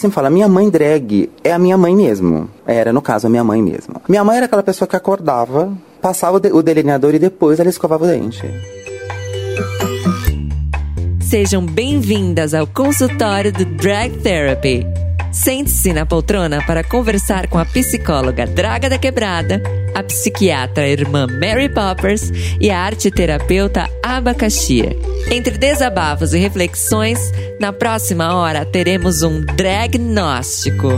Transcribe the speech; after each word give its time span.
sempre 0.00 0.14
falo, 0.14 0.28
a 0.28 0.30
minha 0.30 0.48
mãe 0.48 0.68
drag 0.70 1.30
é 1.44 1.52
a 1.52 1.58
minha 1.58 1.76
mãe 1.76 1.94
mesmo. 1.94 2.48
Era, 2.66 2.92
no 2.92 3.02
caso, 3.02 3.26
a 3.26 3.30
minha 3.30 3.44
mãe 3.44 3.62
mesmo. 3.62 4.00
Minha 4.08 4.24
mãe 4.24 4.38
era 4.38 4.46
aquela 4.46 4.62
pessoa 4.62 4.88
que 4.88 4.96
acordava, 4.96 5.72
passava 6.00 6.38
o, 6.38 6.40
de 6.40 6.50
o 6.50 6.62
delineador 6.62 7.14
e 7.14 7.18
depois 7.18 7.60
ela 7.60 7.68
escovava 7.68 8.04
o 8.04 8.06
dente. 8.08 8.42
Sejam 11.20 11.64
bem-vindas 11.64 12.54
ao 12.54 12.66
consultório 12.66 13.52
do 13.52 13.64
Drag 13.64 14.16
Therapy. 14.18 14.86
Sente-se 15.30 15.92
na 15.92 16.04
poltrona 16.04 16.64
para 16.66 16.82
conversar 16.82 17.46
com 17.46 17.56
a 17.56 17.64
psicóloga 17.64 18.46
Draga 18.46 18.90
da 18.90 18.98
Quebrada, 18.98 19.62
a 19.94 20.02
psiquiatra 20.02 20.88
irmã 20.88 21.26
Mary 21.26 21.68
Poppers 21.68 22.30
e 22.60 22.70
a 22.70 22.78
arte-terapeuta 22.78 23.88
Abacaxia. 24.02 24.96
Entre 25.30 25.56
desabafos 25.56 26.32
e 26.34 26.38
reflexões, 26.38 27.18
na 27.58 27.72
próxima 27.72 28.34
hora 28.34 28.64
teremos 28.64 29.22
um 29.22 29.40
dragnóstico. 29.40 30.88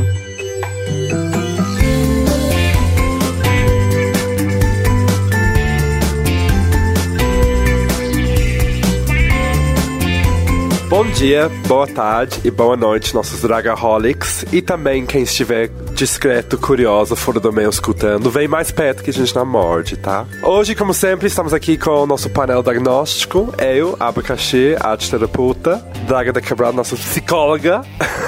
Bom 10.92 11.10
dia, 11.10 11.50
boa 11.66 11.86
tarde 11.86 12.38
e 12.44 12.50
boa 12.50 12.76
noite, 12.76 13.14
nossos 13.14 13.40
Dragaholics. 13.40 14.44
E 14.52 14.60
também 14.60 15.06
quem 15.06 15.22
estiver 15.22 15.70
discreto, 15.92 16.58
curioso, 16.58 17.14
fora 17.14 17.38
do 17.38 17.52
meio 17.52 17.70
escutando, 17.70 18.30
vem 18.30 18.48
mais 18.48 18.70
perto 18.70 19.02
que 19.02 19.10
a 19.10 19.12
gente 19.12 19.34
não 19.34 19.46
morde, 19.46 19.96
tá? 19.96 20.26
Hoje, 20.42 20.74
como 20.74 20.92
sempre, 20.92 21.26
estamos 21.26 21.52
aqui 21.52 21.76
com 21.76 21.90
o 21.90 22.06
nosso 22.06 22.30
painel 22.30 22.62
diagnóstico. 22.62 23.52
Eu, 23.58 23.96
Abacaxi, 24.00 24.76
arte 24.80 25.10
terapeuta, 25.10 25.84
Draga 26.06 26.32
da 26.32 26.40
Quebrada, 26.40 26.72
nossa 26.72 26.96
psicóloga, 26.96 27.82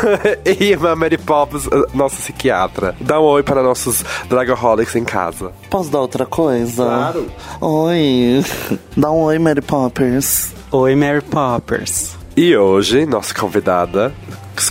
e 0.44 0.74
a 0.74 0.96
Mary 0.96 1.18
Poppins, 1.18 1.68
nossa 1.92 2.16
psiquiatra. 2.16 2.94
Dá 3.00 3.20
um 3.20 3.24
oi 3.24 3.42
para 3.42 3.62
nossos 3.62 4.04
Dragaholics 4.28 4.94
em 4.96 5.04
casa. 5.04 5.52
Posso 5.70 5.90
dar 5.90 6.00
outra 6.00 6.26
coisa? 6.26 6.84
Claro. 6.84 7.26
Oi. 7.60 8.44
Dá 8.96 9.10
um 9.10 9.22
oi, 9.22 9.38
Mary 9.38 9.62
Poppers. 9.62 10.52
Oi, 10.70 10.94
Mary 10.94 11.22
Poppers. 11.22 12.16
E 12.36 12.56
hoje, 12.56 13.06
nossa 13.06 13.32
convidada, 13.32 14.12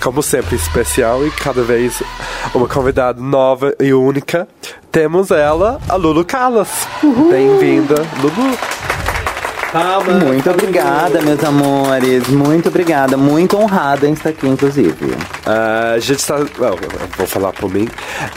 como 0.01 0.23
sempre, 0.23 0.55
especial 0.55 1.25
e 1.25 1.31
cada 1.31 1.63
vez 1.63 2.01
uma 2.53 2.67
convidada 2.67 3.21
nova 3.21 3.75
e 3.79 3.93
única, 3.93 4.47
temos 4.91 5.31
ela, 5.31 5.79
a 5.89 5.95
Lulu 5.95 6.23
Calas. 6.25 6.87
Bem-vinda, 7.29 7.95
Lulu. 8.21 8.92
Muito 9.73 10.51
obrigada, 10.51 11.19
meus 11.23 11.43
amores. 11.43 12.27
Muito 12.27 12.69
obrigada. 12.69 13.17
Muito 13.17 13.57
honrada 13.57 14.07
em 14.07 14.13
estar 14.13 14.29
aqui, 14.29 14.47
inclusive. 14.47 15.15
Ah, 15.45 15.93
a 15.95 15.99
gente 15.99 16.19
está. 16.19 16.37
Vou 17.17 17.25
falar 17.25 17.51
por 17.53 17.73
mim. 17.73 17.87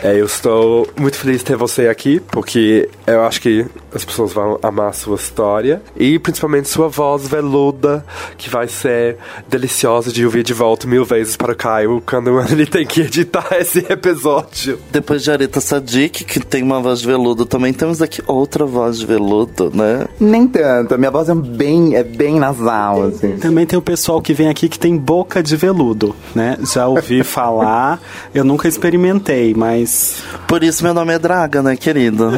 É, 0.02 0.18
eu 0.18 0.24
estou 0.24 0.88
muito 0.96 1.18
feliz 1.18 1.40
de 1.40 1.44
ter 1.44 1.56
você 1.56 1.88
aqui, 1.88 2.20
porque 2.20 2.88
eu 3.06 3.22
acho 3.24 3.42
que 3.42 3.66
as 3.94 4.04
pessoas 4.04 4.32
vão 4.32 4.58
amar 4.62 4.88
a 4.88 4.92
sua 4.92 5.16
história 5.16 5.82
e 5.96 6.18
principalmente 6.18 6.68
sua 6.68 6.88
voz 6.88 7.28
veluda, 7.28 8.04
que 8.38 8.48
vai 8.48 8.66
ser 8.66 9.16
deliciosa 9.48 10.12
de 10.12 10.24
ouvir 10.24 10.42
de 10.42 10.54
volta 10.54 10.86
mil 10.86 11.04
vezes 11.04 11.36
para 11.36 11.52
o 11.52 11.56
Caio 11.56 12.02
quando 12.06 12.40
ele 12.50 12.66
tem 12.66 12.86
que 12.86 13.02
editar 13.02 13.48
esse 13.58 13.80
episódio. 13.90 14.78
Depois 14.90 15.22
de 15.22 15.30
Areta 15.30 15.60
Sadik, 15.60 16.24
que 16.24 16.40
tem 16.40 16.62
uma 16.62 16.80
voz 16.80 17.00
de 17.00 17.06
veludo, 17.06 17.44
também 17.44 17.72
temos 17.72 18.00
aqui 18.00 18.22
outra 18.26 18.64
voz 18.64 18.98
de 18.98 19.06
veludo, 19.06 19.70
né? 19.74 20.06
Nem 20.18 20.46
tanto. 20.46 20.94
A 20.94 20.98
minha 20.98 21.10
voz 21.10 21.25
é 21.28 21.34
bem, 21.34 21.96
é 21.96 22.02
bem 22.02 22.38
nasal, 22.38 23.04
assim. 23.04 23.36
Também 23.36 23.66
tem 23.66 23.78
o 23.78 23.82
pessoal 23.82 24.20
que 24.20 24.32
vem 24.32 24.48
aqui 24.48 24.68
que 24.68 24.78
tem 24.78 24.96
boca 24.96 25.42
de 25.42 25.56
veludo, 25.56 26.14
né? 26.34 26.56
Já 26.72 26.86
ouvi 26.86 27.22
falar, 27.24 28.00
eu 28.34 28.44
nunca 28.44 28.68
experimentei, 28.68 29.54
mas 29.54 30.22
Por 30.46 30.62
isso 30.62 30.82
meu 30.82 30.94
nome 30.94 31.12
é 31.12 31.18
Draga, 31.18 31.62
né, 31.62 31.76
querido? 31.76 32.30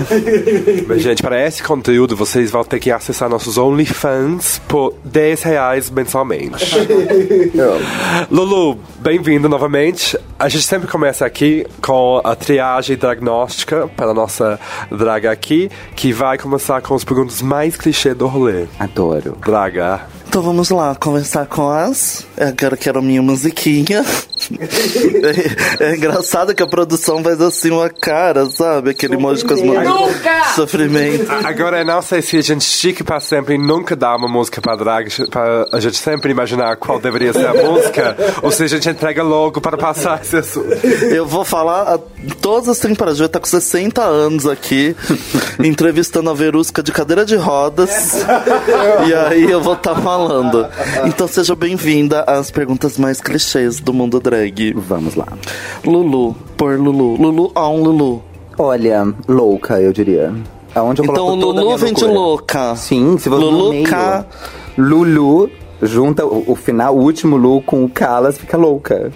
Mas, 0.86 1.02
gente, 1.02 1.22
para 1.22 1.44
esse 1.44 1.62
conteúdo, 1.62 2.16
vocês 2.16 2.50
vão 2.50 2.64
ter 2.64 2.78
que 2.78 2.90
acessar 2.90 3.28
nossos 3.28 3.58
OnlyFans 3.58 4.60
por 4.66 4.94
10 5.04 5.42
reais 5.42 5.90
mensalmente. 5.90 6.74
Lulu, 8.30 8.78
bem-vindo 9.00 9.48
novamente. 9.48 10.18
A 10.38 10.48
gente 10.48 10.64
sempre 10.64 10.88
começa 10.88 11.26
aqui 11.26 11.66
com 11.82 12.20
a 12.24 12.34
triagem 12.34 12.96
diagnóstica 12.96 13.88
para 13.88 14.10
a 14.10 14.14
nossa 14.14 14.58
draga 14.90 15.30
aqui, 15.30 15.70
que 15.94 16.12
vai 16.12 16.38
começar 16.38 16.80
com 16.80 16.94
as 16.94 17.04
perguntas 17.04 17.42
mais 17.42 17.76
clichê 17.76 18.14
do 18.14 18.26
rolê. 18.26 18.66
Adoro. 18.78 19.36
Draga. 19.44 20.02
Então 20.28 20.42
vamos 20.42 20.70
lá, 20.70 20.94
conversar 20.94 21.46
com 21.46 21.68
as. 21.68 22.26
Eu 22.36 22.48
agora 22.48 22.76
quero 22.76 22.98
a 22.98 23.02
minha 23.02 23.22
musiquinha. 23.22 24.04
É, 25.80 25.84
é 25.90 25.96
engraçado 25.96 26.54
que 26.54 26.62
a 26.62 26.66
produção 26.66 27.22
faz 27.22 27.40
assim 27.40 27.70
uma 27.70 27.88
cara, 27.88 28.46
sabe? 28.46 28.90
Aquele 28.90 29.14
emoji 29.14 29.44
com 29.44 29.54
as 29.54 29.62
mãos. 29.62 30.12
Sofrimento. 30.54 31.26
Agora, 31.44 31.80
eu 31.80 31.86
não 31.86 32.02
sei 32.02 32.22
se 32.22 32.36
a 32.36 32.42
gente 32.42 32.64
chique 32.64 33.02
para 33.02 33.20
sempre 33.20 33.54
e 33.54 33.58
nunca 33.58 33.96
dá 33.96 34.14
uma 34.16 34.28
música 34.28 34.60
para 34.60 34.76
draga, 34.76 35.08
para 35.30 35.66
a 35.72 35.80
gente 35.80 35.96
sempre 35.96 36.30
imaginar 36.30 36.76
qual 36.76 36.98
deveria 37.00 37.32
ser 37.32 37.46
a 37.46 37.54
música, 37.54 38.16
ou 38.42 38.50
se 38.50 38.62
a 38.62 38.66
gente 38.66 38.88
entrega 38.88 39.22
logo 39.22 39.60
para 39.60 39.76
passar 39.76 40.20
esse 40.20 40.36
assunto. 40.36 40.72
Eu 41.10 41.26
vou 41.26 41.44
falar 41.44 41.94
a 41.94 41.98
todas 42.40 42.68
as 42.68 42.78
temporadas. 42.78 43.20
Eu 43.20 43.28
tá 43.28 43.40
com 43.40 43.46
60 43.46 44.02
anos 44.02 44.46
aqui, 44.46 44.94
entrevistando 45.62 46.30
a 46.30 46.34
Verusca 46.34 46.82
de 46.82 46.92
cadeira 46.92 47.24
de 47.24 47.36
rodas. 47.36 48.24
e 49.06 49.14
aí 49.14 49.50
eu 49.50 49.60
vou 49.60 49.74
estar 49.74 49.94
falando. 49.96 50.66
Então 51.06 51.26
seja 51.28 51.54
bem-vinda 51.54 52.24
às 52.26 52.50
perguntas 52.50 52.98
mais 52.98 53.20
clichês 53.20 53.80
do 53.80 53.92
mundo 53.92 54.20
drag. 54.30 54.72
Vamos 54.76 55.14
lá. 55.14 55.26
Lulu, 55.84 56.34
por 56.56 56.78
Lulu. 56.78 57.16
Lulu 57.16 57.52
on 57.56 57.82
Lulu. 57.82 58.22
Olha, 58.58 59.06
louca, 59.28 59.80
eu 59.80 59.92
diria. 59.92 60.32
Aonde 60.74 61.00
eu 61.00 61.04
Então 61.06 61.34
Lulu 61.34 61.76
vem 61.76 61.92
de 61.94 62.04
louca. 62.04 62.74
Sim, 62.76 63.16
se 63.18 63.28
você 63.28 63.42
Lulu 63.44 63.70
meio, 63.70 63.84
Ca- 63.88 64.24
Lulu 64.76 65.50
junta 65.82 66.26
o, 66.26 66.44
o 66.52 66.56
final, 66.56 66.96
o 66.96 67.00
último 67.02 67.36
Lu 67.36 67.62
com 67.62 67.84
o 67.84 67.88
Calas, 67.88 68.36
fica 68.38 68.56
louca. 68.56 69.12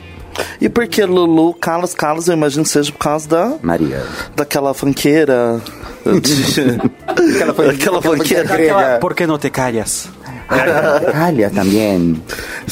E 0.60 0.68
por 0.68 0.86
que 0.86 1.04
Lulu, 1.04 1.52
Carlos, 1.54 1.92
Carlos, 1.92 2.26
eu 2.28 2.34
imagino 2.34 2.62
que 2.64 2.70
seja 2.70 2.90
por 2.92 2.98
causa 2.98 3.28
da. 3.28 3.52
Maria. 3.62 4.02
daquela 4.34 4.72
funkeira. 4.72 5.60
de- 6.04 6.80
Aquela 7.12 7.70
aquela 7.70 8.02
foi 8.02 8.18
grega. 8.18 8.98
por 9.00 9.14
que 9.14 9.26
não 9.26 9.38
te 9.38 9.50
calhas? 9.50 10.08
Calha 10.48 11.50
também. 11.50 12.20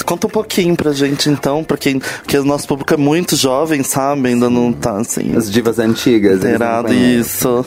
Conta 0.04 0.26
um 0.26 0.30
pouquinho 0.30 0.76
pra 0.76 0.92
gente 0.92 1.30
então, 1.30 1.62
pra 1.62 1.76
quem. 1.76 1.98
Porque 1.98 2.36
o 2.36 2.44
nosso 2.44 2.66
público 2.66 2.92
é 2.92 2.96
muito 2.96 3.36
jovem, 3.36 3.82
sabe? 3.82 4.28
Ainda 4.28 4.50
não 4.50 4.72
tá 4.72 4.98
assim. 4.98 5.36
As 5.36 5.50
divas 5.50 5.78
antigas. 5.78 6.40
conhecem. 6.40 7.20
isso. 7.20 7.64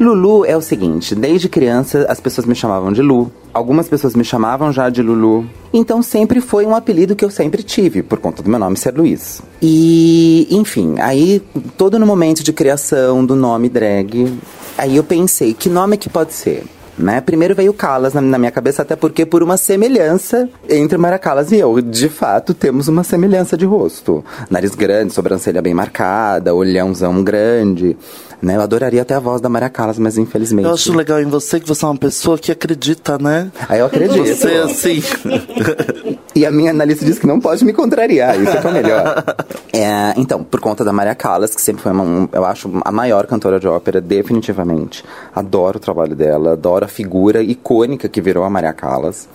Lulu 0.00 0.44
é 0.44 0.56
o 0.56 0.60
seguinte, 0.60 1.14
desde 1.14 1.48
criança 1.48 2.06
as 2.08 2.20
pessoas 2.20 2.46
me 2.46 2.54
chamavam 2.54 2.92
de 2.92 3.02
Lu. 3.02 3.30
Algumas 3.52 3.88
pessoas 3.88 4.14
me 4.14 4.24
chamavam 4.24 4.72
já 4.72 4.88
de 4.88 5.02
Lulu. 5.02 5.46
Então 5.72 6.02
sempre 6.02 6.40
foi 6.40 6.64
um 6.64 6.74
apelido 6.74 7.14
que 7.14 7.24
eu 7.24 7.30
sempre 7.30 7.62
tive, 7.62 8.02
por 8.02 8.18
conta 8.18 8.42
do 8.42 8.48
meu 8.48 8.58
nome 8.58 8.76
ser 8.76 8.94
Luiz. 8.94 9.42
E, 9.60 10.46
enfim, 10.50 10.96
aí 10.98 11.42
todo 11.76 11.98
no 11.98 12.06
momento 12.06 12.42
de 12.42 12.52
criação 12.52 13.24
do 13.24 13.36
nome 13.36 13.68
drag, 13.68 14.38
aí 14.76 14.96
eu 14.96 15.04
pensei, 15.04 15.54
que 15.54 15.68
nome 15.68 15.96
que 15.96 16.08
pode 16.08 16.32
ser? 16.32 16.64
Né? 16.98 17.20
Primeiro 17.20 17.54
veio 17.54 17.72
Calas 17.72 18.14
na, 18.14 18.20
na 18.20 18.38
minha 18.38 18.50
cabeça, 18.50 18.82
até 18.82 18.94
porque 18.94 19.24
por 19.24 19.42
uma 19.42 19.56
semelhança 19.56 20.48
entre 20.68 20.98
Mara 20.98 21.18
Callas 21.18 21.50
e 21.50 21.56
eu. 21.56 21.80
De 21.80 22.08
fato, 22.08 22.52
temos 22.52 22.88
uma 22.88 23.02
semelhança 23.02 23.56
de 23.56 23.64
rosto. 23.64 24.24
Nariz 24.50 24.74
grande, 24.74 25.12
sobrancelha 25.12 25.62
bem 25.62 25.74
marcada, 25.74 26.54
olhãozão 26.54 27.22
grande. 27.24 27.96
Né? 28.42 28.56
Eu 28.56 28.60
adoraria 28.60 29.02
até 29.02 29.14
a 29.14 29.20
voz 29.20 29.40
da 29.40 29.48
Mara 29.48 29.70
Callas, 29.70 29.98
mas 29.98 30.18
infelizmente. 30.18 30.66
Eu 30.66 30.74
acho 30.74 30.92
legal 30.92 31.20
em 31.20 31.26
você 31.26 31.60
que 31.60 31.66
você 31.66 31.84
é 31.84 31.88
uma 31.88 31.96
pessoa 31.96 32.36
que 32.36 32.50
acredita, 32.50 33.16
né? 33.16 33.50
Aí 33.68 33.78
eu 33.78 33.86
acredito. 33.86 34.26
Você, 34.26 34.48
assim. 34.56 35.02
E 36.34 36.46
a 36.46 36.50
minha 36.50 36.70
analista 36.70 37.04
diz 37.04 37.18
que 37.18 37.26
não 37.26 37.38
pode 37.38 37.64
me 37.64 37.72
contrariar, 37.72 38.40
isso 38.40 38.56
é 38.56 38.60
o 38.60 38.72
melhor. 38.72 39.24
É, 39.74 40.12
então, 40.18 40.44
por 40.44 40.60
conta 40.60 40.84
da 40.84 40.92
Maria 40.92 41.14
Callas, 41.14 41.54
que 41.54 41.60
sempre 41.62 41.82
foi, 41.82 41.92
uma, 41.92 42.04
um- 42.04 42.28
eu 42.30 42.44
acho, 42.44 42.70
a 42.84 42.92
maior 42.92 43.26
cantora 43.26 43.58
de 43.58 43.66
ópera, 43.66 44.02
definitivamente. 44.02 45.02
Adoro 45.34 45.78
o 45.78 45.80
trabalho 45.80 46.14
dela, 46.14 46.52
adoro 46.52 46.84
a 46.84 46.88
figura 46.88 47.42
icônica 47.42 48.06
que 48.06 48.20
virou 48.20 48.44
a 48.44 48.50
Maria 48.50 48.74
Callas. 48.74 49.26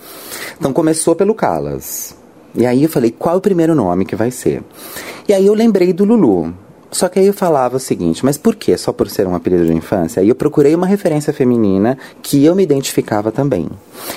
Então 0.56 0.72
começou 0.72 1.16
pelo 1.16 1.34
Callas. 1.34 2.14
E 2.54 2.64
aí 2.64 2.84
eu 2.84 2.88
falei, 2.88 3.10
qual 3.10 3.34
é 3.34 3.38
o 3.38 3.40
primeiro 3.40 3.74
nome 3.74 4.04
que 4.04 4.14
vai 4.14 4.30
ser? 4.30 4.62
E 5.28 5.34
aí 5.34 5.44
eu 5.44 5.54
lembrei 5.54 5.92
do 5.92 6.04
Lulu. 6.04 6.54
Só 6.90 7.08
que 7.08 7.18
aí 7.18 7.26
eu 7.26 7.34
falava 7.34 7.76
o 7.76 7.80
seguinte, 7.80 8.24
mas 8.24 8.38
por 8.38 8.54
que? 8.54 8.76
Só 8.76 8.92
por 8.92 9.10
ser 9.10 9.26
um 9.26 9.34
apelido 9.34 9.66
de 9.66 9.72
infância? 9.72 10.22
Aí 10.22 10.28
eu 10.28 10.34
procurei 10.34 10.74
uma 10.74 10.86
referência 10.86 11.32
feminina 11.32 11.98
que 12.22 12.44
eu 12.44 12.54
me 12.54 12.62
identificava 12.62 13.30
também. 13.30 13.68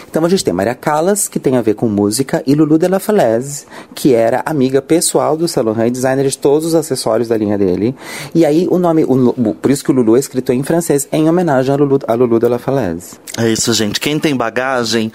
Então 0.09 0.23
a 0.23 0.29
gente 0.29 0.43
tem 0.43 0.53
Maria 0.53 0.75
Callas, 0.75 1.27
que 1.27 1.39
tem 1.39 1.57
a 1.57 1.61
ver 1.61 1.75
com 1.75 1.87
música, 1.89 2.41
e 2.47 2.55
Lulu 2.55 2.77
de 2.77 2.87
la 2.87 2.99
Falaise, 2.99 3.65
que 3.93 4.13
era 4.13 4.41
amiga 4.45 4.81
pessoal 4.81 5.35
do 5.35 5.47
Saint 5.47 5.65
Laurent 5.65 5.91
designer 5.91 6.27
de 6.27 6.37
todos 6.37 6.65
os 6.67 6.75
acessórios 6.75 7.27
da 7.27 7.37
linha 7.37 7.57
dele. 7.57 7.95
E 8.33 8.45
aí 8.45 8.67
o 8.69 8.77
nome, 8.77 9.03
o, 9.03 9.53
por 9.55 9.69
isso 9.69 9.83
que 9.83 9.91
o 9.91 9.93
Lulu 9.93 10.15
é 10.15 10.19
escrito 10.19 10.53
em 10.53 10.63
francês, 10.63 11.07
em 11.11 11.27
homenagem 11.27 11.73
a 11.73 11.77
Lulu, 11.77 11.99
a 12.07 12.13
Lulu 12.13 12.39
de 12.39 12.47
la 12.47 12.57
Falaise. 12.57 13.15
É 13.37 13.49
isso, 13.49 13.73
gente. 13.73 13.99
Quem 13.99 14.17
tem 14.17 14.35
bagagem, 14.35 15.11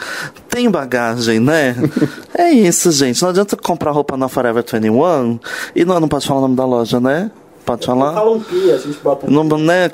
tem 0.49 0.71
bagagem, 0.71 1.41
né? 1.41 1.75
é 2.37 2.51
isso, 2.51 2.91
gente. 2.91 3.23
Não 3.23 3.31
adianta 3.31 3.57
comprar 3.57 3.93
roupa 3.93 4.17
na 4.17 4.29
Forever 4.29 4.63
21 4.63 5.39
e 5.75 5.85
não, 5.85 6.01
não 6.01 6.09
pode 6.09 6.27
falar 6.27 6.41
o 6.41 6.43
nome 6.43 6.57
da 6.57 6.65
loja, 6.65 7.01
né? 7.01 7.31
Pode 7.67 7.85
falar? 7.85 8.15
Pi, 8.49 8.71
a 8.71 8.79
gente 8.79 8.99
bota 9.01 9.27
um 9.27 9.43
Não, 9.43 9.59
né, 9.59 9.91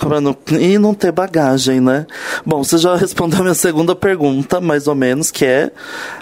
e 0.60 0.78
não 0.78 0.92
ter 0.92 1.10
bagagem, 1.10 1.80
né? 1.80 2.06
Bom, 2.44 2.62
você 2.62 2.76
já 2.76 2.94
respondeu 2.96 3.40
a 3.40 3.42
minha 3.42 3.54
segunda 3.54 3.96
pergunta, 3.96 4.60
mais 4.60 4.86
ou 4.86 4.94
menos, 4.94 5.30
que 5.30 5.46
é, 5.46 5.72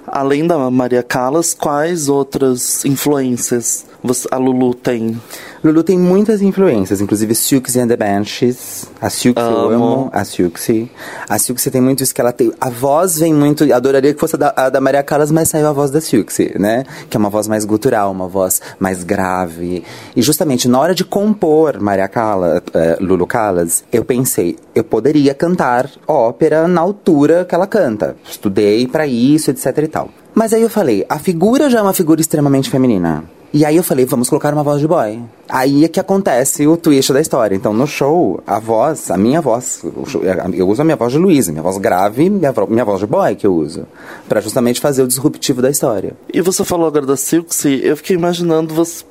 além 0.07 0.47
da 0.47 0.71
Maria 0.71 1.03
Callas, 1.03 1.53
quais 1.53 2.09
outras 2.09 2.85
influências 2.85 3.85
a 4.31 4.37
Lulu 4.37 4.75
tem? 4.75 5.21
Lulu 5.63 5.83
tem 5.83 5.99
muitas 5.99 6.41
influências, 6.41 7.03
inclusive 7.03 7.35
Silksy 7.35 7.81
and 7.81 7.89
the 7.89 7.97
Banshees. 7.97 8.87
A 9.01 9.11
Silksy 9.11 9.45
eu 9.47 9.71
Amo. 9.71 10.09
a 10.11 10.25
Silksy. 10.25 10.91
A 11.29 11.39
Silksy 11.39 11.71
tem 11.71 11.83
muito 11.83 12.03
isso 12.03 12.15
que 12.15 12.21
ela 12.21 12.33
tem. 12.33 12.51
A 12.59 12.71
voz 12.71 13.19
vem 13.19 13.35
muito. 13.35 13.71
Adoraria 13.73 14.15
que 14.15 14.21
fosse 14.21 14.37
a 14.37 14.39
da, 14.39 14.55
a 14.57 14.71
da 14.71 14.81
Maria 14.81 15.03
Callas, 15.03 15.31
mas 15.31 15.51
saiu 15.51 15.67
a 15.67 15.73
voz 15.73 15.91
da 15.91 16.01
Silksy, 16.01 16.55
né? 16.59 16.85
Que 17.11 17.17
é 17.17 17.19
uma 17.21 17.29
voz 17.29 17.47
mais 17.47 17.67
gutural, 17.67 18.11
uma 18.11 18.27
voz 18.27 18.63
mais 18.79 19.05
grave. 19.05 19.85
E 20.17 20.23
justamente 20.23 20.67
na 20.67 20.81
hora 20.81 20.95
de 20.95 21.05
compor 21.05 21.79
Maria 21.79 22.09
Callas, 22.09 22.63
eh, 22.73 22.97
Lulu 22.99 23.27
Callas, 23.27 23.85
eu 23.93 24.03
pensei, 24.03 24.57
eu 24.75 24.83
poderia 24.83 25.35
cantar 25.35 25.91
ópera 26.09 26.67
na 26.67 26.81
altura 26.81 27.45
que 27.45 27.55
ela 27.55 27.67
canta. 27.67 28.17
Estudei 28.25 28.87
pra 28.87 29.07
isso, 29.07 29.51
etc 29.51 29.77
e 29.77 29.89
tal. 29.89 30.09
Mas 30.35 30.55
aí 30.55 30.63
eu 30.63 30.71
falei, 30.71 31.05
a 31.09 31.19
figura 31.19 31.69
já 31.69 31.81
é 31.81 31.83
uma 31.83 31.93
figura 31.93 32.21
extremamente 32.21 32.71
feminina. 32.71 33.25
E 33.53 33.65
aí 33.65 33.77
eu 33.77 33.83
falei, 33.83 34.05
vamos 34.05 34.29
colocar 34.29 34.55
uma 34.55 34.63
voz 34.63 34.81
de 34.81 34.87
boy. 34.87 35.21
Aí 35.49 35.85
é 35.85 35.89
que 35.89 35.99
acontece 35.99 36.67
o 36.69 36.77
twist 36.77 37.13
da 37.13 37.21
história. 37.21 37.57
Então, 37.57 37.73
no 37.73 37.85
show, 37.87 38.41
a 38.47 38.61
voz, 38.61 39.11
a 39.11 39.17
minha 39.17 39.41
voz, 39.41 39.83
show- 40.07 40.23
eu 40.55 40.69
uso 40.69 40.83
a 40.83 40.85
minha 40.85 40.97
voz 40.97 41.13
de 41.13 41.19
Luísa, 41.19 41.51
minha 41.51 41.63
voz 41.63 41.77
grave, 41.79 42.31
minha, 42.31 42.55
minha 42.69 42.85
voz 42.85 43.01
de 43.01 43.07
boy 43.07 43.35
que 43.35 43.45
eu 43.47 43.53
uso. 43.55 43.87
Pra 44.29 44.41
justamente 44.41 44.81
fazer 44.81 45.03
o 45.03 45.09
disruptivo 45.09 45.61
da 45.61 45.69
história. 45.69 46.13
E 46.33 46.41
você 46.41 46.65
falou 46.65 46.87
agora 46.87 47.05
da 47.07 47.17
Silksy, 47.17 47.81
eu 47.83 47.97
fiquei 47.97 48.15
imaginando 48.15 48.73
você. 48.73 49.05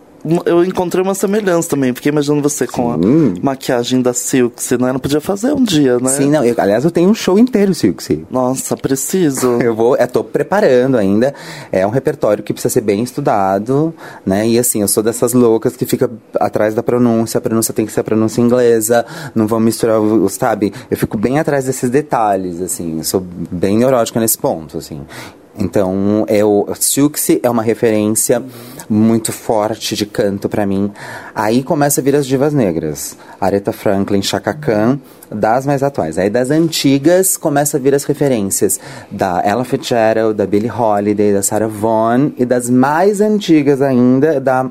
Eu 0.46 0.64
encontrei 0.66 1.04
uma 1.04 1.16
semelhança 1.16 1.70
também, 1.70 1.94
fiquei 1.94 2.12
imaginando 2.12 2.42
você 2.42 2.68
com 2.68 2.92
a 2.92 2.98
maquiagem 3.42 4.02
da 4.02 4.14
Silksy, 4.14 4.78
né? 4.78 4.90
Ela 4.90 5.00
podia 5.00 5.22
fazer 5.22 5.54
um 5.54 5.64
dia, 5.64 5.98
né? 6.00 6.10
Sim, 6.10 6.30
não, 6.30 6.44
eu- 6.44 6.56
aliás, 6.58 6.84
eu 6.84 6.92
tenho 6.92 7.10
um 7.10 7.14
show 7.14 7.40
inteiro, 7.40 7.74
Silksy. 7.74 8.26
Nossa, 8.30 8.76
preciso. 8.76 9.60
Eu 9.70 9.76
vou, 9.76 9.96
eu 9.96 10.08
tô 10.08 10.24
preparando 10.24 10.98
ainda. 10.98 11.34
É 11.72 11.86
um 11.86 11.90
repertório 11.90 12.44
que 12.44 12.54
precisa 12.54 12.74
ser 12.74 12.82
bem 12.82 13.04
estudado, 13.04 13.94
né? 14.26 14.48
E 14.48 14.58
assim, 14.60 14.82
eu 14.82 14.88
sou 14.88 15.04
dessas 15.04 15.34
loucas 15.34 15.76
que 15.76 15.86
fica 15.86 16.10
atrás 16.40 16.74
da 16.74 16.82
pronúncia, 16.84 17.38
a 17.38 17.42
pronúncia 17.42 17.74
tem 17.74 17.86
que 17.86 17.92
ser 17.92 18.00
a 18.00 18.04
pronúncia 18.04 18.42
inglesa, 18.42 19.06
não 19.36 19.48
vão 19.48 19.60
misturar, 19.60 20.00
os, 20.00 20.34
sabe? 20.34 20.74
Eu 20.90 20.98
fico 20.98 21.18
bem 21.18 21.40
atrás 21.40 21.66
desses 21.66 21.90
detalhes, 21.90 22.62
assim. 22.62 22.98
Eu 22.98 23.04
sou 23.04 23.22
bem 23.22 23.78
neurótica 23.78 24.20
nesse 24.20 24.38
ponto, 24.38 24.78
assim. 24.78 25.02
Então, 25.60 26.26
eu, 26.30 26.68
Silksy 26.80 27.40
é 27.44 27.50
uma 27.50 27.62
referência 27.62 28.42
muito 28.90 29.32
forte 29.32 29.96
de 29.96 30.06
canto 30.06 30.48
pra 30.48 30.66
mim. 30.66 30.92
Aí 31.36 31.62
começa 31.62 32.00
a 32.00 32.04
vir 32.04 32.16
as 32.16 32.26
divas 32.26 32.54
negras. 32.54 33.18
Aretha 33.40 33.72
Franklin, 33.72 34.22
Chaka 34.22 34.54
Khan, 34.54 35.00
das 35.30 35.66
mais 35.66 35.84
atuais. 35.84 36.18
Aí 36.18 36.30
das 36.30 36.50
antigas 36.50 37.38
começa 37.38 37.78
a 37.78 37.80
vir 37.80 37.94
as 37.94 38.06
referências 38.06 38.80
da 39.12 39.42
Ella 39.46 39.66
Fitzgerald, 39.66 40.36
da 40.36 40.46
Billie 40.46 40.72
Holiday, 40.72 41.34
da 41.34 41.44
Sarah 41.44 41.68
Vaughan 41.68 42.32
e 42.38 42.46
das 42.46 42.70
mais 42.70 43.22
antigas 43.22 43.82
ainda 43.82 44.40
da 44.40 44.64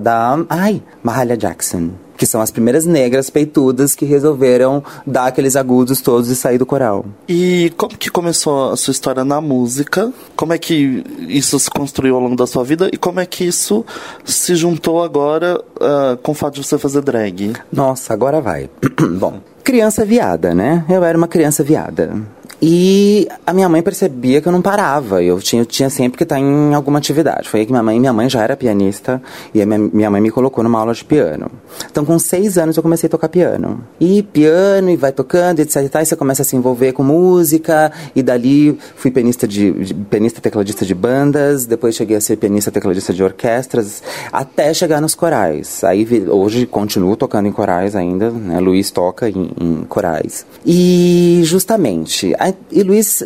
da 0.00 0.38
ai, 0.48 0.82
Mahalia 1.02 1.36
Jackson. 1.36 2.05
Que 2.16 2.26
são 2.26 2.40
as 2.40 2.50
primeiras 2.50 2.86
negras 2.86 3.30
peitudas 3.30 3.94
que 3.94 4.04
resolveram 4.04 4.82
dar 5.06 5.26
aqueles 5.26 5.56
agudos 5.56 6.00
todos 6.00 6.30
e 6.30 6.36
sair 6.36 6.58
do 6.58 6.66
coral. 6.66 7.04
E 7.28 7.72
como 7.76 7.96
que 7.96 8.10
começou 8.10 8.70
a 8.70 8.76
sua 8.76 8.92
história 8.92 9.24
na 9.24 9.40
música? 9.40 10.12
Como 10.34 10.52
é 10.52 10.58
que 10.58 11.04
isso 11.28 11.58
se 11.58 11.70
construiu 11.70 12.14
ao 12.14 12.20
longo 12.20 12.36
da 12.36 12.46
sua 12.46 12.64
vida? 12.64 12.88
E 12.92 12.96
como 12.96 13.20
é 13.20 13.26
que 13.26 13.44
isso 13.44 13.84
se 14.24 14.54
juntou 14.54 15.02
agora 15.02 15.62
ah, 15.80 16.18
com 16.22 16.32
o 16.32 16.34
fato 16.34 16.54
de 16.54 16.66
você 16.66 16.78
fazer 16.78 17.02
drag? 17.02 17.52
Nossa, 17.72 18.12
agora 18.12 18.40
vai. 18.40 18.70
Bom, 19.18 19.40
criança 19.62 20.04
viada, 20.04 20.54
né? 20.54 20.84
Eu 20.88 21.04
era 21.04 21.16
uma 21.16 21.28
criança 21.28 21.62
viada. 21.62 22.14
E 22.60 23.28
a 23.46 23.52
minha 23.52 23.68
mãe 23.68 23.82
percebia 23.82 24.40
que 24.40 24.48
eu 24.48 24.52
não 24.52 24.62
parava. 24.62 25.22
Eu 25.22 25.38
tinha, 25.40 25.62
eu 25.62 25.66
tinha 25.66 25.90
sempre 25.90 26.16
que 26.16 26.22
estar 26.24 26.38
em 26.40 26.74
alguma 26.74 26.98
atividade. 26.98 27.48
Foi 27.48 27.60
aí 27.60 27.66
que 27.66 27.72
minha 27.72 27.82
mãe, 27.82 28.00
minha 28.00 28.12
mãe 28.12 28.28
já 28.30 28.42
era 28.42 28.56
pianista 28.56 29.20
e 29.54 29.64
minha, 29.64 29.78
minha 29.78 30.10
mãe 30.10 30.20
me 30.20 30.30
colocou 30.30 30.64
numa 30.64 30.78
aula 30.78 30.94
de 30.94 31.04
piano. 31.04 31.50
Então, 31.90 32.04
com 32.04 32.18
seis 32.18 32.56
anos, 32.56 32.76
eu 32.76 32.82
comecei 32.82 33.06
a 33.08 33.10
tocar 33.10 33.28
piano. 33.28 33.80
E 34.00 34.22
piano, 34.22 34.90
e 34.90 34.96
vai 34.96 35.12
tocando, 35.12 35.60
etc 35.60 35.76
e 36.00 36.04
você 36.06 36.16
começa 36.16 36.42
a 36.42 36.44
se 36.44 36.56
envolver 36.56 36.92
com 36.92 37.02
música. 37.02 37.92
E 38.14 38.22
dali 38.22 38.78
fui 38.96 39.10
pianista 39.10 39.46
de, 39.46 39.70
de 39.72 39.94
pianista 39.94 40.40
tecladista 40.40 40.84
de 40.84 40.94
bandas. 40.94 41.66
Depois 41.66 41.94
cheguei 41.94 42.16
a 42.16 42.20
ser 42.20 42.36
pianista 42.36 42.70
tecladista 42.70 43.12
de 43.12 43.22
orquestras, 43.22 44.02
até 44.32 44.72
chegar 44.72 45.00
nos 45.00 45.14
corais. 45.14 45.84
Aí 45.84 46.06
hoje 46.28 46.64
continuo 46.66 47.16
tocando 47.16 47.46
em 47.48 47.52
corais 47.52 47.94
ainda, 47.94 48.30
né? 48.30 48.58
Luiz 48.60 48.90
toca 48.90 49.28
em, 49.28 49.50
em 49.60 49.84
corais. 49.88 50.46
E 50.64 51.42
justamente, 51.44 52.34
a- 52.38 52.45
e 52.70 52.82
Luiz 52.82 53.22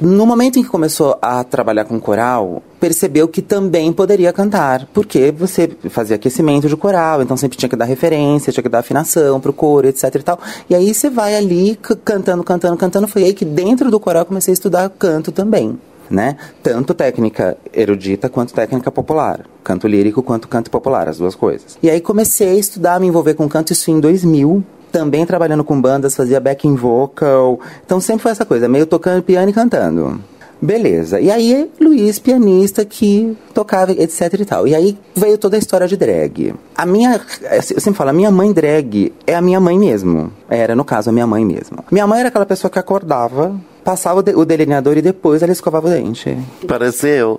no 0.00 0.24
momento 0.24 0.58
em 0.58 0.62
que 0.62 0.68
começou 0.68 1.18
a 1.20 1.42
trabalhar 1.42 1.84
com 1.84 1.98
coral, 2.00 2.62
percebeu 2.78 3.26
que 3.28 3.42
também 3.42 3.92
poderia 3.92 4.32
cantar, 4.32 4.86
porque 4.92 5.32
você 5.32 5.68
fazia 5.90 6.16
aquecimento 6.16 6.68
de 6.68 6.76
coral, 6.76 7.20
então 7.20 7.36
sempre 7.36 7.58
tinha 7.58 7.68
que 7.68 7.76
dar 7.76 7.84
referência, 7.84 8.52
tinha 8.52 8.62
que 8.62 8.68
dar 8.68 8.78
afinação 8.78 9.40
pro 9.40 9.52
coro, 9.52 9.88
etc 9.88 10.14
e 10.14 10.22
tal. 10.22 10.40
E 10.70 10.74
aí 10.74 10.94
você 10.94 11.10
vai 11.10 11.34
ali 11.34 11.78
cantando, 12.04 12.44
cantando, 12.44 12.76
cantando. 12.76 13.08
Foi 13.08 13.24
aí 13.24 13.34
que 13.34 13.44
dentro 13.44 13.90
do 13.90 13.98
coral 13.98 14.24
comecei 14.24 14.52
a 14.52 14.54
estudar 14.54 14.88
canto 14.90 15.32
também 15.32 15.78
né? 16.10 16.36
Tanto 16.62 16.92
técnica 16.92 17.56
erudita 17.72 18.28
quanto 18.28 18.52
técnica 18.52 18.90
popular. 18.90 19.46
Canto 19.64 19.88
lírico 19.88 20.22
quanto 20.22 20.46
canto 20.46 20.70
popular, 20.70 21.08
as 21.08 21.16
duas 21.16 21.34
coisas. 21.34 21.78
E 21.82 21.88
aí 21.88 22.02
comecei 22.02 22.50
a 22.50 22.54
estudar, 22.54 22.96
a 22.96 23.00
me 23.00 23.06
envolver 23.06 23.32
com 23.32 23.48
canto, 23.48 23.72
isso 23.72 23.90
em 23.90 23.98
2000. 23.98 24.62
Também 24.92 25.26
trabalhando 25.26 25.64
com 25.64 25.80
bandas, 25.80 26.14
fazia 26.14 26.38
backing 26.38 26.76
vocal. 26.76 27.58
Então 27.84 27.98
sempre 28.00 28.22
foi 28.22 28.30
essa 28.30 28.44
coisa, 28.44 28.68
meio 28.68 28.86
tocando 28.86 29.22
piano 29.22 29.48
e 29.48 29.52
cantando. 29.52 30.20
Beleza. 30.62 31.18
E 31.18 31.28
aí, 31.28 31.68
Luiz, 31.80 32.20
pianista 32.20 32.84
que 32.84 33.36
tocava, 33.52 33.90
etc 33.90 34.32
e 34.38 34.44
tal. 34.44 34.68
E 34.68 34.76
aí 34.76 34.96
veio 35.12 35.36
toda 35.36 35.56
a 35.56 35.58
história 35.58 35.88
de 35.88 35.96
drag. 35.96 36.54
A 36.76 36.86
minha, 36.86 37.20
eu 37.50 37.62
sempre 37.62 37.94
falo, 37.94 38.10
a 38.10 38.12
minha 38.12 38.30
mãe 38.30 38.52
drag 38.52 39.12
é 39.26 39.34
a 39.34 39.42
minha 39.42 39.58
mãe 39.58 39.76
mesmo. 39.76 40.32
Era, 40.48 40.76
no 40.76 40.84
caso, 40.84 41.10
a 41.10 41.12
minha 41.12 41.26
mãe 41.26 41.44
mesmo. 41.44 41.78
Minha 41.90 42.06
mãe 42.06 42.20
era 42.20 42.28
aquela 42.28 42.46
pessoa 42.46 42.70
que 42.70 42.78
acordava, 42.78 43.58
passava 43.84 44.20
o, 44.20 44.22
de- 44.22 44.34
o 44.34 44.44
delineador 44.44 44.96
e 44.96 45.02
depois 45.02 45.42
ela 45.42 45.52
escovava 45.52 45.88
o 45.88 45.90
dente. 45.90 46.36
Parece 46.66 47.08
eu. 47.08 47.38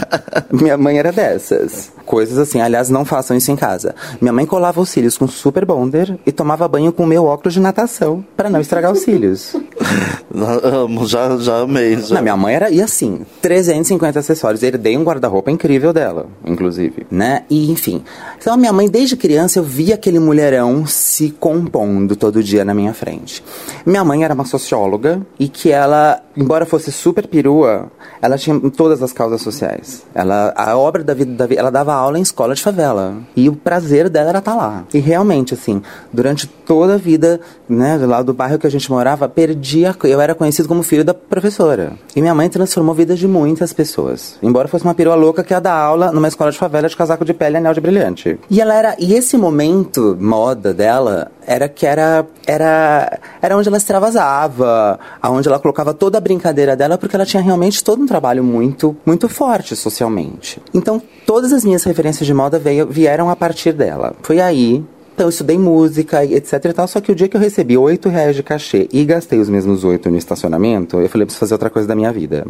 Minha 0.50 0.76
mãe 0.76 0.98
era 0.98 1.12
dessas. 1.12 1.90
Coisas 2.06 2.36
assim, 2.38 2.60
aliás, 2.60 2.90
não 2.90 3.04
façam 3.04 3.36
isso 3.36 3.50
em 3.50 3.56
casa. 3.56 3.94
Minha 4.20 4.32
mãe 4.32 4.44
colava 4.44 4.80
os 4.80 4.88
cílios 4.88 5.16
com 5.16 5.26
super 5.28 5.64
bonder 5.64 6.18
e 6.26 6.32
tomava 6.32 6.66
banho 6.68 6.92
com 6.92 7.04
o 7.04 7.06
meu 7.06 7.24
óculos 7.24 7.54
de 7.54 7.60
natação 7.60 8.24
para 8.36 8.50
não 8.50 8.60
estragar 8.60 8.92
os 8.92 9.00
cílios. 9.00 9.54
Amo, 10.62 11.06
já, 11.06 11.36
já 11.38 11.60
amei. 11.60 11.96
Já. 11.98 12.16
Não, 12.16 12.22
minha 12.22 12.36
mãe 12.36 12.54
era, 12.54 12.70
e 12.70 12.80
assim, 12.82 13.24
350 13.40 14.18
acessórios. 14.18 14.62
Herdei 14.62 14.96
um 14.96 15.04
guarda-roupa 15.04 15.50
incrível 15.50 15.92
dela, 15.92 16.26
inclusive, 16.44 17.06
né? 17.10 17.44
E, 17.50 17.70
enfim. 17.70 18.02
Então, 18.38 18.54
a 18.54 18.56
minha 18.56 18.72
mãe, 18.72 18.88
desde 18.88 19.16
criança, 19.16 19.58
eu 19.58 19.62
via 19.62 19.94
aquele 19.94 20.18
mulherão 20.18 20.84
se 20.86 21.30
compondo 21.30 22.16
todo 22.16 22.42
dia 22.42 22.64
na 22.64 22.74
minha 22.74 22.92
frente. 22.94 23.42
Minha 23.86 24.04
mãe 24.04 24.24
era 24.24 24.34
uma 24.34 24.44
socióloga 24.44 25.20
e 25.38 25.48
que 25.48 25.70
ela, 25.82 26.20
embora 26.36 26.66
fosse 26.66 26.90
super 26.90 27.26
perua, 27.26 27.90
ela 28.20 28.38
tinha 28.38 28.58
todas 28.70 29.02
as 29.02 29.12
causas 29.12 29.42
sociais. 29.42 30.04
Ela, 30.14 30.52
a 30.56 30.76
obra 30.76 31.02
da 31.02 31.14
vida, 31.14 31.32
da 31.32 31.46
vida, 31.46 31.60
ela 31.60 31.70
dava 31.70 31.94
aula 31.94 32.18
em 32.18 32.22
escola 32.22 32.54
de 32.54 32.62
favela. 32.62 33.16
E 33.36 33.48
o 33.48 33.56
prazer 33.56 34.08
dela 34.08 34.30
era 34.30 34.38
estar 34.38 34.54
lá. 34.54 34.84
E 34.92 34.98
realmente, 34.98 35.54
assim, 35.54 35.82
durante 36.12 36.46
toda 36.46 36.94
a 36.94 36.96
vida, 36.96 37.40
né, 37.68 37.96
lá 37.98 38.22
do 38.22 38.32
bairro 38.32 38.58
que 38.58 38.66
a 38.66 38.70
gente 38.70 38.90
morava, 38.90 39.28
perdia. 39.28 39.94
Eu 40.04 40.20
era 40.20 40.34
conhecido 40.34 40.68
como 40.68 40.82
filho 40.82 41.04
da 41.04 41.14
professora. 41.14 41.92
E 42.14 42.20
minha 42.20 42.34
mãe 42.34 42.48
transformou 42.48 42.94
vidas 42.94 43.18
de 43.18 43.26
muitas 43.26 43.72
pessoas. 43.72 44.38
Embora 44.42 44.68
fosse 44.68 44.84
uma 44.84 44.94
perua 44.94 45.14
louca 45.14 45.42
que 45.42 45.52
ia 45.52 45.60
dar 45.60 45.74
aula 45.74 46.12
numa 46.12 46.28
escola 46.28 46.50
de 46.50 46.58
favela 46.58 46.88
de 46.88 46.96
casaco 46.96 47.24
de 47.24 47.34
pele 47.34 47.56
e 47.56 47.58
anel 47.58 47.74
de 47.74 47.80
brilhante. 47.80 48.38
E 48.48 48.60
ela 48.60 48.74
era. 48.74 48.96
E 48.98 49.14
esse 49.14 49.36
momento 49.36 50.16
moda 50.20 50.72
dela 50.72 51.30
era 51.46 51.68
que 51.68 51.86
era. 51.86 52.26
Era, 52.46 53.18
era 53.40 53.56
onde 53.56 53.68
ela 53.68 53.76
extravasava, 53.76 54.98
aonde 55.20 55.48
ela 55.48 55.58
colocava 55.58 55.94
toda 55.94 56.18
a 56.18 56.20
brincadeira 56.20 56.74
dela, 56.74 56.98
porque 56.98 57.14
ela 57.14 57.24
tinha 57.24 57.42
realmente 57.42 57.82
todo 57.82 58.02
um 58.02 58.06
trabalho 58.06 58.42
muito, 58.42 58.96
muito 59.06 59.28
forte 59.28 59.76
socialmente. 59.76 60.60
Então, 60.74 61.00
todas 61.24 61.52
as 61.52 61.64
minhas 61.64 61.84
referências 61.84 62.26
de 62.26 62.34
moda 62.34 62.58
veio, 62.58 62.86
vieram 62.86 63.30
a 63.30 63.36
partir 63.36 63.72
dela. 63.72 64.14
Foi 64.22 64.40
aí 64.40 64.84
Então 65.14 65.26
eu 65.26 65.30
estudei 65.30 65.58
música, 65.58 66.24
etc 66.24 66.64
e 66.64 66.72
tal. 66.72 66.88
Só 66.88 67.00
que 67.00 67.12
o 67.12 67.14
dia 67.14 67.28
que 67.28 67.36
eu 67.36 67.40
recebi 67.40 67.76
8 67.76 68.08
reais 68.08 68.34
de 68.34 68.42
cachê 68.42 68.88
e 68.92 69.04
gastei 69.04 69.38
os 69.38 69.48
mesmos 69.48 69.84
8 69.84 70.10
no 70.10 70.16
estacionamento, 70.16 71.00
eu 71.00 71.08
falei, 71.08 71.26
preciso 71.26 71.40
fazer 71.40 71.54
outra 71.54 71.70
coisa 71.70 71.86
da 71.86 71.94
minha 71.94 72.12
vida. 72.12 72.46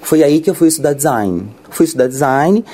Foi 0.00 0.22
aí 0.22 0.40
que 0.40 0.50
eu 0.50 0.54
fui 0.54 0.68
estudar 0.68 0.92
design. 0.92 1.48
Fui 1.70 1.86
estudar 1.86 2.08
design 2.08 2.64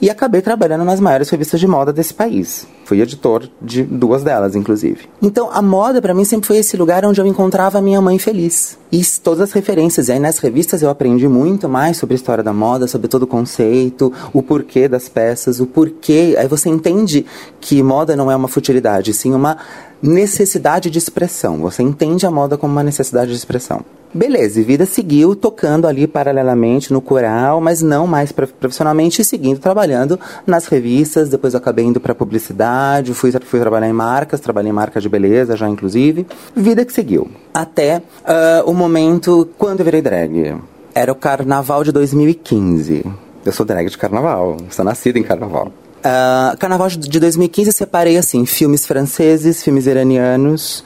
e 0.00 0.10
acabei 0.10 0.42
trabalhando 0.42 0.84
nas 0.84 1.00
maiores 1.00 1.28
revistas 1.28 1.58
de 1.58 1.66
moda 1.66 1.92
desse 1.92 2.12
país. 2.12 2.66
Fui 2.84 3.00
editor 3.00 3.48
de 3.60 3.82
duas 3.82 4.22
delas, 4.22 4.54
inclusive. 4.54 5.08
Então, 5.20 5.50
a 5.52 5.60
moda 5.60 6.00
para 6.00 6.14
mim 6.14 6.24
sempre 6.24 6.46
foi 6.46 6.58
esse 6.58 6.76
lugar 6.76 7.04
onde 7.04 7.20
eu 7.20 7.26
encontrava 7.26 7.78
a 7.78 7.82
minha 7.82 8.00
mãe 8.00 8.18
feliz. 8.18 8.78
E 8.92 9.02
todas 9.22 9.40
as 9.40 9.52
referências. 9.52 10.08
E 10.08 10.12
aí 10.12 10.20
nas 10.20 10.38
revistas 10.38 10.82
eu 10.82 10.90
aprendi 10.90 11.26
muito 11.26 11.68
mais 11.68 11.96
sobre 11.96 12.14
a 12.14 12.16
história 12.16 12.44
da 12.44 12.52
moda, 12.52 12.86
sobre 12.86 13.08
todo 13.08 13.24
o 13.24 13.26
conceito, 13.26 14.12
o 14.32 14.42
porquê 14.42 14.86
das 14.86 15.08
peças, 15.08 15.58
o 15.58 15.66
porquê. 15.66 16.36
Aí 16.38 16.46
você 16.46 16.68
entende 16.68 17.26
que 17.60 17.82
moda 17.82 18.14
não 18.14 18.30
é 18.30 18.36
uma 18.36 18.48
futilidade, 18.48 19.12
sim 19.12 19.34
uma 19.34 19.56
necessidade 20.00 20.90
de 20.90 20.98
expressão. 20.98 21.58
Você 21.58 21.82
entende 21.82 22.26
a 22.26 22.30
moda 22.30 22.56
como 22.56 22.72
uma 22.72 22.82
necessidade 22.82 23.30
de 23.30 23.36
expressão. 23.36 23.84
Beleza, 24.16 24.58
e 24.60 24.64
vida 24.64 24.86
seguiu 24.86 25.36
tocando 25.36 25.86
ali 25.86 26.06
paralelamente 26.06 26.90
no 26.90 27.02
coral, 27.02 27.60
mas 27.60 27.82
não 27.82 28.06
mais 28.06 28.32
profissionalmente, 28.32 29.20
e 29.20 29.24
seguindo 29.24 29.60
trabalhando 29.60 30.18
nas 30.46 30.66
revistas. 30.66 31.28
Depois 31.28 31.52
eu 31.52 31.58
acabei 31.58 31.84
indo 31.84 32.00
para 32.00 32.14
publicidade, 32.14 33.12
fui, 33.12 33.30
fui 33.42 33.60
trabalhar 33.60 33.88
em 33.88 33.92
marcas, 33.92 34.40
trabalhei 34.40 34.70
em 34.70 34.74
marca 34.74 35.02
de 35.02 35.08
beleza 35.08 35.54
já, 35.54 35.68
inclusive. 35.68 36.26
Vida 36.56 36.82
que 36.82 36.94
seguiu. 36.94 37.28
Até 37.52 37.98
uh, 37.98 38.70
o 38.70 38.72
momento 38.72 39.50
quando 39.58 39.80
eu 39.80 39.84
virei 39.84 40.00
drag. 40.00 40.56
Era 40.94 41.12
o 41.12 41.14
carnaval 41.14 41.84
de 41.84 41.92
2015. 41.92 43.04
Eu 43.44 43.52
sou 43.52 43.66
drag 43.66 43.90
de 43.90 43.98
carnaval, 43.98 44.56
sou 44.70 44.82
nascida 44.82 45.18
em 45.18 45.22
carnaval. 45.22 45.70
Uh, 46.06 46.56
carnaval 46.58 46.88
de 46.88 47.18
2015 47.18 47.68
eu 47.68 47.72
separei 47.72 48.16
assim, 48.16 48.46
filmes 48.46 48.86
franceses, 48.86 49.62
filmes 49.62 49.86
iranianos, 49.86 50.84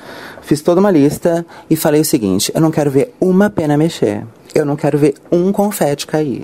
Fiz 0.50 0.62
toda 0.62 0.80
uma 0.80 0.90
lista 0.90 1.46
e 1.70 1.76
falei 1.76 2.00
o 2.00 2.04
seguinte: 2.04 2.50
eu 2.52 2.60
não 2.60 2.72
quero 2.72 2.90
ver 2.90 3.14
uma 3.20 3.48
pena 3.48 3.76
mexer. 3.76 4.26
Eu 4.52 4.64
não 4.64 4.74
quero 4.74 4.98
ver 4.98 5.14
um 5.30 5.52
confete 5.52 6.08
cair. 6.08 6.42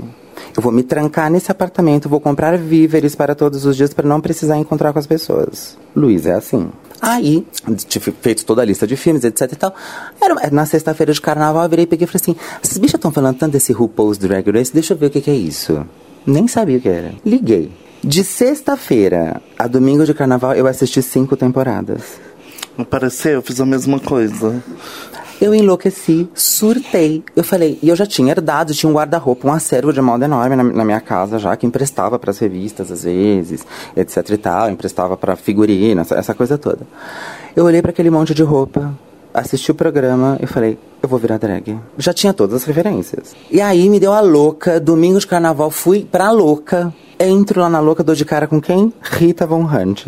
Eu 0.56 0.62
vou 0.62 0.70
me 0.70 0.84
trancar 0.84 1.28
nesse 1.28 1.50
apartamento, 1.50 2.08
vou 2.08 2.20
comprar 2.20 2.56
víveres 2.56 3.16
para 3.16 3.34
todos 3.34 3.66
os 3.66 3.76
dias 3.76 3.92
para 3.92 4.06
não 4.06 4.20
precisar 4.20 4.58
encontrar 4.58 4.92
com 4.92 5.00
as 5.00 5.08
pessoas. 5.08 5.76
Luiz 5.96 6.24
é 6.24 6.34
assim. 6.34 6.70
Aí, 7.02 7.44
tive 7.88 8.14
feito 8.20 8.46
toda 8.46 8.62
a 8.62 8.64
lista 8.64 8.86
de 8.86 8.94
filmes, 8.94 9.24
etc 9.24 9.50
e 9.50 9.56
tal. 9.56 9.74
Era, 10.22 10.50
na 10.52 10.66
sexta-feira 10.66 11.12
de 11.12 11.20
carnaval, 11.20 11.64
eu 11.64 11.68
virei 11.68 11.82
e 11.82 11.88
peguei 11.88 12.04
e 12.04 12.06
falei 12.06 12.22
assim: 12.22 12.36
esses 12.62 12.78
bichos 12.78 12.94
estão 12.94 13.10
falando 13.10 13.38
tanto 13.38 13.54
desse 13.54 13.72
RuPaul's 13.72 14.18
Drag 14.18 14.48
Race, 14.52 14.72
deixa 14.72 14.94
eu 14.94 14.98
ver 14.98 15.06
o 15.06 15.10
que, 15.10 15.20
que 15.20 15.32
é 15.32 15.34
isso. 15.34 15.84
Nem 16.24 16.46
sabia 16.46 16.78
o 16.78 16.80
que 16.80 16.88
era. 16.88 17.12
Liguei. 17.24 17.72
De 18.04 18.22
sexta-feira 18.22 19.42
a 19.58 19.66
domingo 19.66 20.04
de 20.04 20.14
carnaval, 20.14 20.54
eu 20.54 20.68
assisti 20.68 21.02
cinco 21.02 21.36
temporadas. 21.36 22.02
Apareceu, 22.78 23.32
eu 23.32 23.42
fiz 23.42 23.60
a 23.60 23.66
mesma 23.66 23.98
coisa. 23.98 24.62
Eu 25.40 25.54
enlouqueci, 25.54 26.28
surtei. 26.34 27.22
Eu 27.34 27.44
falei, 27.44 27.78
e 27.82 27.88
eu 27.88 27.96
já 27.96 28.06
tinha 28.06 28.30
herdado, 28.30 28.72
tinha 28.72 28.88
um 28.88 28.94
guarda-roupa, 28.94 29.46
um 29.48 29.52
acervo 29.52 29.92
de 29.92 30.00
moda 30.00 30.24
enorme 30.24 30.56
na, 30.56 30.62
na 30.62 30.84
minha 30.84 31.00
casa 31.00 31.38
já, 31.38 31.54
que 31.56 31.66
emprestava 31.66 32.18
para 32.18 32.30
as 32.30 32.38
revistas 32.38 32.90
às 32.90 33.04
vezes, 33.04 33.66
etc 33.94 34.30
e 34.30 34.36
tal, 34.38 34.70
emprestava 34.70 35.16
para 35.16 35.36
figurina, 35.36 36.00
essa, 36.00 36.14
essa 36.14 36.34
coisa 36.34 36.56
toda. 36.56 36.80
Eu 37.54 37.64
olhei 37.64 37.82
para 37.82 37.90
aquele 37.90 38.10
monte 38.10 38.34
de 38.34 38.42
roupa, 38.42 38.94
assisti 39.32 39.70
o 39.70 39.74
programa 39.74 40.38
e 40.40 40.46
falei, 40.46 40.78
eu 41.02 41.08
vou 41.08 41.18
virar 41.18 41.36
drag. 41.36 41.78
Já 41.98 42.14
tinha 42.14 42.32
todas 42.32 42.56
as 42.56 42.64
referências. 42.64 43.36
E 43.50 43.60
aí 43.60 43.90
me 43.90 44.00
deu 44.00 44.14
a 44.14 44.20
louca, 44.20 44.80
domingo 44.80 45.18
de 45.18 45.26
carnaval, 45.26 45.70
fui 45.70 46.06
pra 46.10 46.30
louca. 46.30 46.92
Entro 47.18 47.60
lá 47.60 47.68
na 47.68 47.80
louca, 47.80 48.02
dou 48.02 48.14
de 48.14 48.24
cara 48.24 48.46
com 48.46 48.60
quem? 48.60 48.92
Rita 49.02 49.46
Von 49.46 49.64
Hunt. 49.64 50.06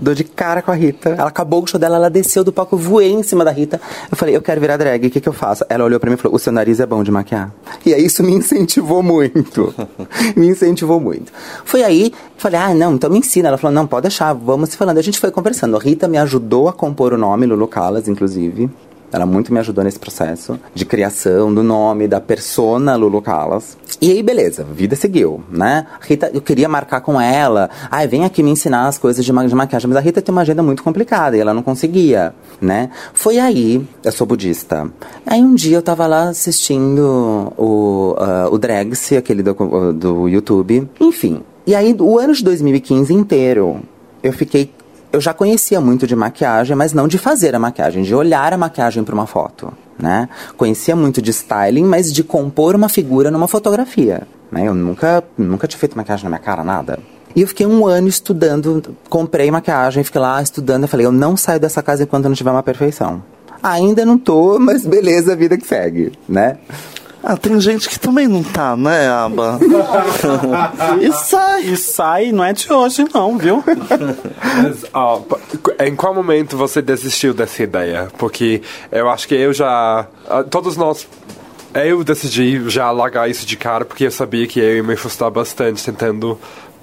Dou 0.00 0.14
de 0.14 0.24
cara 0.24 0.62
com 0.62 0.70
a 0.70 0.74
Rita. 0.74 1.10
Ela 1.10 1.28
acabou 1.28 1.62
o 1.62 1.66
show 1.66 1.78
dela, 1.80 1.96
ela 1.96 2.10
desceu 2.10 2.44
do 2.44 2.52
palco, 2.52 2.76
voei 2.76 3.12
em 3.12 3.22
cima 3.22 3.44
da 3.44 3.50
Rita. 3.50 3.80
Eu 4.10 4.16
falei, 4.16 4.36
eu 4.36 4.42
quero 4.42 4.60
virar 4.60 4.76
drag, 4.76 5.06
o 5.06 5.10
que, 5.10 5.20
que 5.20 5.28
eu 5.28 5.32
faço? 5.32 5.64
Ela 5.68 5.84
olhou 5.84 5.98
pra 5.98 6.10
mim 6.10 6.14
e 6.14 6.18
falou, 6.18 6.36
o 6.36 6.38
seu 6.38 6.52
nariz 6.52 6.80
é 6.80 6.86
bom 6.86 7.02
de 7.02 7.10
maquiar. 7.10 7.52
E 7.84 7.94
aí 7.94 8.04
isso 8.04 8.22
me 8.22 8.32
incentivou 8.32 9.02
muito. 9.02 9.74
me 10.36 10.48
incentivou 10.48 11.00
muito. 11.00 11.32
Foi 11.64 11.82
aí, 11.82 12.12
falei, 12.36 12.60
ah, 12.60 12.74
não, 12.74 12.94
então 12.94 13.10
me 13.10 13.18
ensina. 13.18 13.48
Ela 13.48 13.58
falou, 13.58 13.74
não, 13.74 13.86
pode 13.86 14.02
deixar, 14.02 14.32
vamos 14.32 14.70
se 14.70 14.76
falando. 14.76 14.98
A 14.98 15.02
gente 15.02 15.18
foi 15.18 15.30
conversando. 15.30 15.76
A 15.76 15.80
Rita 15.80 16.06
me 16.06 16.18
ajudou 16.18 16.68
a 16.68 16.72
compor 16.72 17.12
o 17.12 17.18
nome, 17.18 17.46
Lulu 17.46 17.66
Calas, 17.68 18.08
inclusive. 18.08 18.70
Ela 19.14 19.24
muito 19.24 19.52
me 19.52 19.60
ajudou 19.60 19.84
nesse 19.84 19.96
processo 19.96 20.58
de 20.74 20.84
criação 20.84 21.54
do 21.54 21.62
nome, 21.62 22.08
da 22.08 22.20
persona 22.20 22.96
Lulu 22.96 23.22
Calas. 23.22 23.78
E 24.02 24.10
aí, 24.10 24.24
beleza, 24.24 24.64
vida 24.64 24.96
seguiu, 24.96 25.40
né? 25.48 25.86
Rita, 26.00 26.32
eu 26.34 26.42
queria 26.42 26.68
marcar 26.68 27.00
com 27.00 27.20
ela. 27.20 27.70
Ai, 27.88 28.08
vem 28.08 28.24
aqui 28.24 28.42
me 28.42 28.50
ensinar 28.50 28.88
as 28.88 28.98
coisas 28.98 29.24
de, 29.24 29.32
ma 29.32 29.46
de 29.46 29.54
maquiagem. 29.54 29.88
Mas 29.88 29.98
a 29.98 30.00
Rita 30.00 30.20
tem 30.20 30.32
uma 30.32 30.40
agenda 30.40 30.64
muito 30.64 30.82
complicada 30.82 31.36
e 31.36 31.40
ela 31.40 31.54
não 31.54 31.62
conseguia, 31.62 32.34
né? 32.60 32.90
Foi 33.12 33.38
aí, 33.38 33.86
eu 34.02 34.10
sou 34.10 34.26
budista. 34.26 34.90
Aí 35.24 35.40
um 35.40 35.54
dia 35.54 35.76
eu 35.76 35.82
tava 35.82 36.08
lá 36.08 36.30
assistindo 36.30 37.52
o, 37.56 38.16
uh, 38.18 38.52
o 38.52 38.58
Drags, 38.58 39.12
aquele 39.12 39.44
do, 39.44 39.92
do 39.92 40.28
YouTube. 40.28 40.90
Enfim. 41.00 41.40
E 41.64 41.72
aí, 41.72 41.94
o 42.00 42.18
ano 42.18 42.34
de 42.34 42.42
2015 42.42 43.14
inteiro, 43.14 43.80
eu 44.24 44.32
fiquei 44.32 44.72
eu 45.14 45.20
já 45.20 45.32
conhecia 45.32 45.80
muito 45.80 46.06
de 46.06 46.16
maquiagem, 46.16 46.76
mas 46.76 46.92
não 46.92 47.06
de 47.06 47.18
fazer 47.18 47.54
a 47.54 47.58
maquiagem, 47.58 48.02
de 48.02 48.14
olhar 48.14 48.52
a 48.52 48.58
maquiagem 48.58 49.04
para 49.04 49.14
uma 49.14 49.26
foto, 49.26 49.72
né? 49.98 50.28
Conhecia 50.56 50.96
muito 50.96 51.22
de 51.22 51.30
styling, 51.30 51.84
mas 51.84 52.12
de 52.12 52.24
compor 52.24 52.74
uma 52.74 52.88
figura 52.88 53.30
numa 53.30 53.46
fotografia, 53.46 54.26
né? 54.50 54.66
Eu 54.66 54.74
nunca, 54.74 55.22
nunca 55.38 55.68
tinha 55.68 55.78
feito 55.78 55.96
maquiagem 55.96 56.24
na 56.24 56.30
minha 56.30 56.40
cara, 56.40 56.64
nada. 56.64 56.98
E 57.34 57.42
eu 57.42 57.48
fiquei 57.48 57.66
um 57.66 57.86
ano 57.86 58.08
estudando, 58.08 58.96
comprei 59.08 59.50
maquiagem, 59.50 60.02
fiquei 60.02 60.20
lá 60.20 60.42
estudando, 60.42 60.82
eu 60.82 60.88
falei, 60.88 61.06
eu 61.06 61.12
não 61.12 61.36
saio 61.36 61.60
dessa 61.60 61.82
casa 61.82 62.02
enquanto 62.02 62.28
não 62.28 62.34
tiver 62.34 62.50
uma 62.50 62.62
perfeição. 62.62 63.22
Ainda 63.62 64.04
não 64.04 64.18
tô, 64.18 64.58
mas 64.58 64.84
beleza, 64.84 65.32
a 65.32 65.36
vida 65.36 65.56
que 65.56 65.66
segue, 65.66 66.12
né? 66.28 66.58
Ah, 67.26 67.38
tem 67.38 67.58
gente 67.58 67.88
que 67.88 67.98
também 67.98 68.28
não 68.28 68.42
tá, 68.42 68.76
né, 68.76 69.08
Aba? 69.08 69.58
e 71.00 71.10
sai. 71.10 71.62
E 71.62 71.76
sai, 71.76 72.32
não 72.32 72.44
é 72.44 72.52
de 72.52 72.70
hoje, 72.70 73.06
não, 73.14 73.38
viu? 73.38 73.64
Mas, 74.62 74.84
ó, 74.92 75.22
em 75.80 75.96
qual 75.96 76.14
momento 76.14 76.56
você 76.56 76.82
desistiu 76.82 77.32
dessa 77.32 77.62
ideia? 77.62 78.08
Porque 78.18 78.60
eu 78.92 79.08
acho 79.08 79.26
que 79.26 79.34
eu 79.34 79.54
já. 79.54 80.06
Ah, 80.28 80.42
todos 80.42 80.76
nós 80.76 81.06
eu 81.74 82.04
decidi 82.04 82.68
já 82.68 82.90
largar 82.90 83.28
isso 83.28 83.44
de 83.44 83.56
cara 83.56 83.84
porque 83.84 84.04
eu 84.04 84.10
sabia 84.10 84.46
que 84.46 84.60
eu 84.60 84.76
ia 84.76 84.82
me 84.82 84.94
frustrar 84.94 85.30
bastante 85.30 85.84
tentando 85.84 86.38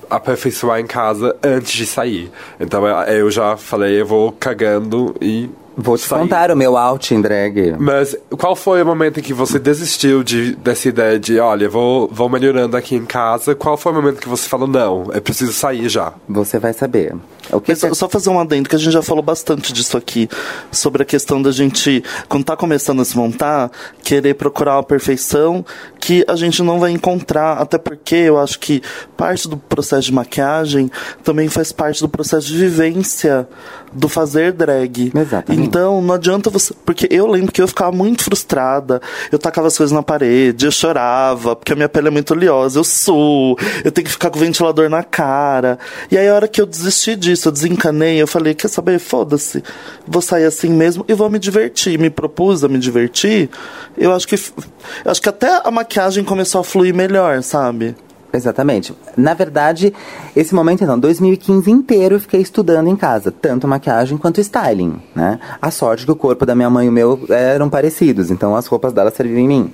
aperfeiçoar 0.09 0.79
em 0.79 0.87
casa 0.87 1.35
antes 1.41 1.71
de 1.71 1.85
sair. 1.85 2.29
Então 2.59 2.85
eu 3.07 3.31
já 3.31 3.55
falei, 3.55 4.01
eu 4.01 4.05
vou 4.05 4.31
cagando 4.33 5.15
e 5.21 5.49
Vou 5.81 5.97
te 5.97 6.07
contar 6.07 6.51
o 6.51 6.55
meu 6.55 6.77
out 6.77 7.13
em 7.13 7.21
drag. 7.21 7.75
Mas 7.79 8.15
qual 8.37 8.55
foi 8.55 8.81
o 8.81 8.85
momento 8.85 9.19
em 9.19 9.23
que 9.23 9.33
você 9.33 9.59
desistiu 9.59 10.23
de, 10.23 10.55
dessa 10.55 10.89
ideia 10.89 11.19
de, 11.19 11.39
olha, 11.39 11.69
vou, 11.69 12.07
vou 12.11 12.29
melhorando 12.29 12.77
aqui 12.77 12.95
em 12.95 13.05
casa? 13.05 13.55
Qual 13.55 13.77
foi 13.77 13.91
o 13.91 13.95
momento 13.95 14.19
que 14.19 14.29
você 14.29 14.47
falou, 14.47 14.67
não, 14.67 15.09
é 15.13 15.19
preciso 15.19 15.53
sair 15.53 15.89
já? 15.89 16.13
Você 16.27 16.59
vai 16.59 16.73
saber. 16.73 17.15
O 17.51 17.61
que 17.61 17.75
só, 17.75 17.93
só, 17.93 18.09
fazer 18.09 18.29
um 18.29 18.39
adendo, 18.39 18.69
que 18.69 18.75
a 18.75 18.79
gente 18.79 18.93
já 18.93 19.01
falou 19.01 19.23
bastante 19.23 19.73
disso 19.73 19.97
aqui, 19.97 20.29
sobre 20.71 21.03
a 21.03 21.05
questão 21.05 21.41
da 21.41 21.51
gente, 21.51 22.03
quando 22.27 22.43
tá 22.43 22.55
começando 22.55 23.01
a 23.01 23.05
se 23.05 23.15
montar, 23.17 23.71
querer 24.03 24.35
procurar 24.35 24.79
a 24.79 24.83
perfeição 24.83 25.65
que 25.99 26.25
a 26.27 26.35
gente 26.35 26.63
não 26.63 26.79
vai 26.79 26.91
encontrar, 26.91 27.53
até 27.53 27.77
porque 27.77 28.15
eu 28.15 28.39
acho 28.39 28.59
que 28.59 28.81
parte 29.15 29.47
do 29.47 29.57
processo 29.57 30.03
de 30.03 30.13
maquiagem 30.13 30.89
também 31.23 31.47
faz 31.47 31.71
parte 31.71 32.01
do 32.01 32.09
processo 32.09 32.47
de 32.47 32.57
vivência 32.57 33.47
do 33.93 34.07
fazer 34.07 34.51
drag. 34.53 35.11
Exatamente. 35.15 35.63
Então, 35.63 36.01
não 36.01 36.15
adianta 36.15 36.49
você. 36.49 36.73
Porque 36.85 37.07
eu 37.11 37.27
lembro 37.27 37.51
que 37.51 37.61
eu 37.61 37.67
ficava 37.67 37.91
muito 37.91 38.23
frustrada. 38.23 39.01
Eu 39.31 39.37
tacava 39.37 39.67
as 39.67 39.77
coisas 39.77 39.91
na 39.91 40.01
parede, 40.01 40.65
eu 40.65 40.71
chorava, 40.71 41.55
porque 41.55 41.73
a 41.73 41.75
minha 41.75 41.89
pele 41.89 42.07
é 42.07 42.11
muito 42.11 42.33
oleosa, 42.33 42.79
eu 42.79 42.83
suo, 42.83 43.57
eu 43.83 43.91
tenho 43.91 44.05
que 44.05 44.11
ficar 44.11 44.29
com 44.29 44.37
o 44.37 44.39
ventilador 44.39 44.89
na 44.89 45.03
cara. 45.03 45.77
E 46.09 46.17
aí, 46.17 46.27
a 46.27 46.33
hora 46.33 46.47
que 46.47 46.61
eu 46.61 46.65
desisti 46.65 47.15
disso, 47.15 47.40
eu 47.47 47.51
desencanei, 47.51 48.21
eu 48.21 48.27
falei: 48.27 48.53
quer 48.53 48.67
saber? 48.67 48.99
Foda-se. 48.99 49.63
Vou 50.07 50.21
sair 50.21 50.45
assim 50.45 50.69
mesmo 50.69 51.05
e 51.07 51.13
vou 51.13 51.29
me 51.29 51.39
divertir. 51.39 51.97
Me 51.99 52.09
propus 52.09 52.63
a 52.63 52.67
me 52.67 52.79
divertir. 52.79 53.49
Eu 53.97 54.13
acho 54.13 54.27
que. 54.27 54.35
Eu 54.35 55.11
acho 55.11 55.21
que 55.21 55.29
até 55.29 55.61
a 55.63 55.71
maquiagem 55.71 56.23
começou 56.23 56.61
a 56.61 56.63
fluir 56.63 56.93
melhor, 56.93 57.41
sabe? 57.43 57.95
Exatamente. 58.33 58.93
Na 59.17 59.33
verdade, 59.33 59.93
esse 60.35 60.55
momento, 60.55 60.83
então, 60.83 60.97
2015 60.97 61.69
inteiro 61.69 62.15
eu 62.15 62.19
fiquei 62.19 62.39
estudando 62.39 62.87
em 62.87 62.95
casa, 62.95 63.31
tanto 63.31 63.67
maquiagem 63.67 64.17
quanto 64.17 64.39
styling, 64.39 65.01
né? 65.13 65.39
A 65.61 65.69
sorte 65.69 66.05
que 66.05 66.11
o 66.11 66.15
corpo 66.15 66.45
da 66.45 66.55
minha 66.55 66.69
mãe 66.69 66.85
e 66.85 66.89
o 66.89 66.91
meu 66.91 67.19
eram 67.29 67.69
parecidos, 67.69 68.31
então 68.31 68.55
as 68.55 68.67
roupas 68.67 68.93
dela 68.93 69.11
serviam 69.11 69.39
em 69.39 69.47
mim. 69.47 69.73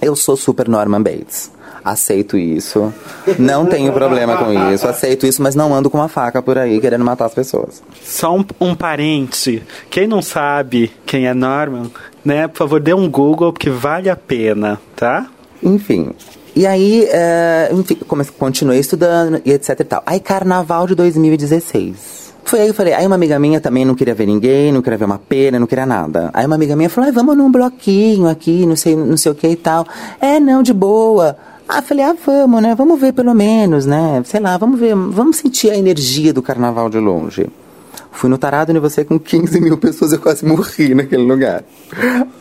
Eu 0.00 0.16
sou 0.16 0.36
super 0.36 0.68
Norman 0.68 1.02
Bates. 1.02 1.50
Aceito 1.84 2.36
isso. 2.36 2.92
Não 3.38 3.66
tenho 3.66 3.92
problema 3.92 4.36
com 4.36 4.52
isso. 4.72 4.86
Aceito 4.86 5.26
isso, 5.26 5.42
mas 5.42 5.54
não 5.54 5.74
ando 5.74 5.88
com 5.88 5.98
uma 5.98 6.08
faca 6.08 6.42
por 6.42 6.58
aí 6.58 6.80
querendo 6.80 7.04
matar 7.04 7.26
as 7.26 7.34
pessoas. 7.34 7.82
Só 8.02 8.36
um, 8.36 8.44
um 8.60 8.74
parente. 8.74 9.62
Quem 9.88 10.06
não 10.06 10.22
sabe 10.22 10.92
quem 11.06 11.26
é 11.26 11.34
Norman, 11.34 11.90
né? 12.24 12.48
Por 12.48 12.58
favor, 12.58 12.80
dê 12.80 12.94
um 12.94 13.10
Google, 13.10 13.52
porque 13.52 13.70
vale 13.70 14.10
a 14.10 14.16
pena, 14.16 14.80
tá? 14.94 15.26
Enfim, 15.62 16.14
e 16.54 16.66
aí, 16.66 17.06
uh, 17.06 17.78
enfim, 17.78 17.94
comecei, 18.06 18.34
continuei 18.36 18.80
estudando 18.80 19.40
e 19.44 19.52
etc 19.52 19.80
e 19.80 19.84
tal. 19.84 20.02
Aí, 20.04 20.18
carnaval 20.18 20.86
de 20.86 20.94
2016. 20.94 22.20
Foi 22.44 22.58
aí 22.58 22.64
que 22.66 22.70
eu 22.70 22.74
falei, 22.74 22.92
aí 22.92 23.06
uma 23.06 23.14
amiga 23.14 23.38
minha 23.38 23.60
também 23.60 23.84
não 23.84 23.94
queria 23.94 24.14
ver 24.14 24.26
ninguém, 24.26 24.72
não 24.72 24.82
queria 24.82 24.98
ver 24.98 25.04
uma 25.04 25.18
pena, 25.18 25.60
não 25.60 25.66
queria 25.66 25.86
nada. 25.86 26.30
Aí 26.32 26.44
uma 26.44 26.56
amiga 26.56 26.74
minha 26.74 26.90
falou, 26.90 27.06
ai, 27.06 27.12
vamos 27.12 27.36
num 27.36 27.50
bloquinho 27.50 28.26
aqui, 28.26 28.66
não 28.66 28.74
sei, 28.74 28.96
não 28.96 29.16
sei 29.16 29.30
o 29.30 29.34
que 29.34 29.46
e 29.46 29.56
tal. 29.56 29.86
É, 30.20 30.40
não, 30.40 30.62
de 30.62 30.72
boa. 30.72 31.36
Ah, 31.72 31.82
falei, 31.82 32.04
ah, 32.04 32.16
vamos, 32.26 32.60
né? 32.60 32.74
Vamos 32.74 33.00
ver 33.00 33.12
pelo 33.12 33.32
menos, 33.32 33.86
né? 33.86 34.20
Sei 34.24 34.40
lá, 34.40 34.58
vamos 34.58 34.80
ver, 34.80 34.92
vamos 34.92 35.36
sentir 35.36 35.70
a 35.70 35.76
energia 35.76 36.32
do 36.32 36.42
carnaval 36.42 36.90
de 36.90 36.98
longe. 36.98 37.48
Fui 38.10 38.28
no 38.28 38.36
Tarado 38.36 38.74
e 38.74 38.78
você 38.80 39.04
com 39.04 39.20
15 39.20 39.60
mil 39.60 39.78
pessoas, 39.78 40.12
eu 40.12 40.18
quase 40.18 40.44
morri 40.44 40.96
naquele 40.96 41.22
lugar. 41.22 41.62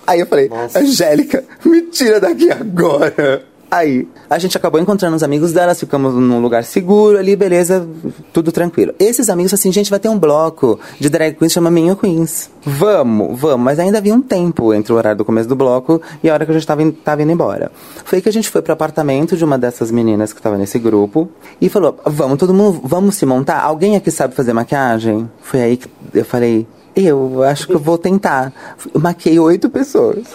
Aí 0.08 0.20
eu 0.20 0.26
falei, 0.26 0.50
Angélica, 0.76 1.44
me 1.64 1.84
tira 1.84 2.20
daqui 2.20 2.50
agora. 2.50 3.46
Aí, 3.72 4.08
a 4.30 4.40
gente 4.40 4.58
acabou 4.58 4.82
encontrando 4.82 5.16
os 5.16 5.22
amigos 5.22 5.54
delas, 5.54 5.80
ficamos 5.80 6.14
num 6.16 6.42
lugar 6.42 6.64
seguro 6.64 7.18
ali, 7.20 7.36
beleza, 7.36 7.88
tudo 8.34 8.52
tranquilo. 8.52 8.94
Esses 8.98 9.30
amigos, 9.30 9.54
assim, 9.54 9.72
gente, 9.72 9.90
vai 9.92 10.00
ter 10.00 10.10
um 10.10 10.18
bloco 10.18 10.80
de 11.00 11.08
drag 11.08 11.36
queens, 11.36 11.52
chama 11.54 11.70
Minho 11.70 11.96
Queens. 11.96 12.50
Vamos, 12.64 13.40
vamos, 13.40 13.64
mas 13.64 13.78
ainda 13.80 14.00
havia 14.00 14.14
um 14.14 14.22
tempo 14.22 14.74
entre 14.74 14.92
o 14.92 14.96
horário 14.96 15.20
do 15.20 15.26
começo 15.26 15.48
do 15.48 15.56
bloco 15.56 16.02
e 16.24 16.30
a 16.30 16.34
hora 16.34 16.46
que 16.46 16.52
a 16.52 16.54
gente 16.54 16.66
tava, 16.66 16.82
in- 16.82 16.92
tava 16.92 17.22
indo 17.22 17.32
embora. 17.32 17.72
Foi 18.04 18.22
que 18.22 18.28
a 18.30 18.34
gente 18.34 18.50
foi 18.50 18.62
pro 18.62 18.74
apartamento 18.74 19.38
de 19.38 19.46
uma 19.46 19.58
dessas 19.58 19.92
meninas 19.92 20.34
que 20.34 20.42
tava 20.42 20.58
nesse 20.58 20.80
grupo 20.80 21.30
e 21.62 21.70
falou: 21.70 21.98
vamos, 22.06 22.38
todo 22.38 22.54
mundo, 22.54 22.82
vamos 22.84 23.16
se 23.16 23.26
montar? 23.26 23.62
Alguém 23.62 23.96
aqui 23.96 24.10
sabe 24.12 24.34
fazer 24.36 24.52
maquiagem? 24.52 25.30
Foi 25.42 25.62
aí 25.62 25.78
que 25.78 25.88
eu 26.14 26.26
falei: 26.26 26.68
eu 26.96 27.44
acho 27.44 27.68
que 27.68 27.74
eu 27.74 27.80
vou 27.80 27.98
tentar. 27.98 28.54
Eu 28.94 29.00
maquiei 29.00 29.40
oito 29.40 29.70
pessoas. 29.70 30.26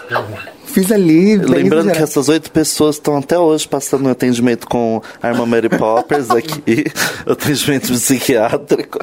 Fiz 0.64 0.90
ali. 0.90 1.37
Lembrando 1.37 1.93
que 1.93 2.02
essas 2.02 2.28
oito 2.28 2.50
pessoas 2.50 2.97
estão 2.97 3.19
até 3.19 3.38
hoje 3.38 3.69
passando 3.69 4.07
um 4.07 4.11
atendimento 4.11 4.66
com 4.66 5.00
a 5.23 5.28
irmã 5.28 5.47
Mary 5.47 5.69
Poppers 5.69 6.31
aqui, 6.31 6.87
atendimento 7.26 7.93
psiquiátrico. 7.93 8.99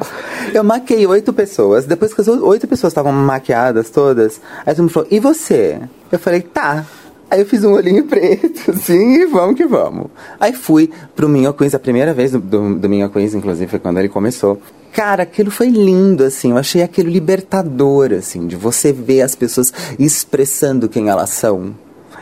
Eu 0.54 0.64
maquei 0.64 1.06
oito 1.08 1.32
pessoas. 1.32 1.86
Depois 1.86 2.14
que 2.14 2.22
as 2.22 2.28
oito 2.28 2.68
pessoas 2.68 2.92
estavam 2.92 3.12
maquiadas 3.12 3.90
todas, 3.90 4.42
aí 4.66 4.74
todo 4.74 4.84
mundo 4.84 4.92
falou, 4.92 5.10
e 5.12 5.20
você? 5.20 5.80
Eu 6.12 6.20
falei, 6.20 6.42
tá. 6.42 6.86
Aí 7.32 7.40
eu 7.40 7.46
fiz 7.46 7.64
um 7.64 7.72
olhinho 7.72 8.04
preto, 8.04 8.72
assim, 8.76 9.22
e 9.22 9.26
vamos 9.26 9.56
que 9.56 9.66
vamos. 9.66 10.08
Aí 10.38 10.52
fui 10.52 10.92
pro 11.16 11.30
Minho 11.30 11.54
Queens, 11.54 11.74
a 11.74 11.80
primeira 11.80 12.14
vez 12.14 12.34
do, 12.34 12.40
do, 12.40 12.76
do 12.76 12.90
Minho 12.90 13.10
Queens, 13.10 13.34
inclusive, 13.34 13.72
foi 13.72 13.80
quando 13.80 14.00
ele 14.00 14.10
começou. 14.10 14.62
Cara, 14.92 15.24
aquilo 15.24 15.50
foi 15.50 15.70
lindo, 15.70 16.26
assim, 16.26 16.52
eu 16.52 16.58
achei 16.58 16.84
aquilo 16.84 17.10
libertador, 17.10 18.12
assim, 18.12 18.46
de 18.48 18.58
você 18.58 18.92
ver 18.92 19.22
as 19.22 19.34
pessoas 19.34 19.72
expressando 19.98 20.90
quem 20.90 21.08
elas 21.08 21.30
são. 21.30 21.74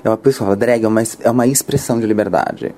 É 0.03 0.07
uma 0.07 0.15
pessoa, 0.15 0.55
drag 0.55 0.83
é 0.83 0.87
uma, 0.87 1.01
é 1.21 1.31
uma 1.31 1.47
expressão 1.47 1.99
de 1.99 2.05
liberdade. 2.05 2.75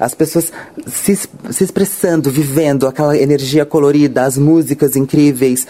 As 0.00 0.14
pessoas 0.14 0.52
se, 0.84 1.16
se 1.16 1.64
expressando, 1.64 2.28
vivendo 2.28 2.88
aquela 2.88 3.16
energia 3.16 3.64
colorida, 3.64 4.24
as 4.24 4.36
músicas 4.36 4.96
incríveis. 4.96 5.64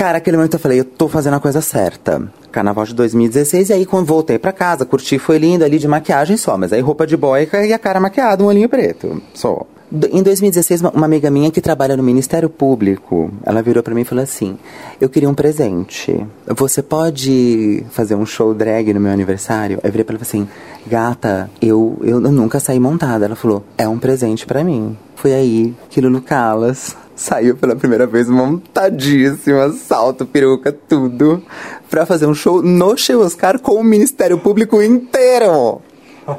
Cara, 0.00 0.16
aquele 0.16 0.38
momento 0.38 0.54
eu 0.54 0.58
falei, 0.58 0.80
eu 0.80 0.84
tô 0.86 1.08
fazendo 1.10 1.34
a 1.34 1.40
coisa 1.40 1.60
certa. 1.60 2.22
Carnaval 2.50 2.86
de 2.86 2.94
2016, 2.94 3.68
e 3.68 3.72
aí 3.74 3.84
quando 3.84 4.06
voltei 4.06 4.38
pra 4.38 4.50
casa, 4.50 4.86
curti, 4.86 5.18
foi 5.18 5.36
lindo 5.36 5.62
ali 5.62 5.78
de 5.78 5.86
maquiagem 5.86 6.38
só, 6.38 6.56
mas 6.56 6.72
aí 6.72 6.80
roupa 6.80 7.06
de 7.06 7.18
boica 7.18 7.66
e 7.66 7.74
a 7.74 7.78
cara 7.78 8.00
maquiada, 8.00 8.42
um 8.42 8.46
olhinho 8.46 8.66
preto, 8.66 9.20
só. 9.34 9.66
Em 10.10 10.22
2016, 10.22 10.80
uma- 10.80 11.04
amiga 11.04 11.30
minha 11.30 11.50
que 11.50 11.60
trabalha 11.60 11.98
no 11.98 12.02
Ministério 12.02 12.48
Público, 12.48 13.30
ela 13.44 13.60
virou 13.60 13.82
pra 13.82 13.94
mim 13.94 14.00
e 14.00 14.04
falou 14.06 14.24
assim: 14.24 14.56
Eu 14.98 15.10
queria 15.10 15.28
um 15.28 15.34
presente. 15.34 16.24
Você 16.46 16.80
pode 16.80 17.84
fazer 17.90 18.14
um 18.14 18.24
show 18.24 18.54
drag 18.54 18.94
no 18.94 19.00
meu 19.00 19.12
aniversário? 19.12 19.80
Eu 19.82 19.90
virei 19.90 20.04
pra 20.04 20.14
ela 20.14 20.22
assim: 20.22 20.48
Gata, 20.86 21.50
eu, 21.60 21.98
eu 22.02 22.20
nunca 22.20 22.58
saí 22.58 22.80
montada. 22.80 23.24
Ela 23.26 23.34
falou: 23.36 23.64
É 23.76 23.86
um 23.86 23.98
presente 23.98 24.46
pra 24.46 24.62
mim. 24.64 24.96
Foi 25.16 25.34
aí 25.34 25.74
que 25.90 26.00
Lulu 26.00 26.22
Calas 26.22 26.96
saiu 27.20 27.54
pela 27.54 27.76
primeira 27.76 28.06
vez 28.06 28.28
montadíssima, 28.28 29.70
salto, 29.72 30.24
peruca, 30.24 30.72
tudo, 30.72 31.42
pra 31.90 32.06
fazer 32.06 32.26
um 32.26 32.34
show 32.34 32.62
no 32.62 32.96
Show 32.96 33.20
Oscar 33.20 33.58
com 33.58 33.74
o 33.74 33.84
Ministério 33.84 34.38
Público 34.38 34.80
inteiro 34.80 35.82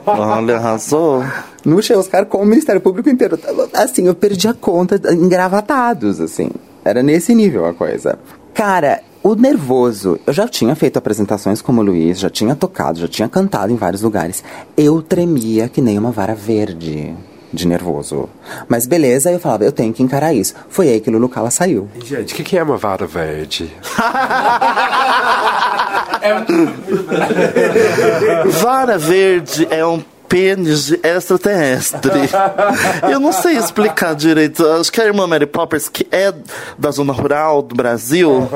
Olha, 0.05 0.57
arrasou. 0.57 1.23
no 1.65 1.81
Che 1.81 1.93
Oscar 1.93 2.25
com 2.25 2.39
o 2.39 2.45
Ministério 2.45 2.81
Público 2.81 3.09
inteiro. 3.09 3.37
Assim, 3.73 4.07
eu 4.07 4.15
perdi 4.15 4.47
a 4.47 4.53
conta, 4.53 4.99
engravatados, 5.13 6.19
assim. 6.19 6.49
Era 6.83 7.03
nesse 7.03 7.35
nível 7.35 7.65
a 7.65 7.73
coisa. 7.73 8.17
Cara, 8.53 9.01
o 9.23 9.35
nervoso, 9.35 10.19
eu 10.25 10.33
já 10.33 10.47
tinha 10.47 10.75
feito 10.75 10.97
apresentações 10.97 11.61
como 11.61 11.81
o 11.81 11.83
Luiz, 11.83 12.19
já 12.19 12.29
tinha 12.29 12.55
tocado, 12.55 12.99
já 12.99 13.07
tinha 13.07 13.29
cantado 13.29 13.71
em 13.71 13.75
vários 13.75 14.01
lugares. 14.01 14.43
Eu 14.75 15.01
tremia 15.01 15.69
que 15.69 15.81
nem 15.81 15.97
uma 15.97 16.11
vara 16.11 16.33
verde 16.33 17.13
de 17.53 17.67
nervoso. 17.67 18.29
Mas 18.67 18.85
beleza, 18.85 19.31
eu 19.31 19.39
falava, 19.39 19.63
eu 19.63 19.71
tenho 19.71 19.93
que 19.93 20.03
encarar 20.03 20.33
isso. 20.33 20.53
Foi 20.69 20.89
aí 20.89 20.99
que 20.99 21.09
Lulu 21.09 21.29
Cala 21.29 21.51
saiu. 21.51 21.89
Gente, 22.03 22.33
o 22.33 22.35
que, 22.35 22.43
que 22.43 22.57
é 22.57 22.63
uma 22.63 22.77
vara 22.77 23.05
verde? 23.05 23.71
Vara 28.61 28.97
verde 28.97 29.67
é 29.69 29.85
um 29.85 30.01
pênis 30.31 30.85
de 30.85 30.99
extraterrestre. 31.03 32.09
Eu 33.11 33.19
não 33.19 33.33
sei 33.33 33.57
explicar 33.57 34.15
direito. 34.15 34.65
Acho 34.65 34.89
que 34.89 35.01
a 35.01 35.05
irmã 35.05 35.27
Mary 35.27 35.45
Poppers, 35.45 35.89
que 35.89 36.07
é 36.09 36.33
da 36.79 36.89
zona 36.89 37.11
rural 37.11 37.61
do 37.61 37.75
Brasil, 37.75 38.49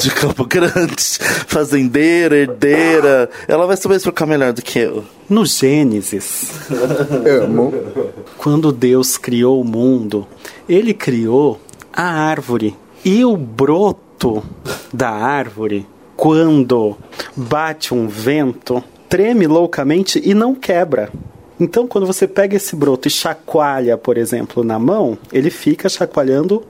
de 0.00 0.10
Campo 0.10 0.44
Grande, 0.44 0.96
fazendeira, 1.46 2.36
herdeira, 2.36 3.30
ela 3.46 3.68
vai 3.68 3.76
saber 3.76 3.94
explicar 3.94 4.26
melhor 4.26 4.52
do 4.52 4.60
que 4.60 4.80
eu. 4.80 5.04
No 5.30 5.46
Gênesis, 5.46 6.50
Amo. 7.44 7.72
quando 8.36 8.72
Deus 8.72 9.16
criou 9.16 9.60
o 9.60 9.64
mundo, 9.64 10.26
ele 10.68 10.92
criou 10.92 11.60
a 11.92 12.02
árvore. 12.02 12.76
E 13.04 13.24
o 13.24 13.36
broto 13.36 14.42
da 14.92 15.10
árvore, 15.10 15.86
quando 16.16 16.96
bate 17.36 17.94
um 17.94 18.08
vento, 18.08 18.82
treme 19.12 19.46
loucamente 19.46 20.22
e 20.24 20.32
não 20.32 20.54
quebra. 20.54 21.10
Então, 21.60 21.86
quando 21.86 22.06
você 22.06 22.26
pega 22.26 22.56
esse 22.56 22.74
broto 22.74 23.08
e 23.08 23.10
chacoalha, 23.10 23.98
por 23.98 24.16
exemplo, 24.16 24.64
na 24.64 24.78
mão, 24.78 25.18
ele 25.30 25.50
fica 25.50 25.86
chacoalhando 25.86 26.62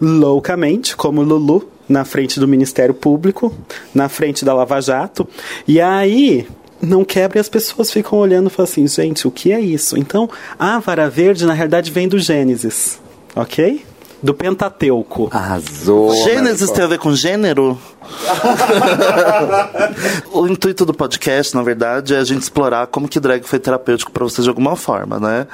loucamente, 0.00 0.96
como 0.96 1.22
Lulu, 1.22 1.70
na 1.88 2.04
frente 2.04 2.40
do 2.40 2.48
Ministério 2.48 2.94
Público, 2.94 3.54
na 3.94 4.08
frente 4.08 4.44
da 4.44 4.52
Lava 4.52 4.80
Jato. 4.80 5.24
E 5.68 5.80
aí, 5.80 6.48
não 6.82 7.04
quebra 7.04 7.38
e 7.38 7.40
as 7.40 7.48
pessoas 7.48 7.92
ficam 7.92 8.18
olhando 8.18 8.48
e 8.48 8.50
falam 8.50 8.68
assim, 8.68 8.88
gente, 8.88 9.28
o 9.28 9.30
que 9.30 9.52
é 9.52 9.60
isso? 9.60 9.96
Então, 9.96 10.28
a 10.58 10.80
vara 10.80 11.08
verde, 11.08 11.46
na 11.46 11.52
realidade, 11.52 11.92
vem 11.92 12.08
do 12.08 12.18
Gênesis, 12.18 13.00
ok? 13.36 13.86
Do 14.20 14.34
Pentateuco. 14.34 15.28
Arrasou. 15.30 16.12
Gênesis 16.24 16.72
tem 16.72 16.82
a 16.82 16.88
ver 16.88 16.98
com 16.98 17.14
gênero? 17.14 17.78
o 20.32 20.46
intuito 20.46 20.84
do 20.84 20.94
podcast, 20.94 21.54
na 21.54 21.62
verdade, 21.62 22.14
é 22.14 22.18
a 22.18 22.24
gente 22.24 22.42
explorar 22.42 22.86
como 22.86 23.08
que 23.08 23.20
drag 23.20 23.44
foi 23.44 23.58
terapêutico 23.58 24.10
pra 24.10 24.24
você 24.24 24.42
de 24.42 24.48
alguma 24.48 24.76
forma, 24.76 25.18
né? 25.18 25.46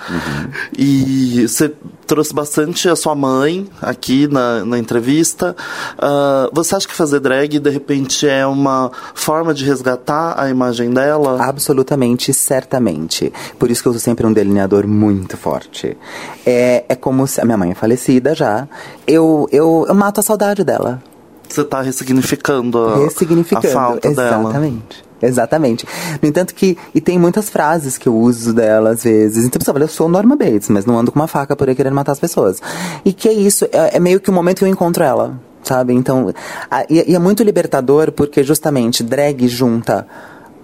E 0.77 1.47
você 1.47 1.73
trouxe 2.07 2.35
bastante 2.35 2.89
a 2.89 2.97
sua 2.97 3.15
mãe 3.15 3.69
aqui 3.81 4.27
na, 4.27 4.65
na 4.65 4.79
entrevista. 4.79 5.55
Ah, 5.99 6.49
você 6.53 6.75
acha 6.75 6.89
que 6.89 6.95
fazer 6.95 7.21
drag, 7.21 7.59
de 7.59 7.71
repente, 7.71 8.27
é 8.27 8.47
uma 8.47 8.91
forma 9.15 9.55
de 9.55 9.65
resgatar 9.65 10.35
a 10.37 10.51
imagem 10.51 10.91
dela? 10.91 11.43
Absolutamente, 11.43 12.33
certamente. 12.33 13.33
Por 13.59 13.71
isso 13.71 13.83
que 13.83 13.89
eu 13.89 13.93
sou 13.93 14.01
sempre 14.01 14.27
um 14.27 14.33
delineador 14.33 14.87
muito 14.87 15.37
forte. 15.37 15.97
É, 16.45 16.85
é 16.89 16.95
como 16.95 17.27
se 17.27 17.41
a 17.41 17.45
minha 17.45 17.57
mãe 17.57 17.71
é 17.71 17.75
falecida 17.75 18.35
já. 18.35 18.69
Eu, 19.07 19.49
eu, 19.53 19.87
eu 19.89 19.95
mato 19.95 20.21
a 20.21 20.23
saudade 20.23 20.65
dela. 20.65 21.03
Você 21.51 21.65
tá 21.65 21.81
ressignificando 21.83 22.79
a, 22.79 22.97
Ressignificando. 23.05 23.67
a 23.67 23.71
falta 23.71 24.11
dela. 24.11 24.41
Exatamente. 24.51 25.05
Exatamente. 25.23 25.87
No 26.23 26.29
entanto 26.29 26.55
que, 26.55 26.79
e 26.95 27.01
tem 27.01 27.19
muitas 27.19 27.51
frases 27.51 27.99
que 27.99 28.09
eu 28.09 28.17
uso 28.17 28.55
dela 28.55 28.91
às 28.91 29.05
vezes. 29.05 29.45
Então, 29.45 29.59
pessoal, 29.59 29.77
eu 29.79 29.89
sou 29.89 30.09
Norma 30.09 30.35
Bates, 30.35 30.69
mas 30.71 30.87
não 30.87 30.99
ando 30.99 31.13
com 31.13 31.19
uma 31.19 31.27
faca 31.29 31.55
por 31.55 31.69
aí 31.69 31.75
querendo 31.75 31.95
matar 31.95 32.13
as 32.13 32.21
pessoas. 32.21 32.61
E 33.05 33.13
que 33.13 33.29
é 33.29 33.33
isso, 33.33 33.67
é, 33.71 33.97
é 33.97 34.01
meio 34.01 34.19
que 34.21 34.31
o 34.31 34.33
momento 34.33 34.59
que 34.61 34.65
eu 34.65 34.69
encontro 34.69 35.05
ela, 35.05 35.39
sabe? 35.63 35.93
Então, 35.93 36.33
a- 36.71 36.85
e, 36.89 37.11
e 37.13 37.15
é 37.15 37.19
muito 37.19 37.43
libertador 37.43 38.13
porque 38.13 38.43
justamente 38.43 39.03
drag 39.03 39.47
junta 39.47 40.07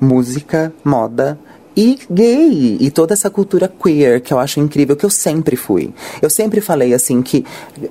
música, 0.00 0.72
moda 0.84 1.38
e 1.76 1.98
gay 2.10 2.78
e 2.80 2.90
toda 2.90 3.12
essa 3.12 3.28
cultura 3.28 3.68
queer 3.68 4.20
que 4.20 4.32
eu 4.32 4.38
acho 4.38 4.58
incrível, 4.60 4.96
que 4.96 5.04
eu 5.04 5.10
sempre 5.10 5.56
fui. 5.56 5.92
Eu 6.22 6.30
sempre 6.30 6.60
falei 6.60 6.94
assim 6.94 7.20
que 7.20 7.44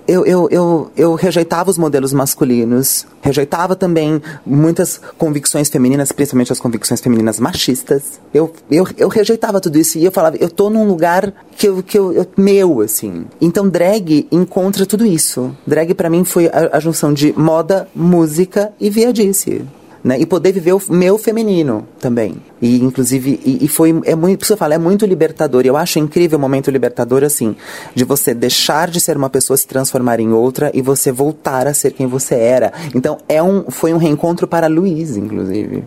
eu, 0.07 0.25
eu, 0.25 0.49
eu, 0.49 0.91
eu 0.97 1.13
rejeitava 1.13 1.69
os 1.69 1.77
modelos 1.77 2.11
masculinos, 2.11 3.05
rejeitava 3.21 3.75
também 3.75 4.21
muitas 4.45 4.99
convicções 5.17 5.69
femininas, 5.69 6.11
principalmente 6.11 6.51
as 6.51 6.59
convicções 6.59 6.99
femininas 6.99 7.39
machistas. 7.39 8.19
Eu, 8.33 8.51
eu, 8.71 8.87
eu 8.97 9.07
rejeitava 9.07 9.61
tudo 9.61 9.77
isso 9.77 9.97
e 9.97 10.05
eu 10.05 10.11
falava, 10.11 10.35
eu 10.37 10.49
tô 10.49 10.69
num 10.69 10.87
lugar 10.87 11.31
que 11.55 11.67
eu, 11.67 11.83
que 11.83 11.97
eu, 11.97 12.11
eu 12.11 12.25
meu, 12.35 12.81
assim. 12.81 13.25
Então 13.39 13.69
drag 13.69 14.27
encontra 14.31 14.85
tudo 14.85 15.05
isso. 15.05 15.55
Drag 15.65 15.93
pra 15.93 16.09
mim 16.09 16.23
foi 16.23 16.47
a, 16.47 16.77
a 16.77 16.79
junção 16.79 17.13
de 17.13 17.33
moda, 17.37 17.87
música 17.95 18.73
e 18.79 18.89
viadice. 18.89 19.63
Né? 20.05 20.19
E 20.19 20.25
poder 20.27 20.51
viver 20.51 20.73
o 20.73 20.81
meu 20.87 21.17
feminino 21.17 21.87
também. 21.99 22.35
E 22.61 22.79
inclusive, 22.79 23.39
e, 23.43 23.65
e 23.65 23.67
foi 23.67 23.89
é 24.05 24.13
muito, 24.13 24.45
você 24.45 24.55
fala, 24.55 24.75
é 24.75 24.77
muito 24.77 25.03
libertador. 25.03 25.63
Eu 25.65 25.75
acho 25.75 25.97
incrível 25.97 26.37
o 26.37 26.41
momento 26.41 26.69
libertador 26.69 27.23
assim, 27.23 27.55
de 27.95 28.03
você 28.03 28.31
deixar 28.31 28.87
de 28.87 29.01
ser 29.01 29.17
uma 29.17 29.31
pessoa 29.31 29.57
se 29.57 29.65
transformar 29.65 30.19
em 30.19 30.31
outra 30.31 30.69
e 30.75 30.81
você 30.81 31.11
voltar 31.11 31.65
a 31.65 31.73
ser 31.73 31.91
quem 31.93 32.05
você 32.05 32.35
era. 32.35 32.71
Então, 32.93 33.17
é 33.27 33.41
um 33.41 33.65
foi 33.71 33.95
um 33.95 33.97
reencontro 33.97 34.47
para 34.47 34.67
Luiz, 34.67 35.17
inclusive 35.17 35.83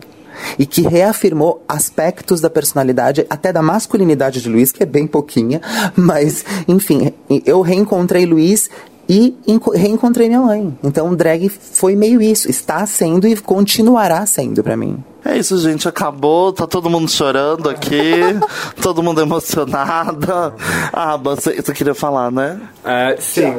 e 0.57 0.65
que 0.65 0.81
reafirmou 0.81 1.61
aspectos 1.67 2.39
da 2.39 2.49
personalidade, 2.49 3.25
até 3.29 3.51
da 3.51 3.61
masculinidade 3.61 4.41
de 4.41 4.47
Luiz, 4.47 4.71
que 4.71 4.81
é 4.81 4.85
bem 4.85 5.05
pouquinha, 5.05 5.59
mas, 5.97 6.45
enfim, 6.65 7.13
eu 7.45 7.59
reencontrei 7.59 8.25
Luiz 8.25 8.69
e 9.09 9.35
reencontrei 9.73 10.27
minha 10.27 10.39
mãe. 10.39 10.77
Então, 10.83 11.15
drag 11.15 11.49
foi 11.49 11.95
meio 11.95 12.21
isso, 12.21 12.47
está 12.47 12.85
sendo 12.85 13.27
e 13.27 13.35
continuará 13.35 14.23
sendo 14.27 14.63
para 14.63 14.77
mim. 14.77 15.03
É 15.23 15.37
isso, 15.37 15.57
gente. 15.57 15.87
Acabou. 15.87 16.53
Tá 16.53 16.65
todo 16.65 16.89
mundo 16.89 17.09
chorando 17.09 17.69
aqui. 17.69 17.99
todo 18.81 19.03
mundo 19.03 19.21
emocionado. 19.21 20.53
Ah, 20.93 21.17
você, 21.17 21.61
você 21.61 21.73
queria 21.73 21.93
falar, 21.93 22.31
né? 22.31 22.59
Uh, 22.83 23.21
sim. 23.21 23.55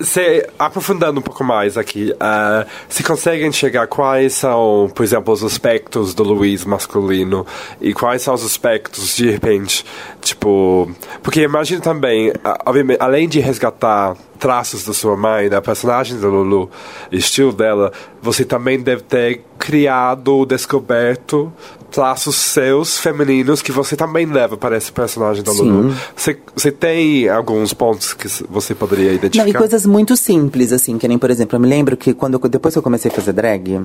se, 0.00 0.48
aprofundando 0.58 1.20
um 1.20 1.22
pouco 1.22 1.42
mais 1.42 1.76
aqui, 1.76 2.12
uh, 2.12 2.66
se 2.88 3.02
conseguem 3.02 3.50
chegar 3.52 3.86
quais 3.86 4.34
são, 4.34 4.90
por 4.94 5.02
exemplo, 5.02 5.32
os 5.32 5.42
aspectos 5.42 6.14
do 6.14 6.22
Luiz 6.22 6.64
masculino 6.64 7.46
e 7.80 7.92
quais 7.92 8.22
são 8.22 8.34
os 8.34 8.44
aspectos, 8.44 9.16
de 9.16 9.30
repente, 9.30 9.84
tipo... 10.20 10.90
Porque 11.22 11.42
imagino 11.42 11.80
também, 11.80 12.32
obviamente, 12.64 12.98
além 13.00 13.28
de 13.28 13.40
resgatar 13.40 14.16
traços 14.40 14.84
da 14.84 14.94
sua 14.94 15.16
mãe, 15.16 15.48
da 15.48 15.60
personagem 15.60 16.18
da 16.18 16.26
Lulu, 16.26 16.70
estilo 17.12 17.52
dela, 17.52 17.92
você 18.22 18.44
também 18.44 18.80
deve 18.80 19.02
ter 19.02 19.42
criado, 19.58 20.46
descoberto 20.46 21.52
traços 21.90 22.36
seus 22.36 22.98
femininos 22.98 23.60
que 23.60 23.72
você 23.72 23.96
também 23.96 24.24
leva 24.24 24.56
para 24.56 24.76
esse 24.76 24.92
personagem 24.92 25.42
da 25.42 25.52
Lulu. 25.52 25.94
Você, 26.14 26.38
você 26.54 26.70
tem 26.70 27.28
alguns 27.28 27.74
pontos 27.74 28.14
que 28.14 28.28
você 28.48 28.74
poderia 28.74 29.12
identificar? 29.12 29.42
Não, 29.44 29.50
e 29.50 29.52
coisas 29.54 29.84
muito 29.84 30.16
simples, 30.16 30.72
assim, 30.72 30.96
que 30.98 31.08
nem, 31.08 31.18
por 31.18 31.30
exemplo, 31.30 31.56
eu 31.56 31.60
me 31.60 31.68
lembro 31.68 31.96
que 31.96 32.14
quando 32.14 32.38
depois 32.48 32.74
que 32.74 32.78
eu 32.78 32.82
comecei 32.82 33.10
a 33.10 33.14
fazer 33.14 33.32
drag, 33.32 33.82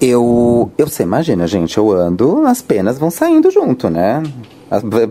eu. 0.00 0.70
Eu 0.78 0.88
você 0.88 1.02
imagina, 1.02 1.46
gente, 1.46 1.76
eu 1.76 1.92
ando, 1.92 2.46
as 2.46 2.62
penas 2.62 2.98
vão 2.98 3.10
saindo 3.10 3.50
junto, 3.50 3.90
né? 3.90 4.22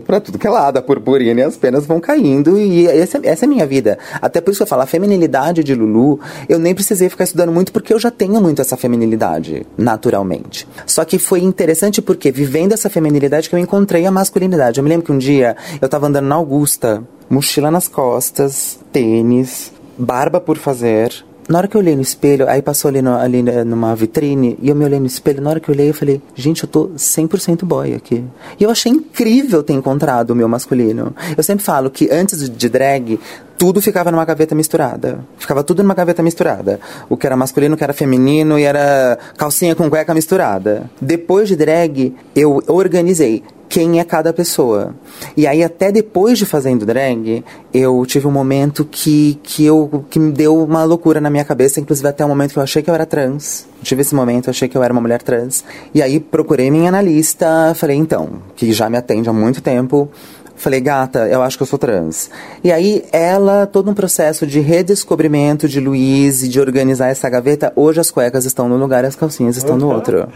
Pra 0.06 0.20
tudo 0.20 0.38
que 0.38 0.46
é 0.46 0.50
lado, 0.50 0.78
a 0.78 0.82
purpurina 0.82 1.40
e 1.40 1.42
as 1.42 1.56
penas 1.56 1.86
vão 1.86 1.98
caindo 1.98 2.58
e 2.58 2.86
essa, 2.86 3.18
essa 3.22 3.44
é 3.44 3.46
a 3.46 3.48
minha 3.48 3.66
vida. 3.66 3.98
Até 4.20 4.40
por 4.40 4.50
isso 4.50 4.58
que 4.58 4.62
eu 4.64 4.66
falo, 4.66 4.82
a 4.82 4.86
feminilidade 4.86 5.64
de 5.64 5.74
Lulu, 5.74 6.20
eu 6.48 6.58
nem 6.58 6.74
precisei 6.74 7.08
ficar 7.08 7.24
estudando 7.24 7.52
muito 7.52 7.72
porque 7.72 7.92
eu 7.92 7.98
já 7.98 8.10
tenho 8.10 8.40
muito 8.40 8.60
essa 8.60 8.76
feminilidade, 8.76 9.66
naturalmente. 9.76 10.68
Só 10.86 11.04
que 11.04 11.18
foi 11.18 11.40
interessante 11.40 12.02
porque 12.02 12.30
vivendo 12.30 12.72
essa 12.72 12.90
feminilidade 12.90 13.48
que 13.48 13.54
eu 13.54 13.58
encontrei 13.58 14.04
a 14.04 14.10
masculinidade. 14.10 14.78
Eu 14.78 14.84
me 14.84 14.90
lembro 14.90 15.06
que 15.06 15.12
um 15.12 15.18
dia 15.18 15.56
eu 15.80 15.88
tava 15.88 16.06
andando 16.06 16.26
na 16.26 16.34
Augusta, 16.34 17.02
mochila 17.30 17.70
nas 17.70 17.88
costas, 17.88 18.78
tênis, 18.92 19.72
barba 19.96 20.40
por 20.40 20.58
fazer, 20.58 21.12
na 21.48 21.58
hora 21.58 21.68
que 21.68 21.76
eu 21.76 21.80
olhei 21.80 21.94
no 21.94 22.02
espelho, 22.02 22.48
aí 22.48 22.60
passou 22.60 22.88
ali, 22.88 23.00
no, 23.00 23.14
ali 23.16 23.42
numa 23.42 23.94
vitrine, 23.94 24.58
e 24.60 24.68
eu 24.68 24.74
me 24.74 24.84
olhei 24.84 24.98
no 24.98 25.06
espelho, 25.06 25.40
na 25.40 25.50
hora 25.50 25.60
que 25.60 25.68
eu 25.68 25.74
olhei, 25.74 25.90
eu 25.90 25.94
falei, 25.94 26.20
gente, 26.34 26.64
eu 26.64 26.68
tô 26.68 26.88
100% 26.88 27.64
boy 27.64 27.94
aqui. 27.94 28.24
E 28.58 28.64
eu 28.64 28.70
achei 28.70 28.90
incrível 28.90 29.62
ter 29.62 29.72
encontrado 29.72 30.30
o 30.30 30.36
meu 30.36 30.48
masculino. 30.48 31.14
Eu 31.36 31.42
sempre 31.42 31.64
falo 31.64 31.90
que 31.90 32.10
antes 32.10 32.48
de 32.50 32.68
drag, 32.68 33.20
tudo 33.58 33.80
ficava 33.80 34.10
numa 34.10 34.24
gaveta 34.24 34.54
misturada. 34.54 35.20
Ficava 35.38 35.62
tudo 35.62 35.82
numa 35.82 35.94
gaveta 35.94 36.22
misturada. 36.22 36.80
O 37.08 37.16
que 37.16 37.26
era 37.26 37.36
masculino, 37.36 37.74
o 37.74 37.78
que 37.78 37.84
era 37.84 37.92
feminino, 37.92 38.58
e 38.58 38.64
era 38.64 39.18
calcinha 39.36 39.74
com 39.74 39.88
cueca 39.88 40.14
misturada. 40.14 40.90
Depois 41.00 41.48
de 41.48 41.56
drag, 41.56 42.14
eu 42.34 42.62
organizei 42.66 43.42
quem 43.68 44.00
é 44.00 44.04
cada 44.04 44.32
pessoa. 44.32 44.94
E 45.36 45.46
aí 45.46 45.62
até 45.62 45.90
depois 45.90 46.38
de 46.38 46.46
fazendo 46.46 46.86
drag, 46.86 47.44
eu 47.72 48.04
tive 48.06 48.26
um 48.26 48.30
momento 48.30 48.84
que, 48.84 49.38
que, 49.42 49.64
eu, 49.64 50.04
que 50.08 50.18
me 50.18 50.32
deu 50.32 50.62
uma 50.62 50.84
loucura 50.84 51.20
na 51.20 51.30
minha 51.30 51.44
cabeça, 51.44 51.80
inclusive 51.80 52.08
até 52.08 52.24
o 52.24 52.28
momento 52.28 52.52
que 52.52 52.58
eu 52.58 52.62
achei 52.62 52.82
que 52.82 52.90
eu 52.90 52.94
era 52.94 53.06
trans. 53.06 53.66
tive 53.82 54.02
esse 54.02 54.14
momento, 54.14 54.50
achei 54.50 54.68
que 54.68 54.76
eu 54.76 54.82
era 54.82 54.92
uma 54.92 55.00
mulher 55.00 55.22
trans. 55.22 55.64
E 55.94 56.00
aí 56.00 56.20
procurei 56.20 56.70
minha 56.70 56.88
analista, 56.88 57.74
falei, 57.74 57.96
então, 57.96 58.40
que 58.54 58.72
já 58.72 58.88
me 58.88 58.96
atende 58.96 59.28
há 59.28 59.32
muito 59.32 59.60
tempo, 59.60 60.08
Falei, 60.56 60.80
gata, 60.80 61.28
eu 61.28 61.42
acho 61.42 61.56
que 61.56 61.62
eu 61.62 61.66
sou 61.66 61.78
trans. 61.78 62.30
E 62.64 62.72
aí, 62.72 63.04
ela, 63.12 63.66
todo 63.66 63.90
um 63.90 63.94
processo 63.94 64.46
de 64.46 64.60
redescobrimento 64.60 65.68
de 65.68 65.78
Luiz 65.80 66.42
e 66.42 66.48
de 66.48 66.58
organizar 66.58 67.08
essa 67.08 67.28
gaveta. 67.28 67.72
Hoje 67.76 68.00
as 68.00 68.10
cuecas 68.10 68.44
estão 68.44 68.68
num 68.68 68.78
lugar 68.78 69.04
e 69.04 69.06
as 69.06 69.14
calcinhas 69.14 69.56
estão 69.56 69.76
no 69.76 69.92
outro. 69.92 70.28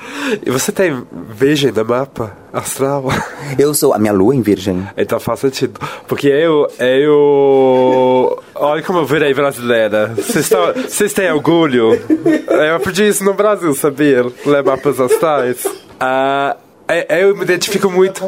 E 0.44 0.50
você 0.50 0.70
tem 0.70 1.02
virgem 1.30 1.72
no 1.72 1.85
mapa 1.85 2.37
astral? 2.52 3.04
Eu 3.59 3.72
sou 3.74 3.94
a 3.94 3.98
minha 3.98 4.12
lua 4.12 4.35
em 4.35 4.42
virgem. 4.42 4.87
Então 4.96 5.18
faz 5.18 5.40
sentido. 5.40 5.80
Porque 6.06 6.28
eu. 6.28 6.68
eu 6.78 8.42
olha 8.54 8.83
como 8.83 9.00
eu 9.00 9.06
virei 9.06 9.35
brasileira. 9.35 10.14
Vocês 10.16 11.12
têm 11.12 11.33
orgulho? 11.33 12.00
Eu 12.48 12.76
aprendi 12.76 13.09
isso 13.09 13.24
no 13.24 13.35
Brasil, 13.35 13.74
sabia? 13.74 14.24
Ler 14.44 14.62
mapas 14.62 15.00
astrais. 15.00 15.66
Ah. 15.98 16.56
Uh, 16.56 16.69
é, 16.90 17.07
é, 17.09 17.24
eu 17.24 17.37
me 17.37 17.42
identifico 17.44 17.90
muito, 17.90 18.24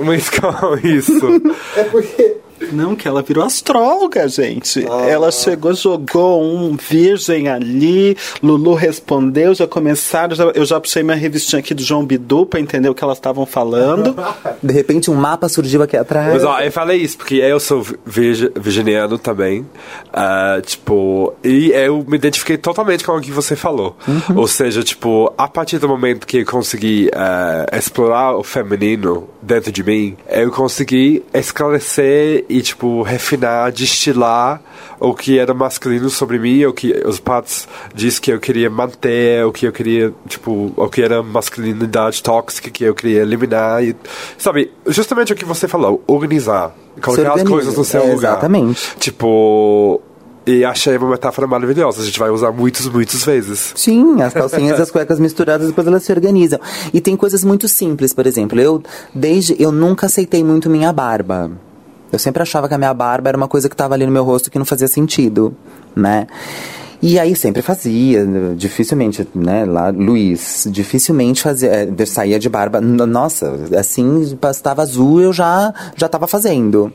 muito 0.00 0.30
com 0.40 0.86
isso. 0.86 1.12
É 1.76 1.84
porque 1.84 2.36
não, 2.72 2.94
que 2.94 3.08
ela 3.08 3.22
virou 3.22 3.44
astróloga, 3.44 4.28
gente. 4.28 4.86
Ah. 4.88 5.06
Ela 5.06 5.30
chegou, 5.30 5.74
jogou 5.74 6.42
um 6.42 6.76
virgem 6.76 7.48
ali, 7.48 8.16
Lulu 8.42 8.74
respondeu, 8.74 9.54
já 9.54 9.66
começaram, 9.66 10.34
já, 10.34 10.44
eu 10.44 10.64
já 10.64 10.80
puxei 10.80 11.02
minha 11.02 11.16
revistinha 11.16 11.60
aqui 11.60 11.74
do 11.74 11.82
João 11.82 12.04
Bidu 12.04 12.46
pra 12.46 12.60
entender 12.60 12.88
o 12.88 12.94
que 12.94 13.02
elas 13.02 13.18
estavam 13.18 13.46
falando. 13.46 14.14
De 14.62 14.72
repente 14.72 15.10
um 15.10 15.14
mapa 15.14 15.48
surgiu 15.48 15.82
aqui 15.82 15.96
atrás. 15.96 16.32
Mas 16.32 16.44
ó, 16.44 16.60
eu 16.60 16.70
falei 16.70 16.98
isso, 16.98 17.18
porque 17.18 17.36
eu 17.36 17.58
sou 17.58 17.82
virg, 18.04 18.52
virginiano 18.56 19.18
também. 19.18 19.60
Uh, 19.60 20.60
tipo, 20.62 21.34
e 21.42 21.70
eu 21.70 22.04
me 22.06 22.16
identifiquei 22.16 22.56
totalmente 22.56 23.04
com 23.04 23.12
o 23.12 23.20
que 23.20 23.30
você 23.30 23.56
falou. 23.56 23.96
Uhum. 24.06 24.38
Ou 24.38 24.46
seja, 24.46 24.82
tipo, 24.82 25.32
a 25.36 25.48
partir 25.48 25.78
do 25.78 25.88
momento 25.88 26.26
que 26.26 26.38
eu 26.38 26.46
consegui 26.46 27.08
uh, 27.08 27.76
explorar 27.76 28.36
o 28.36 28.42
feminino 28.42 29.28
dentro 29.40 29.72
de 29.72 29.82
mim, 29.82 30.16
eu 30.28 30.50
consegui 30.50 31.24
esclarecer 31.32 32.44
e, 32.56 32.62
tipo, 32.62 33.02
refinar, 33.02 33.72
destilar 33.72 34.60
o 35.00 35.14
que 35.14 35.38
era 35.38 35.52
masculino 35.52 36.08
sobre 36.10 36.38
mim, 36.38 36.64
o 36.64 36.72
que 36.72 36.92
os 37.06 37.18
patos 37.18 37.66
disse 37.94 38.20
que 38.20 38.30
eu 38.30 38.38
queria 38.38 38.70
manter, 38.70 39.44
o 39.44 39.52
que 39.52 39.66
eu 39.66 39.72
queria, 39.72 40.12
tipo, 40.28 40.72
o 40.76 40.88
que 40.88 41.02
era 41.02 41.22
masculinidade 41.22 42.22
tóxica 42.22 42.70
que 42.70 42.84
eu 42.84 42.94
queria 42.94 43.22
eliminar. 43.22 43.82
E, 43.82 43.96
sabe, 44.38 44.70
justamente 44.86 45.32
o 45.32 45.36
que 45.36 45.44
você 45.44 45.66
falou, 45.66 46.02
organizar. 46.06 46.74
Colocar 47.00 47.34
as 47.34 47.42
coisas 47.42 47.76
no 47.76 47.84
seu 47.84 48.02
é, 48.02 48.12
lugar. 48.12 48.32
Exatamente. 48.32 48.96
Tipo, 48.98 50.00
e 50.46 50.64
achei 50.64 50.96
uma 50.96 51.10
metáfora 51.10 51.46
maravilhosa. 51.46 52.02
A 52.02 52.04
gente 52.04 52.18
vai 52.18 52.30
usar 52.30 52.52
muitas, 52.52 52.86
muitas 52.86 53.24
vezes. 53.24 53.72
Sim, 53.74 54.20
as 54.20 54.32
calcinhas 54.34 54.78
e 54.78 54.82
as 54.82 54.90
cuecas 54.90 55.18
misturadas, 55.18 55.68
depois 55.68 55.86
elas 55.86 56.02
se 56.02 56.12
organizam. 56.12 56.60
E 56.92 57.00
tem 57.00 57.16
coisas 57.16 57.44
muito 57.44 57.68
simples, 57.68 58.12
por 58.12 58.26
exemplo. 58.26 58.60
Eu, 58.60 58.82
desde, 59.14 59.60
eu 59.60 59.72
nunca 59.72 60.06
aceitei 60.06 60.44
muito 60.44 60.68
minha 60.68 60.92
barba. 60.92 61.50
Eu 62.12 62.18
sempre 62.18 62.42
achava 62.42 62.68
que 62.68 62.74
a 62.74 62.78
minha 62.78 62.92
barba 62.92 63.30
era 63.30 63.36
uma 63.36 63.48
coisa 63.48 63.68
que 63.68 63.74
estava 63.74 63.94
ali 63.94 64.04
no 64.04 64.12
meu 64.12 64.22
rosto 64.22 64.50
que 64.50 64.58
não 64.58 64.66
fazia 64.66 64.86
sentido, 64.86 65.56
né? 65.96 66.26
E 67.02 67.18
aí 67.18 67.34
sempre 67.34 67.62
fazia, 67.62 68.24
dificilmente, 68.56 69.26
né? 69.34 69.64
Lá, 69.64 69.90
Luiz, 69.90 70.68
dificilmente 70.70 71.42
fazia, 71.42 71.68
é, 71.68 72.06
saía 72.06 72.38
de 72.38 72.48
barba. 72.48 72.80
Nossa, 72.80 73.58
assim, 73.76 74.38
estava 74.48 74.82
azul, 74.82 75.20
eu 75.20 75.32
já 75.32 75.74
já 75.96 76.08
tava 76.08 76.28
fazendo. 76.28 76.92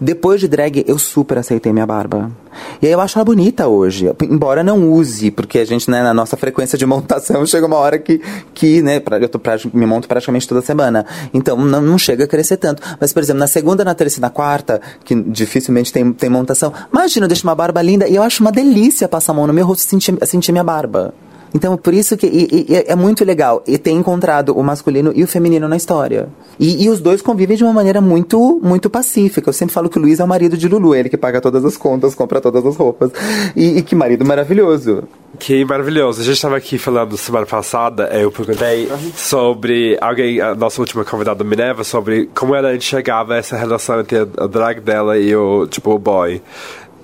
Depois 0.00 0.40
de 0.40 0.48
drag, 0.48 0.84
eu 0.88 0.98
super 0.98 1.38
aceitei 1.38 1.72
minha 1.72 1.86
barba. 1.86 2.32
E 2.80 2.86
aí 2.86 2.92
eu 2.92 3.00
acho 3.00 3.18
ela 3.18 3.24
bonita 3.24 3.66
hoje, 3.66 4.10
embora 4.22 4.62
não 4.62 4.90
use, 4.92 5.30
porque 5.30 5.58
a 5.58 5.64
gente, 5.64 5.90
né, 5.90 6.02
na 6.02 6.14
nossa 6.14 6.36
frequência 6.36 6.78
de 6.78 6.86
montação, 6.86 7.44
chega 7.46 7.66
uma 7.66 7.76
hora 7.76 7.98
que, 7.98 8.20
que 8.52 8.82
né, 8.82 9.02
eu 9.20 9.28
tô 9.28 9.40
me 9.72 9.86
monto 9.86 10.06
praticamente 10.08 10.46
toda 10.46 10.62
semana. 10.62 11.06
Então 11.32 11.56
não, 11.56 11.80
não 11.80 11.98
chega 11.98 12.24
a 12.24 12.26
crescer 12.26 12.56
tanto. 12.56 12.82
Mas, 13.00 13.12
por 13.12 13.22
exemplo, 13.22 13.40
na 13.40 13.46
segunda, 13.46 13.84
na 13.84 13.94
terça 13.94 14.18
e 14.18 14.20
na 14.20 14.30
quarta, 14.30 14.80
que 15.04 15.14
dificilmente 15.14 15.92
tem, 15.92 16.12
tem 16.12 16.30
montação, 16.30 16.72
imagina, 16.92 17.24
eu 17.24 17.28
deixo 17.28 17.46
uma 17.46 17.54
barba 17.54 17.80
linda 17.82 18.08
e 18.08 18.16
eu 18.16 18.22
acho 18.22 18.42
uma 18.42 18.52
delícia 18.52 19.08
passar 19.08 19.32
a 19.32 19.34
mão 19.44 19.48
no 19.48 19.54
meu 19.54 19.66
rosto 19.66 19.96
e 19.96 20.26
sentir 20.26 20.52
minha 20.52 20.64
barba. 20.64 21.14
Então, 21.54 21.76
por 21.76 21.94
isso 21.94 22.16
que 22.16 22.26
e, 22.26 22.66
e, 22.68 22.84
é 22.88 22.96
muito 22.96 23.24
legal 23.24 23.62
e 23.64 23.78
ter 23.78 23.92
encontrado 23.92 24.58
o 24.58 24.62
masculino 24.62 25.12
e 25.14 25.22
o 25.22 25.26
feminino 25.26 25.68
na 25.68 25.76
história. 25.76 26.28
E, 26.58 26.84
e, 26.84 26.90
os 26.90 26.98
dois 26.98 27.22
convivem 27.22 27.56
de 27.56 27.62
uma 27.62 27.72
maneira 27.72 28.00
muito, 28.00 28.60
muito 28.60 28.90
pacífica. 28.90 29.48
Eu 29.48 29.52
sempre 29.52 29.72
falo 29.72 29.88
que 29.88 29.96
o 29.96 30.02
Luiz 30.02 30.18
é 30.18 30.24
o 30.24 30.26
marido 30.26 30.56
de 30.56 30.66
Lulu, 30.66 30.96
ele 30.96 31.08
que 31.08 31.16
paga 31.16 31.40
todas 31.40 31.64
as 31.64 31.76
contas, 31.76 32.12
compra 32.12 32.40
todas 32.40 32.66
as 32.66 32.74
roupas. 32.74 33.12
E, 33.54 33.78
e 33.78 33.82
que 33.82 33.94
marido 33.94 34.24
maravilhoso. 34.24 35.04
Que 35.38 35.64
maravilhoso. 35.64 36.20
A 36.20 36.24
gente 36.24 36.34
estava 36.34 36.56
aqui 36.56 36.76
falando 36.76 37.16
semana 37.16 37.46
passada, 37.46 38.08
eu 38.12 38.32
perguntei 38.32 38.88
sobre 39.16 39.96
alguém, 40.00 40.40
a 40.40 40.56
nossa 40.56 40.80
última 40.80 41.04
convidada 41.04 41.44
Minerva, 41.44 41.84
sobre 41.84 42.28
como 42.34 42.54
ela 42.54 42.74
enxergava 42.74 43.36
essa 43.36 43.56
relação 43.56 44.00
entre 44.00 44.18
a 44.18 44.46
drag 44.46 44.80
dela 44.80 45.16
e 45.18 45.34
o, 45.34 45.66
tipo, 45.68 45.92
o 45.92 45.98
boy. 45.98 46.42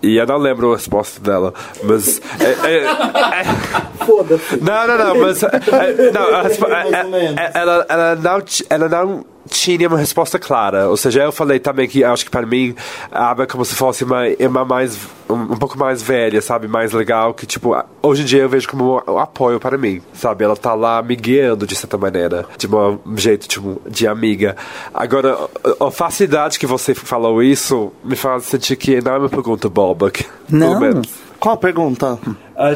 E 0.02 0.16
eu 0.16 0.26
não 0.26 0.38
lembro 0.38 0.72
a 0.72 0.76
resposta 0.76 1.20
dela, 1.20 1.52
mas. 1.82 2.20
É, 2.40 2.68
é, 2.68 2.84
é, 2.84 4.04
Foda-se. 4.04 4.56
não, 4.56 4.86
não, 4.86 4.98
não, 4.98 5.20
mas. 5.20 5.42
é, 5.42 5.48
é, 5.48 6.10
não, 6.10 6.26
a 6.26 6.42
Mais 6.42 6.92
é, 6.92 7.50
ela, 7.54 7.86
ela, 7.88 8.16
não, 8.16 8.42
ela 8.70 8.88
não 8.88 9.24
tinha 9.50 9.88
uma 9.88 9.98
resposta 9.98 10.38
clara. 10.38 10.88
Ou 10.88 10.96
seja, 10.96 11.22
eu 11.22 11.32
falei 11.32 11.58
também 11.58 11.88
que 11.88 12.04
acho 12.04 12.24
que 12.24 12.30
para 12.30 12.46
mim 12.46 12.74
a 13.10 13.30
aba 13.30 13.42
é 13.42 13.46
como 13.46 13.64
se 13.64 13.74
fosse 13.74 14.04
uma, 14.04 14.22
uma 14.38 14.64
mais. 14.64 14.98
Um, 15.28 15.34
um 15.34 15.56
pouco 15.56 15.78
mais 15.78 16.02
velha, 16.02 16.40
sabe? 16.40 16.66
Mais 16.66 16.92
legal, 16.92 17.34
que 17.34 17.46
tipo, 17.46 17.76
hoje 18.02 18.22
em 18.22 18.24
dia 18.24 18.42
eu 18.42 18.48
vejo 18.48 18.68
como 18.68 19.02
um 19.06 19.18
apoio 19.18 19.60
para 19.60 19.78
mim, 19.78 20.00
sabe? 20.12 20.44
Ela 20.44 20.56
tá 20.56 20.74
lá 20.74 21.02
me 21.02 21.14
guiando 21.14 21.66
de 21.66 21.76
certa 21.76 21.96
maneira, 21.96 22.46
de 22.58 22.66
um 22.66 23.16
jeito, 23.16 23.46
tipo, 23.46 23.80
de 23.88 24.08
amiga. 24.08 24.56
Agora, 24.92 25.36
a, 25.80 25.90
facilidade 25.90 26.58
que 26.58 26.66
você 26.66 26.94
falou 26.94 27.42
isso 27.42 27.92
me 28.02 28.16
faz 28.16 28.44
sentir 28.44 28.76
que 28.76 29.00
não 29.00 29.12
é 29.12 29.18
uma 29.18 29.28
pergunta 29.28 29.68
boba. 29.68 30.10
Não. 30.48 31.02
Qual 31.38 31.54
a 31.54 31.58
pergunta? 31.58 32.18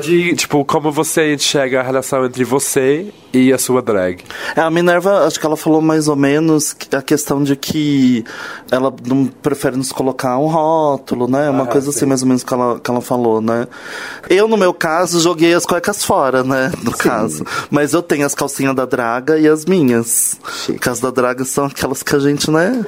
De, 0.00 0.34
tipo, 0.34 0.64
como 0.64 0.90
você 0.90 1.34
enxerga 1.34 1.80
a 1.80 1.82
relação 1.82 2.24
entre 2.24 2.42
você 2.42 3.12
e 3.34 3.52
a 3.52 3.58
sua 3.58 3.82
drag. 3.82 4.24
É, 4.56 4.60
a 4.60 4.70
Minerva, 4.70 5.26
acho 5.26 5.38
que 5.38 5.44
ela 5.44 5.56
falou 5.56 5.82
mais 5.82 6.08
ou 6.08 6.16
menos 6.16 6.74
a 6.92 7.02
questão 7.02 7.42
de 7.42 7.54
que 7.54 8.24
ela 8.70 8.94
não 9.06 9.26
prefere 9.26 9.76
nos 9.76 9.92
colocar 9.92 10.38
um 10.38 10.46
rótulo, 10.46 11.28
né? 11.28 11.50
Uma 11.50 11.66
coisa 11.66 11.90
assim, 11.90 12.06
mais 12.06 12.22
ou 12.22 12.28
menos, 12.28 12.42
que 12.42 12.54
ela, 12.54 12.80
que 12.80 12.90
ela 12.90 13.00
falou, 13.00 13.40
né? 13.40 13.66
Eu, 14.30 14.48
no 14.48 14.56
meu 14.56 14.72
caso, 14.72 15.20
joguei 15.20 15.52
as 15.52 15.66
cuecas 15.66 16.04
fora, 16.04 16.42
né? 16.42 16.72
No 16.82 16.92
caso. 16.92 17.44
Mas 17.70 17.92
eu 17.92 18.02
tenho 18.02 18.24
as 18.24 18.34
calcinhas 18.34 18.74
da 18.74 18.86
Draga 18.86 19.38
e 19.38 19.48
as 19.48 19.66
minhas. 19.66 20.38
Que 20.80 20.88
as 20.88 21.00
da 21.00 21.10
Draga 21.10 21.44
são 21.44 21.66
aquelas 21.66 22.02
que 22.02 22.14
a 22.14 22.18
gente, 22.18 22.50
né? 22.50 22.86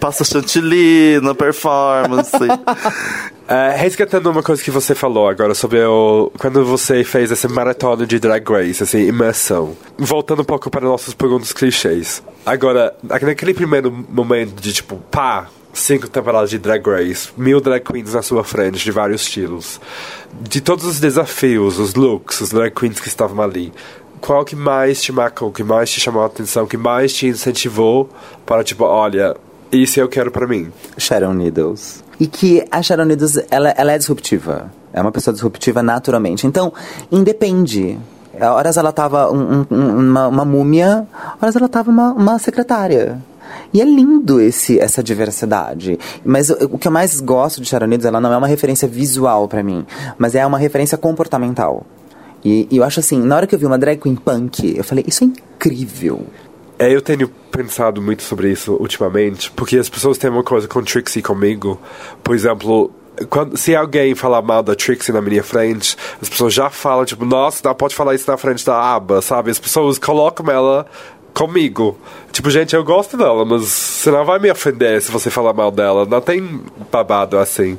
Passa 0.00 0.24
chantilly 0.24 1.20
na 1.22 1.34
performance. 1.34 2.32
É, 3.46 3.76
resgatando 3.76 4.30
uma 4.30 4.42
coisa 4.42 4.62
que 4.62 4.70
você 4.70 4.94
falou 4.94 5.28
agora 5.28 5.54
sobre 5.54 5.84
o, 5.84 6.32
quando 6.38 6.64
você 6.64 7.04
fez 7.04 7.30
essa 7.30 7.48
maratona 7.48 8.06
de 8.06 8.18
Drag 8.18 8.44
Race, 8.48 8.82
assim, 8.82 9.06
imersão. 9.06 9.76
Voltando 9.96 10.42
um 10.42 10.44
pouco 10.44 10.70
para 10.70 10.84
nossos 10.84 11.14
perguntas 11.14 11.52
clichês. 11.52 12.22
Agora, 12.44 12.94
naquele 13.02 13.54
primeiro 13.54 13.90
momento 13.90 14.60
de 14.60 14.72
tipo, 14.72 14.96
pá, 15.10 15.48
cinco 15.72 16.08
temporadas 16.08 16.50
de 16.50 16.58
Drag 16.58 16.86
Race, 16.86 17.30
mil 17.36 17.60
drag 17.60 17.84
queens 17.84 18.14
na 18.14 18.22
sua 18.22 18.44
frente, 18.44 18.82
de 18.82 18.90
vários 18.90 19.22
estilos. 19.22 19.80
De 20.40 20.60
todos 20.60 20.84
os 20.84 21.00
desafios, 21.00 21.78
os 21.78 21.94
looks, 21.94 22.40
os 22.40 22.50
drag 22.50 22.72
queens 22.74 23.00
que 23.00 23.08
estavam 23.08 23.42
ali. 23.42 23.72
Qual 24.20 24.44
que 24.44 24.56
mais 24.56 25.02
te 25.02 25.12
marcou, 25.12 25.52
que 25.52 25.62
mais 25.62 25.90
te 25.90 26.00
chamou 26.00 26.22
a 26.22 26.26
atenção, 26.26 26.66
que 26.66 26.76
mais 26.76 27.12
te 27.12 27.26
incentivou 27.26 28.08
para, 28.46 28.64
tipo, 28.64 28.84
olha, 28.84 29.36
isso 29.70 30.00
eu 30.00 30.08
quero 30.08 30.30
pra 30.30 30.46
mim? 30.46 30.72
Sharon 30.96 31.34
Needles. 31.34 32.03
E 32.20 32.26
que 32.26 32.64
a 32.70 32.82
Sharon 32.82 33.04
Needles, 33.04 33.38
ela, 33.50 33.70
ela 33.70 33.92
é 33.92 33.98
disruptiva. 33.98 34.70
É 34.92 35.00
uma 35.00 35.10
pessoa 35.12 35.32
disruptiva 35.34 35.82
naturalmente. 35.82 36.46
Então, 36.46 36.72
independe. 37.10 37.98
Horas 38.40 38.76
ela 38.76 38.92
tava 38.92 39.30
um- 39.32 39.64
um- 39.70 39.98
uma, 40.10 40.28
uma 40.28 40.44
múmia, 40.44 41.06
horas 41.40 41.54
ela 41.56 41.68
tava 41.68 41.90
uma, 41.90 42.12
uma 42.12 42.38
secretária. 42.38 43.18
E 43.72 43.80
é 43.80 43.84
lindo 43.84 44.40
esse, 44.40 44.78
essa 44.80 45.02
diversidade. 45.02 45.98
Mas 46.24 46.50
o, 46.50 46.54
o 46.72 46.78
que 46.78 46.88
eu 46.88 46.92
mais 46.92 47.20
gosto 47.20 47.60
de 47.60 47.68
Sharon 47.68 47.86
Needles, 47.86 48.06
ela 48.06 48.20
não 48.20 48.32
é 48.32 48.36
uma 48.36 48.46
referência 48.46 48.88
visual 48.88 49.46
pra 49.48 49.62
mim, 49.62 49.84
mas 50.18 50.34
é 50.34 50.44
uma 50.44 50.58
referência 50.58 50.98
comportamental. 50.98 51.84
E, 52.44 52.66
e 52.70 52.76
eu 52.76 52.84
acho 52.84 53.00
assim, 53.00 53.20
na 53.22 53.36
hora 53.36 53.46
que 53.46 53.54
eu 53.54 53.58
vi 53.58 53.66
uma 53.66 53.78
drag 53.78 53.98
queen 54.00 54.16
punk, 54.16 54.74
eu 54.76 54.84
falei, 54.84 55.04
isso 55.06 55.24
é 55.24 55.26
incrível. 55.28 56.26
É, 56.78 56.92
eu 56.92 57.00
tenho 57.00 57.28
pensado 57.50 58.02
muito 58.02 58.22
sobre 58.22 58.50
isso 58.50 58.74
ultimamente, 58.74 59.50
porque 59.52 59.76
as 59.78 59.88
pessoas 59.88 60.18
têm 60.18 60.30
uma 60.30 60.42
coisa 60.42 60.66
com 60.66 60.82
Trixie 60.82 61.22
comigo. 61.22 61.80
Por 62.22 62.34
exemplo, 62.34 62.90
quando, 63.30 63.56
se 63.56 63.76
alguém 63.76 64.14
falar 64.14 64.42
mal 64.42 64.62
da 64.62 64.74
Trixie 64.74 65.12
na 65.12 65.20
minha 65.20 65.42
frente, 65.42 65.96
as 66.20 66.28
pessoas 66.28 66.52
já 66.52 66.68
falam, 66.68 67.04
tipo, 67.04 67.24
nossa, 67.24 67.60
não 67.64 67.74
pode 67.74 67.94
falar 67.94 68.14
isso 68.14 68.28
na 68.28 68.36
frente 68.36 68.64
da 68.64 68.76
aba, 68.76 69.22
sabe? 69.22 69.50
As 69.50 69.58
pessoas 69.58 69.98
colocam 69.98 70.50
ela 70.50 70.86
comigo. 71.32 71.96
Tipo, 72.32 72.50
gente, 72.50 72.74
eu 72.74 72.84
gosto 72.84 73.16
dela, 73.16 73.44
mas 73.44 73.62
você 73.62 74.10
não 74.10 74.24
vai 74.24 74.38
me 74.38 74.50
ofender 74.50 75.00
se 75.00 75.10
você 75.10 75.30
falar 75.30 75.52
mal 75.52 75.70
dela. 75.70 76.04
Não 76.06 76.20
tem 76.20 76.60
babado 76.90 77.38
assim. 77.38 77.78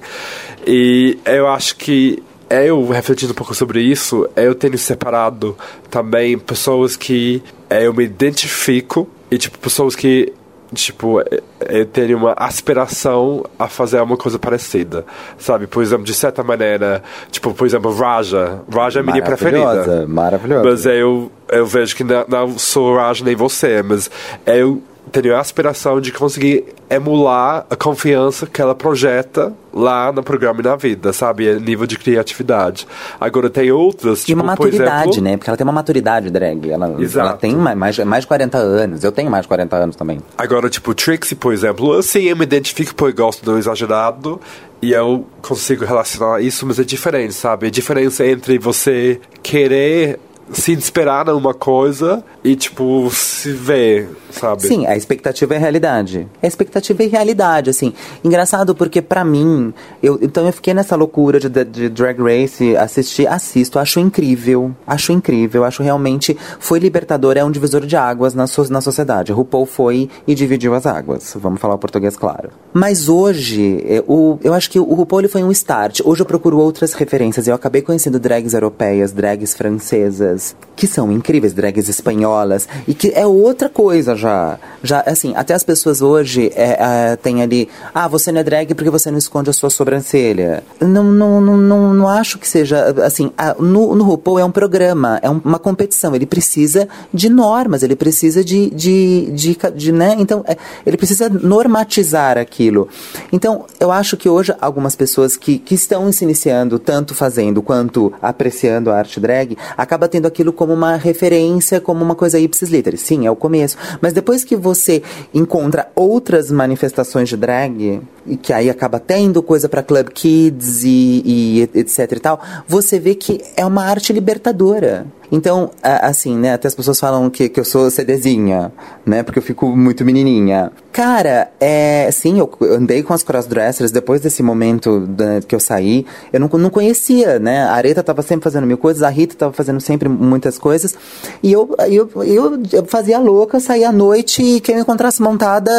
E 0.65 1.17
eu 1.25 1.47
acho 1.47 1.75
que 1.75 2.23
eu 2.49 2.87
refletindo 2.89 3.31
um 3.31 3.35
pouco 3.35 3.53
sobre 3.53 3.81
isso, 3.81 4.27
eu 4.35 4.53
tenho 4.53 4.77
separado 4.77 5.57
também 5.89 6.37
pessoas 6.37 6.95
que 6.95 7.41
eh, 7.69 7.87
eu 7.87 7.93
me 7.93 8.03
identifico 8.03 9.07
e 9.31 9.37
tipo 9.37 9.57
pessoas 9.57 9.95
que 9.95 10.33
tipo 10.73 11.21
eu 11.67 11.85
tenho 11.85 12.17
uma 12.17 12.33
aspiração 12.37 13.43
a 13.57 13.67
fazer 13.67 14.01
uma 14.01 14.17
coisa 14.17 14.37
parecida, 14.37 15.05
sabe? 15.37 15.67
Por 15.67 15.81
exemplo, 15.81 16.03
de 16.03 16.13
certa 16.13 16.43
maneira, 16.43 17.01
tipo, 17.31 17.53
por 17.53 17.65
exemplo, 17.65 17.93
Raja, 17.95 18.61
Raja 18.71 18.99
é 18.99 19.01
a 19.01 19.05
minha 19.05 19.23
preferida. 19.23 19.65
Maravilhosa, 19.65 20.07
maravilhosa. 20.07 20.69
Mas 20.69 20.85
eu, 20.85 21.31
eu 21.49 21.65
vejo 21.65 21.95
que 21.95 22.03
não, 22.03 22.25
não 22.27 22.59
sou 22.59 22.95
Raja 22.95 23.23
nem 23.23 23.35
você, 23.35 23.81
mas 23.81 24.09
eu 24.45 24.81
tenho 25.11 25.35
a 25.35 25.39
aspiração 25.39 26.01
de 26.01 26.11
conseguir 26.11 26.65
emular 26.89 27.65
a 27.69 27.75
confiança 27.75 28.45
que 28.45 28.61
ela 28.61 28.75
projeta 28.75 29.53
lá 29.73 30.11
no 30.11 30.23
programa 30.23 30.61
e 30.61 30.63
na 30.63 30.75
vida, 30.75 31.11
sabe? 31.11 31.49
A 31.49 31.59
nível 31.59 31.85
de 31.85 31.97
criatividade. 31.97 32.87
Agora 33.19 33.49
tem 33.49 33.71
outras, 33.71 34.23
E 34.23 34.27
tipo, 34.27 34.41
uma 34.41 34.55
por 34.55 34.65
maturidade, 34.65 35.09
exemplo, 35.09 35.23
né? 35.23 35.37
Porque 35.37 35.49
ela 35.49 35.57
tem 35.57 35.63
uma 35.65 35.73
maturidade 35.73 36.29
drag. 36.29 36.69
Ela, 36.69 36.95
Exato. 37.01 37.27
ela 37.27 37.37
tem 37.37 37.55
mais, 37.55 37.99
mais, 37.99 38.23
de 38.23 38.27
40 38.27 38.57
anos. 38.57 39.03
Eu 39.03 39.11
tenho 39.11 39.29
mais 39.29 39.43
de 39.43 39.47
40 39.47 39.75
anos 39.75 39.95
também. 39.95 40.19
Agora, 40.37 40.69
tipo, 40.69 40.93
Trixie, 40.93 41.35
por 41.35 41.53
exemplo, 41.53 41.93
assim, 41.93 42.23
eu 42.23 42.35
me 42.35 42.43
identifico 42.43 42.93
porque 42.95 43.21
gosto 43.21 43.43
do 43.43 43.57
exagerado 43.57 44.39
e 44.81 44.91
eu 44.91 45.25
consigo 45.41 45.85
relacionar 45.85 46.41
isso, 46.41 46.65
mas 46.65 46.79
é 46.79 46.83
diferente, 46.83 47.33
sabe? 47.33 47.67
A 47.67 47.69
diferença 47.69 48.25
entre 48.25 48.57
você 48.57 49.19
querer 49.41 50.19
se 50.51 50.71
inspirar 50.71 51.25
numa 51.25 51.53
coisa 51.53 52.23
e, 52.43 52.55
tipo, 52.55 53.09
se 53.11 53.51
ver, 53.51 54.09
sabe? 54.31 54.61
Sim, 54.61 54.85
a 54.85 54.95
expectativa 54.95 55.53
é 55.55 55.57
a 55.57 55.59
realidade. 55.59 56.27
A 56.41 56.47
expectativa 56.47 57.03
é 57.03 57.07
a 57.07 57.09
realidade, 57.09 57.69
assim. 57.69 57.93
Engraçado 58.23 58.75
porque, 58.75 59.01
pra 59.01 59.23
mim, 59.23 59.73
eu, 60.01 60.19
então 60.21 60.45
eu 60.45 60.53
fiquei 60.53 60.73
nessa 60.73 60.95
loucura 60.95 61.39
de, 61.39 61.49
de 61.49 61.89
Drag 61.89 62.19
Race, 62.21 62.75
assistir, 62.77 63.27
assisto, 63.27 63.79
acho 63.79 63.99
incrível. 63.99 64.75
Acho 64.85 65.11
incrível, 65.11 65.63
acho 65.63 65.81
realmente. 65.81 66.37
Foi 66.59 66.79
libertador, 66.79 67.37
é 67.37 67.43
um 67.43 67.51
divisor 67.51 67.85
de 67.85 67.95
águas 67.95 68.33
na, 68.33 68.45
so, 68.47 68.71
na 68.71 68.81
sociedade. 68.81 69.31
RuPaul 69.31 69.65
foi 69.65 70.09
e 70.27 70.35
dividiu 70.35 70.73
as 70.75 70.85
águas. 70.85 71.35
Vamos 71.39 71.59
falar 71.59 71.75
o 71.75 71.79
português 71.79 72.15
claro. 72.15 72.49
Mas 72.73 73.09
hoje, 73.09 73.83
é, 73.87 74.03
o, 74.07 74.37
eu 74.43 74.53
acho 74.53 74.69
que 74.69 74.79
o 74.79 74.93
RuPaul 74.93 75.21
ele 75.21 75.27
foi 75.27 75.43
um 75.43 75.51
start. 75.51 76.01
Hoje 76.03 76.21
eu 76.21 76.25
procuro 76.25 76.57
outras 76.59 76.93
referências. 76.93 77.47
Eu 77.47 77.55
acabei 77.55 77.81
conhecendo 77.81 78.19
drags 78.19 78.53
europeias, 78.53 79.11
drags 79.11 79.53
francesas, 79.53 80.34
que 80.75 80.87
são 80.87 81.09
incríveis, 81.11 81.53
drags 81.53 81.87
espanholas, 81.87 82.67
e 82.87 82.93
que 82.93 83.11
é 83.15 83.25
outra 83.25 83.69
coisa 83.69 84.13
já. 84.15 84.59
Já, 84.83 84.99
assim, 85.01 85.33
até 85.35 85.53
as 85.53 85.63
pessoas 85.63 86.01
hoje 86.01 86.51
é, 86.53 87.11
é, 87.11 87.15
têm 87.15 87.41
ali, 87.41 87.69
ah, 87.93 88.07
você 88.07 88.31
não 88.31 88.41
é 88.41 88.43
drag 88.43 88.73
porque 88.75 88.89
você 88.89 89.09
não 89.09 89.17
esconde 89.17 89.49
a 89.49 89.53
sua 89.53 89.69
sobrancelha. 89.69 90.63
Não, 90.81 91.03
não, 91.03 91.39
não, 91.41 91.57
não, 91.57 91.93
não 91.93 92.07
acho 92.07 92.37
que 92.37 92.47
seja, 92.47 92.93
assim, 93.05 93.31
a- 93.37 93.55
no, 93.57 93.95
no 93.95 94.03
RuPaul 94.03 94.37
é 94.39 94.45
um 94.45 94.51
programa, 94.51 95.17
é 95.23 95.29
um- 95.29 95.41
uma 95.43 95.57
competição, 95.57 96.13
ele 96.13 96.25
precisa 96.25 96.87
de 97.13 97.29
normas, 97.29 97.81
ele 97.81 97.95
precisa 97.95 98.43
de, 98.43 98.69
de, 98.69 99.31
de, 99.31 99.55
ca- 99.55 99.69
de, 99.69 99.91
né, 99.91 100.15
então, 100.19 100.43
é, 100.47 100.57
ele 100.85 100.97
precisa 100.97 101.29
normatizar 101.29 102.37
aquilo. 102.37 102.87
Então, 103.31 103.65
eu 103.79 103.91
acho 103.91 104.15
que 104.17 104.29
hoje 104.29 104.53
algumas 104.61 104.95
pessoas 104.95 105.35
que, 105.37 105.57
que 105.57 105.73
estão 105.73 106.11
se 106.11 106.23
iniciando, 106.23 106.77
tanto 106.77 107.15
fazendo 107.15 107.61
quanto 107.61 108.13
apreciando 108.21 108.91
a 108.91 108.97
arte 108.97 109.19
drag, 109.19 109.57
acaba 109.77 110.07
tendo 110.07 110.24
aquilo 110.27 110.53
como 110.53 110.73
uma 110.73 110.95
referência, 110.95 111.79
como 111.79 112.03
uma 112.03 112.15
coisa 112.15 112.39
ipsis 112.39 112.69
literis. 112.69 113.01
Sim, 113.01 113.25
é 113.25 113.31
o 113.31 113.35
começo. 113.35 113.77
Mas 114.01 114.13
depois 114.13 114.43
que 114.43 114.55
você 114.55 115.01
encontra 115.33 115.89
outras 115.95 116.51
manifestações 116.51 117.29
de 117.29 117.37
drag, 117.37 118.01
e 118.27 118.35
que 118.35 118.51
aí 118.51 118.69
acaba 118.69 118.99
tendo 118.99 119.41
coisa 119.43 119.69
pra 119.69 119.83
Club 119.83 120.09
Kids 120.09 120.83
e, 120.83 121.21
e 121.25 121.61
etc 121.79 122.11
e 122.11 122.19
tal, 122.19 122.41
você 122.67 122.99
vê 122.99 123.15
que 123.15 123.41
é 123.55 123.65
uma 123.65 123.83
arte 123.85 124.11
libertadora. 124.11 125.05
Então, 125.31 125.71
assim, 125.81 126.37
né, 126.37 126.53
até 126.53 126.67
as 126.67 126.75
pessoas 126.75 126.99
falam 126.99 127.29
que, 127.29 127.49
que 127.49 127.59
eu 127.59 127.65
sou 127.65 127.89
CDzinha, 127.89 128.71
né, 129.05 129.23
porque 129.23 129.39
eu 129.39 129.43
fico 129.43 129.67
muito 129.75 130.03
menininha. 130.05 130.71
Cara, 130.91 131.49
é, 131.59 132.09
sim, 132.11 132.39
eu 132.39 132.49
andei 132.73 133.03
com 133.03 133.13
as 133.13 133.21
crossdressers 133.23 133.91
depois 133.91 134.21
desse 134.21 134.41
momento 134.41 135.01
da- 135.07 135.41
que 135.45 135.53
eu 135.53 135.59
saí, 135.59 136.05
eu 136.31 136.39
não, 136.39 136.47
não 136.47 136.69
conhecia, 136.69 137.37
né, 137.39 137.63
a 137.63 137.73
Areta 137.73 138.01
tava 138.03 138.21
sempre 138.21 138.43
fazendo 138.43 138.65
mil 138.65 138.77
coisas, 138.77 139.03
a 139.03 139.09
Rita 139.09 139.35
tava 139.35 139.51
fazendo 139.53 139.81
sempre 139.81 140.07
muitas 140.07 140.57
coisas, 140.57 140.95
e 141.43 141.51
eu, 141.51 141.75
eu, 141.89 142.09
eu, 142.23 142.63
eu 142.71 142.85
fazia 142.85 143.19
louca, 143.19 143.59
saía 143.59 143.89
à 143.89 143.91
noite 143.91 144.41
e 144.41 144.59
quem 144.61 144.75
eu 144.75 144.81
encontrasse 144.81 145.21
montada, 145.21 145.71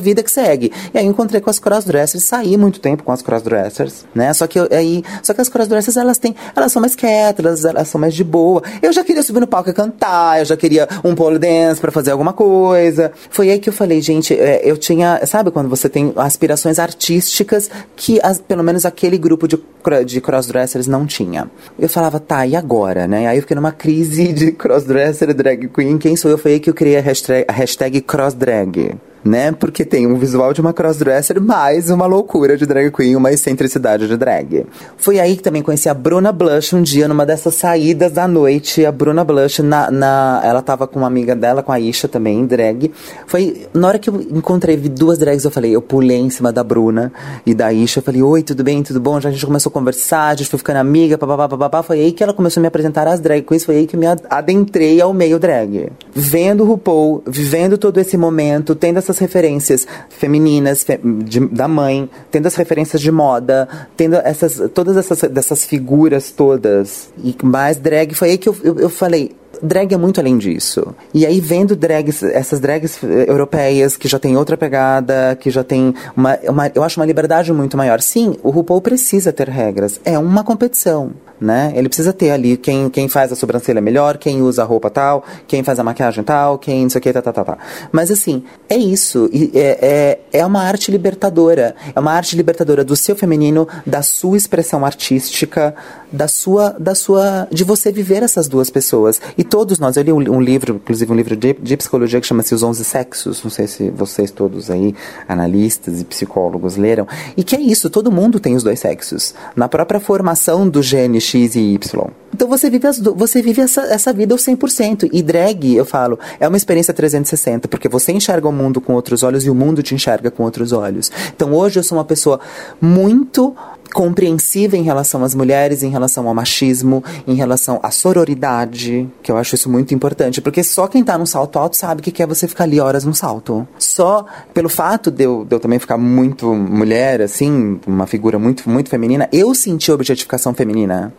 vida 0.00 0.22
que 0.22 0.30
segue. 0.30 0.72
E 0.94 0.98
aí 0.98 1.04
encontrei 1.06 1.40
com 1.40 1.50
as 1.50 1.58
crossdressers, 1.58 2.24
saí 2.24 2.56
muito 2.56 2.80
tempo 2.80 3.02
com 3.02 3.12
as 3.12 3.20
crossdressers, 3.22 4.06
né, 4.14 4.32
só 4.32 4.46
que 4.46 4.58
eu- 4.58 4.68
aí, 4.70 5.02
só 5.22 5.34
que 5.34 5.40
as 5.40 5.48
crossdressers, 5.48 5.96
elas 5.96 6.16
têm, 6.18 6.34
elas 6.56 6.72
são 6.72 6.80
mais 6.80 6.94
quietas, 6.94 7.44
elas, 7.44 7.64
elas 7.64 7.88
são 7.88 8.00
mais 8.00 8.14
de 8.14 8.24
boa. 8.24 8.62
Eu 8.80 8.92
já 8.94 9.04
queria 9.04 9.22
subir 9.22 9.40
no 9.40 9.46
palco 9.46 9.68
e 9.68 9.72
cantar, 9.72 10.38
eu 10.38 10.44
já 10.44 10.56
queria 10.56 10.88
um 11.04 11.14
pole 11.14 11.38
dance 11.38 11.80
pra 11.80 11.92
fazer 11.92 12.12
alguma 12.12 12.32
coisa. 12.32 13.12
Foi 13.30 13.50
aí 13.50 13.58
que 13.58 13.68
eu 13.68 13.72
falei, 13.72 14.00
gente, 14.00 14.34
é, 14.34 14.62
eu 14.64 14.76
tinha, 14.76 15.24
sabe 15.26 15.50
quando 15.50 15.68
você 15.68 15.88
tem 15.88 16.12
aspirações 16.16 16.78
artísticas 16.78 17.70
que 17.96 18.18
as, 18.22 18.38
pelo 18.38 18.62
menos 18.62 18.84
aquele 18.84 19.18
grupo 19.18 19.46
de, 19.46 19.58
de 20.06 20.20
crossdressers 20.20 20.86
não 20.86 21.06
tinha. 21.06 21.50
Eu 21.78 21.88
falava, 21.88 22.18
tá, 22.18 22.46
e 22.46 22.56
agora, 22.56 23.06
né? 23.06 23.26
Aí 23.26 23.36
eu 23.38 23.42
fiquei 23.42 23.54
numa 23.54 23.72
crise 23.72 24.32
de 24.32 24.52
crossdresser, 24.52 25.34
drag 25.34 25.68
queen, 25.68 25.98
quem 25.98 26.16
sou 26.16 26.30
eu? 26.30 26.38
Foi 26.38 26.52
aí 26.52 26.60
que 26.60 26.70
eu 26.70 26.74
criei 26.74 26.98
a 26.98 27.02
hashtag, 27.02 27.44
a 27.48 27.52
hashtag 27.52 28.00
crossdrag 28.00 28.94
né? 29.24 29.52
Porque 29.52 29.84
tem 29.84 30.06
um 30.06 30.16
visual 30.16 30.52
de 30.52 30.60
uma 30.60 30.72
crossdresser 30.72 31.40
mais 31.40 31.88
uma 31.88 32.06
loucura 32.06 32.56
de 32.56 32.66
drag 32.66 32.90
queen, 32.90 33.16
uma 33.16 33.32
excentricidade 33.32 34.06
de 34.06 34.16
drag. 34.16 34.66
Foi 34.96 35.18
aí 35.18 35.36
que 35.36 35.42
também 35.42 35.62
conheci 35.62 35.88
a 35.88 35.94
Bruna 35.94 36.30
Blush 36.30 36.74
um 36.74 36.82
dia 36.82 37.08
numa 37.08 37.24
dessas 37.24 37.54
saídas 37.54 38.12
da 38.12 38.28
noite. 38.28 38.84
A 38.84 38.92
Bruna 38.92 39.24
Blush, 39.24 39.60
na, 39.60 39.90
na, 39.90 40.40
ela 40.44 40.60
tava 40.60 40.86
com 40.86 40.98
uma 40.98 41.06
amiga 41.06 41.34
dela, 41.34 41.62
com 41.62 41.72
a 41.72 41.80
Isha 41.80 42.06
também, 42.06 42.44
drag. 42.44 42.92
Foi 43.26 43.66
na 43.72 43.88
hora 43.88 43.98
que 43.98 44.10
eu 44.10 44.20
encontrei, 44.20 44.76
duas 44.76 45.18
drags, 45.18 45.44
eu 45.44 45.50
falei, 45.50 45.74
eu 45.74 45.80
pulei 45.80 46.18
em 46.18 46.30
cima 46.30 46.52
da 46.52 46.62
Bruna 46.62 47.12
e 47.46 47.54
da 47.54 47.72
Isha. 47.72 48.00
Eu 48.00 48.02
falei, 48.02 48.22
oi, 48.22 48.42
tudo 48.42 48.62
bem, 48.62 48.82
tudo 48.82 49.00
bom? 49.00 49.20
Já 49.20 49.30
a 49.30 49.32
gente 49.32 49.46
começou 49.46 49.70
a 49.70 49.72
conversar, 49.72 50.28
a 50.28 50.34
gente 50.34 50.50
foi 50.50 50.58
ficando 50.58 50.76
amiga, 50.76 51.16
papapá, 51.16 51.48
papapá. 51.48 51.82
Foi 51.82 52.00
aí 52.00 52.12
que 52.12 52.22
ela 52.22 52.34
começou 52.34 52.60
a 52.60 52.62
me 52.62 52.68
apresentar 52.68 53.06
as 53.08 53.20
drag 53.20 53.42
queens, 53.42 53.64
foi 53.64 53.76
aí 53.76 53.86
que 53.86 53.96
eu 53.96 54.00
me 54.00 54.06
adentrei 54.28 55.00
ao 55.00 55.14
meio 55.14 55.38
drag. 55.38 55.90
Vendo 56.12 56.62
o 56.62 56.66
RuPaul, 56.66 57.22
vivendo 57.26 57.78
todo 57.78 57.98
esse 57.98 58.16
momento, 58.16 58.74
tendo 58.74 58.98
essas 58.98 59.13
essas 59.14 59.18
referências 59.18 59.86
femininas 60.08 60.82
fe, 60.82 60.98
de, 61.24 61.40
da 61.40 61.68
mãe, 61.68 62.08
tendo 62.30 62.46
as 62.46 62.54
referências 62.54 63.00
de 63.00 63.10
moda, 63.10 63.68
tendo 63.96 64.16
essas 64.16 64.70
todas 64.72 64.96
essas 64.96 65.30
dessas 65.30 65.64
figuras 65.64 66.30
todas. 66.30 67.10
E 67.22 67.34
mais 67.42 67.76
drag 67.76 68.14
foi 68.14 68.30
aí 68.30 68.38
que 68.38 68.48
eu, 68.48 68.56
eu, 68.62 68.78
eu 68.80 68.90
falei, 68.90 69.34
drag 69.62 69.92
é 69.92 69.96
muito 69.96 70.20
além 70.20 70.38
disso. 70.38 70.94
E 71.12 71.24
aí, 71.26 71.40
vendo 71.40 71.76
drags, 71.76 72.22
essas 72.22 72.60
drags 72.60 72.98
europeias 73.02 73.96
que 73.96 74.08
já 74.08 74.18
tem 74.18 74.36
outra 74.36 74.56
pegada, 74.56 75.36
que 75.40 75.50
já 75.50 75.64
tem 75.64 75.94
uma, 76.16 76.38
uma. 76.48 76.70
Eu 76.74 76.82
acho 76.82 77.00
uma 77.00 77.06
liberdade 77.06 77.52
muito 77.52 77.76
maior. 77.76 78.00
Sim, 78.00 78.36
o 78.42 78.50
RuPaul 78.50 78.80
precisa 78.80 79.32
ter 79.32 79.48
regras. 79.48 80.00
É 80.04 80.18
uma 80.18 80.44
competição 80.44 81.12
né? 81.40 81.72
Ele 81.74 81.88
precisa 81.88 82.12
ter 82.12 82.30
ali 82.30 82.56
quem, 82.56 82.88
quem 82.88 83.08
faz 83.08 83.32
a 83.32 83.36
sobrancelha 83.36 83.80
melhor, 83.80 84.16
quem 84.16 84.42
usa 84.42 84.62
a 84.62 84.64
roupa 84.64 84.90
tal, 84.90 85.24
quem 85.46 85.62
faz 85.62 85.78
a 85.78 85.84
maquiagem 85.84 86.24
tal, 86.24 86.58
quem 86.58 86.82
não 86.82 86.90
sei 86.90 86.98
o 86.98 87.02
que, 87.02 87.12
tá, 87.12 87.20
tá, 87.20 87.32
tá, 87.32 87.44
tá. 87.44 87.58
Mas 87.92 88.10
assim, 88.10 88.44
é 88.68 88.76
isso. 88.76 89.28
É, 89.54 90.18
é, 90.32 90.38
é 90.40 90.46
uma 90.46 90.62
arte 90.62 90.90
libertadora. 90.90 91.74
É 91.94 92.00
uma 92.00 92.12
arte 92.12 92.36
libertadora 92.36 92.84
do 92.84 92.96
seu 92.96 93.14
feminino, 93.16 93.68
da 93.86 94.02
sua 94.02 94.36
expressão 94.36 94.84
artística, 94.84 95.74
da 96.10 96.28
sua, 96.28 96.70
da 96.78 96.94
sua, 96.94 97.46
de 97.50 97.64
você 97.64 97.92
viver 97.92 98.22
essas 98.22 98.48
duas 98.48 98.70
pessoas. 98.70 99.20
E 99.36 99.43
todos 99.44 99.78
nós, 99.78 99.96
eu 99.96 100.02
li 100.02 100.12
um, 100.12 100.36
um 100.36 100.40
livro, 100.40 100.76
inclusive 100.76 101.12
um 101.12 101.16
livro 101.16 101.36
de, 101.36 101.52
de 101.54 101.76
psicologia 101.76 102.20
que 102.20 102.26
chama-se 102.26 102.54
Os 102.54 102.62
Onze 102.62 102.84
Sexos, 102.84 103.42
não 103.42 103.50
sei 103.50 103.66
se 103.66 103.90
vocês 103.90 104.30
todos 104.30 104.70
aí, 104.70 104.94
analistas 105.28 106.00
e 106.00 106.04
psicólogos, 106.04 106.76
leram, 106.76 107.06
e 107.36 107.44
que 107.44 107.54
é 107.56 107.60
isso, 107.60 107.90
todo 107.90 108.10
mundo 108.10 108.40
tem 108.40 108.54
os 108.54 108.62
dois 108.62 108.80
sexos. 108.80 109.34
Na 109.54 109.68
própria 109.68 110.00
formação 110.00 110.68
do 110.68 110.82
gene 110.82 111.20
X 111.20 111.54
e 111.54 111.74
Y. 111.74 112.10
Então 112.34 112.48
você 112.48 112.68
vive, 112.68 112.88
as, 112.88 112.98
você 112.98 113.40
vive 113.40 113.62
essa, 113.62 113.82
essa 113.82 114.12
vida 114.12 114.34
ao 114.34 114.38
100%. 114.38 115.08
E 115.12 115.22
drag, 115.22 115.76
eu 115.76 115.84
falo, 115.84 116.18
é 116.40 116.48
uma 116.48 116.56
experiência 116.56 116.92
360, 116.92 117.68
porque 117.68 117.88
você 117.88 118.10
enxerga 118.10 118.48
o 118.48 118.52
mundo 118.52 118.80
com 118.80 118.94
outros 118.94 119.22
olhos 119.22 119.46
e 119.46 119.50
o 119.50 119.54
mundo 119.54 119.84
te 119.84 119.94
enxerga 119.94 120.32
com 120.32 120.42
outros 120.42 120.72
olhos. 120.72 121.12
Então 121.34 121.54
hoje 121.54 121.78
eu 121.78 121.84
sou 121.84 121.96
uma 121.96 122.04
pessoa 122.04 122.40
muito 122.80 123.54
compreensiva 123.94 124.76
em 124.76 124.82
relação 124.82 125.22
às 125.22 125.34
mulheres, 125.34 125.84
em 125.84 125.88
relação 125.88 126.26
ao 126.26 126.34
machismo, 126.34 127.02
em 127.26 127.34
relação 127.34 127.78
à 127.80 127.92
sororidade, 127.92 129.08
que 129.22 129.30
eu 129.30 129.36
acho 129.38 129.54
isso 129.54 129.70
muito 129.70 129.94
importante, 129.94 130.42
porque 130.42 130.64
só 130.64 130.88
quem 130.88 131.04
tá 131.04 131.16
num 131.16 131.24
salto 131.24 131.58
alto 131.58 131.76
sabe 131.76 132.02
que 132.02 132.10
quer 132.10 132.26
você 132.26 132.48
ficar 132.48 132.64
ali 132.64 132.80
horas 132.80 133.04
no 133.04 133.14
salto. 133.14 133.66
Só 133.78 134.26
pelo 134.52 134.68
fato 134.68 135.12
de 135.12 135.22
eu, 135.22 135.44
de 135.44 135.54
eu 135.54 135.60
também 135.60 135.78
ficar 135.78 135.96
muito 135.96 136.52
mulher, 136.52 137.22
assim, 137.22 137.80
uma 137.86 138.06
figura 138.06 138.36
muito, 138.38 138.68
muito 138.68 138.90
feminina, 138.90 139.28
eu 139.32 139.54
senti 139.54 139.92
objetificação 139.92 140.52
feminina. 140.52 141.14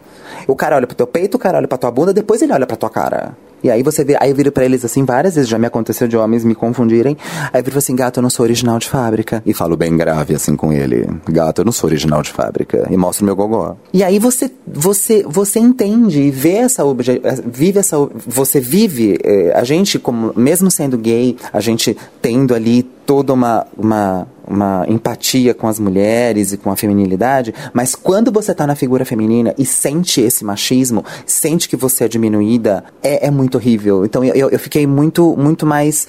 O 0.46 0.56
cara 0.56 0.76
olha 0.76 0.86
pro 0.86 0.96
teu 0.96 1.08
peito, 1.08 1.36
o 1.36 1.40
cara 1.40 1.58
olha 1.58 1.68
pra 1.68 1.78
tua 1.78 1.90
bunda, 1.90 2.14
depois 2.14 2.42
ele 2.42 2.52
olha 2.52 2.68
pra 2.68 2.76
tua 2.76 2.90
cara. 2.90 3.38
E 3.64 3.72
aí 3.72 3.82
você 3.82 4.04
vê, 4.04 4.18
aí 4.20 4.30
eu 4.30 4.36
viro 4.36 4.52
pra 4.52 4.66
eles 4.66 4.86
assim, 4.86 5.04
várias 5.04 5.36
vezes 5.36 5.50
já 5.50 5.58
me 5.58 5.68
aconteceu 5.68 6.08
de 6.08 6.16
homens 6.16 6.44
me 6.44 6.56
confundirem. 6.56 7.18
Aí 7.52 7.62
eu 7.62 7.64
viro 7.64 7.78
assim, 7.78 7.96
gato, 7.96 8.20
eu 8.20 8.24
não 8.24 8.30
sou 8.30 8.44
original 8.44 8.80
de 8.80 8.88
fábrica. 8.88 9.42
E 9.46 9.54
falo 9.54 9.76
bem 9.76 9.96
grave 9.96 10.36
assim 10.36 10.56
com 10.56 10.72
ele. 10.72 11.08
Gato, 11.28 11.62
eu 11.62 11.66
não 11.66 11.72
sou 11.72 11.90
original 11.90 12.22
de 12.22 12.32
fábrica. 12.32 12.88
E 12.90 12.98
mostro 12.98 13.26
meu 13.26 13.36
gogó. 13.36 13.76
E 13.94 14.04
aí 14.04 14.20
você, 14.20 14.52
você, 14.68 15.24
você 15.28 15.60
entende 15.60 16.22
e 16.22 16.32
vê 16.32 16.58
essa 16.58 16.84
vive 17.46 17.80
essa, 17.80 17.98
você 18.26 18.60
vive, 18.60 19.18
eh, 19.24 19.52
a 19.56 19.64
gente 19.64 19.98
como, 19.98 20.34
mesmo 20.36 20.70
sendo 20.70 20.98
gay, 20.98 21.36
a 21.52 21.60
gente 21.60 21.98
tendo 22.22 22.54
ali 22.54 22.84
toda 22.84 23.34
uma, 23.34 23.66
uma 23.78 24.28
uma 24.48 24.86
empatia 24.88 25.54
com 25.54 25.68
as 25.68 25.80
mulheres 25.80 26.54
e 26.54 26.58
com 26.58 26.72
a 26.72 26.76
feminilidade, 26.76 27.54
mas 27.74 27.96
quando 27.96 28.32
você 28.32 28.54
tá 28.54 28.68
na 28.68 28.76
figura 28.76 29.06
feminina 29.06 29.54
e 29.58 29.66
sente 29.66 30.22
esse 30.22 30.46
machismo, 30.46 31.04
sente 31.26 31.68
que 31.68 31.76
você 31.76 32.06
é 32.06 32.08
diminuída, 32.08 32.84
é, 33.02 33.28
é 33.28 33.32
muito 33.32 33.45
horrível. 33.54 34.06
Então 34.06 34.24
eu, 34.24 34.50
eu 34.50 34.60
fiquei 34.60 34.88
muito, 34.88 35.36
muito 35.38 35.66
mais 35.66 36.08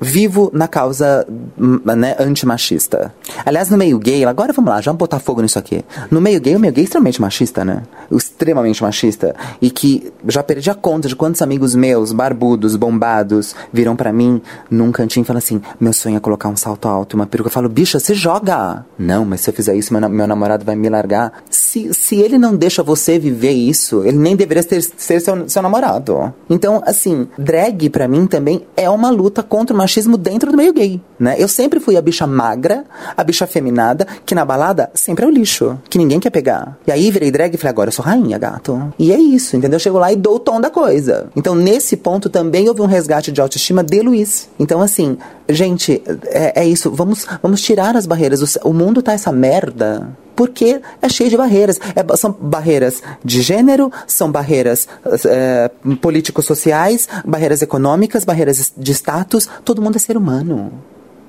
vivo 0.00 0.50
na 0.52 0.68
causa 0.68 1.26
né, 1.56 2.16
antimachista. 2.18 3.12
Aliás, 3.44 3.70
no 3.70 3.76
meio 3.76 3.98
gay, 3.98 4.24
agora 4.24 4.52
vamos 4.52 4.70
lá, 4.70 4.80
já 4.80 4.90
vamos 4.90 4.98
botar 4.98 5.18
fogo 5.18 5.42
nisso 5.42 5.58
aqui. 5.58 5.84
No 6.10 6.20
meio 6.20 6.40
gay, 6.40 6.56
o 6.56 6.60
meio 6.60 6.72
gay 6.72 6.82
é 6.82 6.84
extremamente 6.84 7.20
machista, 7.20 7.64
né? 7.64 7.82
Extremamente 8.10 8.82
machista. 8.82 9.34
E 9.60 9.70
que 9.70 10.12
já 10.26 10.42
perdi 10.42 10.70
a 10.70 10.74
conta 10.74 11.08
de 11.08 11.16
quantos 11.16 11.42
amigos 11.42 11.74
meus, 11.74 12.12
barbudos, 12.12 12.76
bombados, 12.76 13.54
viram 13.72 13.96
para 13.96 14.12
mim 14.12 14.40
num 14.70 14.92
cantinho 14.92 15.22
e 15.22 15.26
falam 15.26 15.38
assim: 15.38 15.60
meu 15.80 15.92
sonho 15.92 16.16
é 16.16 16.20
colocar 16.20 16.48
um 16.48 16.56
salto 16.56 16.88
alto 16.88 17.14
e 17.14 17.16
uma 17.16 17.26
peruca. 17.26 17.48
Eu 17.48 17.52
falo, 17.52 17.68
bicha, 17.68 17.98
você 17.98 18.14
joga! 18.14 18.84
Não, 18.98 19.24
mas 19.24 19.40
se 19.40 19.50
eu 19.50 19.54
fizer 19.54 19.74
isso, 19.74 19.92
meu, 19.92 20.08
meu 20.08 20.26
namorado 20.26 20.64
vai 20.64 20.76
me 20.76 20.88
largar. 20.88 21.32
Se, 21.50 21.92
se 21.94 22.16
ele 22.16 22.38
não 22.38 22.56
deixa 22.56 22.82
você 22.82 23.18
viver 23.18 23.52
isso, 23.52 24.04
ele 24.04 24.18
nem 24.18 24.36
deveria 24.36 24.62
ter, 24.62 24.82
ser 24.82 25.20
seu, 25.20 25.48
seu 25.48 25.62
namorado. 25.62 26.32
Então, 26.48 26.82
assim, 26.84 27.28
drag 27.38 27.88
para 27.90 28.08
mim 28.08 28.26
também 28.26 28.66
é 28.76 28.88
uma 28.88 29.10
luta 29.10 29.42
contra 29.42 29.74
o 29.74 29.78
machismo 29.86 30.18
dentro 30.18 30.50
do 30.50 30.56
meio 30.56 30.72
gay, 30.72 31.00
né? 31.18 31.36
Eu 31.38 31.46
sempre 31.46 31.78
fui 31.78 31.96
a 31.96 32.02
bicha 32.02 32.26
magra, 32.26 32.84
a 33.16 33.22
bicha 33.22 33.46
feminada, 33.46 34.04
que 34.26 34.34
na 34.34 34.44
balada 34.44 34.90
sempre 34.92 35.24
é 35.24 35.28
o 35.28 35.30
lixo, 35.30 35.78
que 35.88 35.96
ninguém 35.96 36.18
quer 36.18 36.30
pegar. 36.30 36.76
E 36.86 36.90
aí 36.90 37.08
virei 37.08 37.30
drag 37.30 37.54
e 37.54 37.56
falei, 37.56 37.70
agora 37.70 37.88
eu 37.88 37.92
sou 37.92 38.04
rainha, 38.04 38.36
gato. 38.36 38.92
E 38.98 39.12
é 39.12 39.18
isso, 39.18 39.56
entendeu? 39.56 39.76
Eu 39.76 39.80
chego 39.80 39.98
lá 39.98 40.12
e 40.12 40.16
dou 40.16 40.36
o 40.36 40.40
tom 40.40 40.60
da 40.60 40.70
coisa. 40.70 41.28
Então, 41.36 41.54
nesse 41.54 41.96
ponto 41.96 42.28
também 42.28 42.68
houve 42.68 42.82
um 42.82 42.86
resgate 42.86 43.30
de 43.30 43.40
autoestima 43.40 43.84
de 43.84 44.00
Luiz. 44.02 44.48
Então, 44.58 44.82
assim, 44.82 45.16
gente, 45.48 46.02
é, 46.26 46.62
é 46.62 46.66
isso. 46.66 46.90
Vamos, 46.90 47.26
vamos 47.42 47.62
tirar 47.62 47.96
as 47.96 48.06
barreiras. 48.06 48.56
O, 48.56 48.70
o 48.70 48.72
mundo 48.72 49.02
tá 49.02 49.12
essa 49.12 49.32
merda 49.32 50.08
porque 50.36 50.80
é 51.00 51.08
cheio 51.08 51.30
de 51.30 51.36
barreiras. 51.36 51.80
É, 51.96 52.16
são 52.16 52.30
barreiras 52.38 53.02
de 53.24 53.40
gênero, 53.40 53.90
são 54.06 54.30
barreiras 54.30 54.86
é, 55.24 55.70
político-sociais, 56.00 57.08
barreiras 57.24 57.62
econômicas, 57.62 58.24
barreiras 58.24 58.72
de 58.76 58.92
status. 58.92 59.48
Todo 59.64 59.80
mundo 59.80 59.96
é 59.96 59.98
ser 59.98 60.16
humano. 60.16 60.72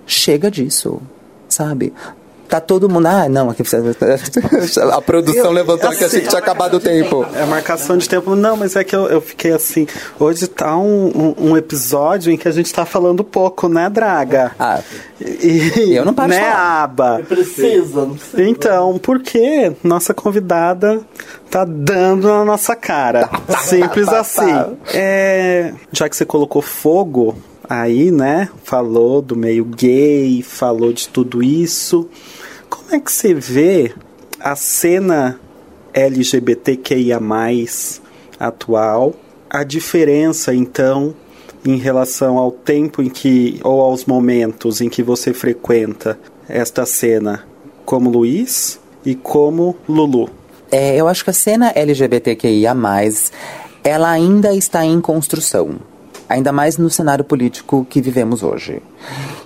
Chega 0.06 0.52
disso, 0.52 1.02
sabe? 1.48 1.94
Tá 2.48 2.60
todo 2.60 2.90
mundo. 2.90 3.08
Ah, 3.08 3.28
não, 3.30 3.50
aqui 3.50 3.64
a 4.92 5.02
produção 5.02 5.46
eu, 5.46 5.52
levantou 5.52 5.90
assim, 5.90 5.98
que 6.00 6.06
achei 6.06 6.22
que 6.22 6.28
tinha 6.28 6.40
acabado 6.40 6.76
o 6.76 6.80
tempo. 6.80 7.26
É 7.36 7.46
marcação 7.46 7.98
de 7.98 8.08
tempo. 8.08 8.36
Não, 8.36 8.56
mas 8.56 8.76
é 8.76 8.84
que 8.84 8.96
eu, 8.96 9.08
eu 9.08 9.22
fiquei 9.22 9.52
assim. 9.52 9.88
Hoje 10.20 10.48
tá 10.48 10.78
um, 10.78 11.08
um, 11.40 11.50
um, 11.50 11.58
episódio 11.58 12.32
em 12.32 12.38
que 12.38 12.48
a 12.48 12.52
gente 12.52 12.74
tá 12.74 12.86
falando 12.86 13.24
pouco, 13.24 13.68
né, 13.68 13.90
Draga? 13.90 14.52
Ah. 14.60 14.82
E, 15.20 15.96
eu 15.96 16.06
não 16.06 16.14
paro 16.14 16.30
né, 16.30 16.50
Aba? 16.50 17.22
Precisa, 17.28 18.06
não 18.06 18.16
precisa. 18.16 18.44
Então, 18.44 19.00
porque 19.00 19.74
nossa 19.84 20.14
convidada 20.14 21.02
tá 21.50 21.66
dando 21.66 22.28
na 22.28 22.46
nossa 22.46 22.76
cara. 22.76 23.28
Tá, 23.28 23.40
tá, 23.40 23.58
Simples 23.60 24.06
tá, 24.06 24.12
tá 24.12 24.20
assim. 24.20 24.54
Tá. 24.54 24.70
É, 24.94 25.74
já 25.92 26.08
que 26.08 26.16
você 26.16 26.26
colocou 26.26 26.62
fogo 26.62 27.36
aí, 27.70 28.12
né? 28.12 28.50
Falou 28.64 29.22
do 29.22 29.36
meio 29.36 29.66
gay, 29.66 30.42
falou 30.42 30.94
de 30.94 31.08
tudo 31.10 31.44
isso. 31.44 32.10
Como 32.70 32.96
é 32.96 33.00
que 33.00 33.12
você 33.12 33.34
vê 33.34 33.94
a 34.40 34.56
cena 34.56 35.40
LGBTQIA 35.94 37.20
atual? 38.40 39.14
A 39.50 39.64
diferença, 39.64 40.54
então, 40.54 41.16
em 41.66 41.78
relação 41.78 42.38
ao 42.38 42.52
tempo 42.52 43.02
em 43.02 43.10
que, 43.10 43.60
ou 43.64 43.82
aos 43.82 44.06
momentos 44.06 44.82
em 44.82 44.90
que 44.90 45.02
você 45.02 45.34
frequenta 45.34 46.20
esta 46.48 46.86
cena, 46.86 47.46
como 47.86 48.10
Luiz 48.10 48.80
e 49.06 49.16
como 49.16 49.76
Lulu? 49.88 50.30
É, 50.72 50.96
eu 50.98 51.08
acho 51.08 51.24
que 51.24 51.30
a 51.30 51.34
cena 51.34 51.72
LGBTQIA, 51.74 52.76
ela 53.84 54.10
ainda 54.12 54.54
está 54.54 54.86
em 54.86 55.00
construção 55.00 55.80
ainda 56.28 56.52
mais 56.52 56.78
no 56.78 56.90
cenário 56.90 57.24
político 57.24 57.86
que 57.90 58.02
vivemos 58.02 58.44
hoje. 58.44 58.82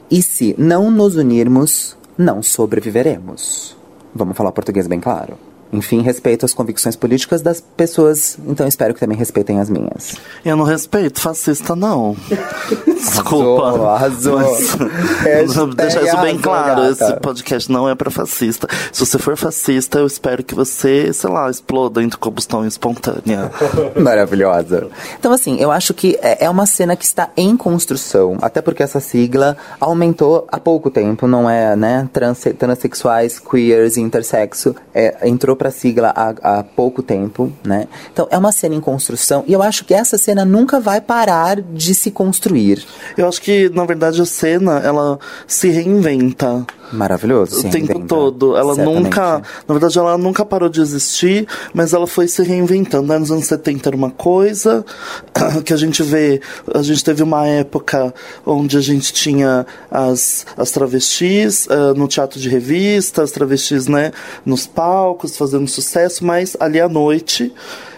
E 0.09 0.21
se 0.21 0.55
não 0.57 0.89
nos 0.89 1.15
unirmos, 1.15 1.97
não 2.17 2.41
sobreviveremos. 2.41 3.75
Vamos 4.13 4.35
falar 4.35 4.51
português 4.51 4.87
bem 4.87 4.99
claro. 4.99 5.50
Enfim, 5.71 6.01
respeito 6.01 6.45
as 6.45 6.53
convicções 6.53 6.95
políticas 6.95 7.41
das 7.41 7.61
pessoas, 7.61 8.37
então 8.45 8.67
espero 8.67 8.93
que 8.93 8.99
também 8.99 9.17
respeitem 9.17 9.59
as 9.59 9.69
minhas. 9.69 10.15
Eu 10.43 10.57
não 10.57 10.65
respeito 10.65 11.21
fascista, 11.21 11.75
não. 11.75 12.15
Desculpa. 12.85 13.91
Arrasou, 13.93 14.37
arrasou. 14.37 15.67
Mas, 15.67 15.75
deixar 15.75 16.03
isso 16.03 16.17
bem 16.17 16.37
claro. 16.37 16.81
gata. 16.81 16.91
Esse 16.91 17.19
podcast 17.19 17.71
não 17.71 17.89
é 17.89 17.95
pra 17.95 18.11
fascista. 18.11 18.67
Se 18.91 19.05
você 19.05 19.17
for 19.17 19.37
fascista, 19.37 19.99
eu 19.99 20.07
espero 20.07 20.43
que 20.43 20.53
você, 20.53 21.11
sei 21.13 21.29
lá, 21.29 21.49
exploda 21.49 22.03
entre 22.03 22.17
combustão 22.17 22.65
espontânea. 22.65 23.51
Maravilhosa. 23.95 24.87
Então, 25.17 25.31
assim, 25.31 25.57
eu 25.59 25.71
acho 25.71 25.93
que 25.93 26.17
é 26.21 26.41
é 26.41 26.49
uma 26.49 26.65
cena 26.65 26.95
que 26.95 27.05
está 27.05 27.29
em 27.37 27.55
construção, 27.55 28.37
até 28.41 28.61
porque 28.61 28.81
essa 28.81 28.99
sigla 28.99 29.55
aumentou 29.79 30.47
há 30.51 30.59
pouco 30.59 30.89
tempo, 30.89 31.27
não 31.27 31.47
é, 31.47 31.75
né? 31.75 32.09
Trans, 32.11 32.43
transexuais, 32.57 33.39
queers, 33.39 33.95
intersexo, 33.95 34.75
é, 34.91 35.27
entrou 35.27 35.55
pra 35.61 35.69
sigla 35.69 36.11
há, 36.15 36.33
há 36.41 36.63
pouco 36.63 37.03
tempo, 37.03 37.53
né? 37.63 37.87
Então, 38.11 38.27
é 38.31 38.37
uma 38.37 38.51
cena 38.51 38.73
em 38.73 38.81
construção 38.81 39.43
e 39.45 39.53
eu 39.53 39.61
acho 39.61 39.85
que 39.85 39.93
essa 39.93 40.17
cena 40.17 40.43
nunca 40.43 40.79
vai 40.79 40.99
parar 40.99 41.61
de 41.61 41.93
se 41.93 42.09
construir. 42.09 42.83
Eu 43.15 43.27
acho 43.27 43.39
que, 43.39 43.69
na 43.69 43.85
verdade, 43.85 44.19
a 44.19 44.25
cena, 44.25 44.79
ela 44.79 45.19
se 45.45 45.69
reinventa. 45.69 46.65
Maravilhoso. 46.91 47.61
se 47.61 47.67
o 47.67 47.69
tempo 47.69 47.99
todo. 48.05 48.55
Ela 48.55 48.75
Certamente. 48.75 49.03
nunca. 49.03 49.41
Na 49.67 49.73
verdade, 49.73 49.97
ela 49.97 50.17
nunca 50.17 50.45
parou 50.45 50.69
de 50.69 50.81
existir, 50.81 51.47
mas 51.73 51.93
ela 51.93 52.07
foi 52.07 52.27
se 52.27 52.43
reinventando. 52.43 53.07
né? 53.07 53.17
Nos 53.17 53.31
anos 53.31 53.45
70 53.45 53.89
era 53.89 53.95
uma 53.95 54.11
coisa 54.11 54.85
que 55.65 55.73
a 55.73 55.77
gente 55.77 56.03
vê. 56.03 56.41
A 56.73 56.81
gente 56.81 57.03
teve 57.03 57.23
uma 57.23 57.47
época 57.47 58.13
onde 58.45 58.77
a 58.77 58.81
gente 58.81 59.13
tinha 59.13 59.65
as, 59.89 60.45
as 60.57 60.71
travestis 60.71 61.67
ah, 61.69 61.93
no 61.93 62.07
teatro 62.07 62.39
de 62.39 62.49
revista, 62.49 63.23
as 63.23 63.31
travestis, 63.31 63.87
né, 63.87 64.11
nos 64.45 64.67
palcos, 64.67 65.37
fazendo 65.37 65.67
sucesso, 65.67 66.25
mas 66.25 66.55
ali 66.59 66.79
à 66.79 66.89
noite 66.89 67.53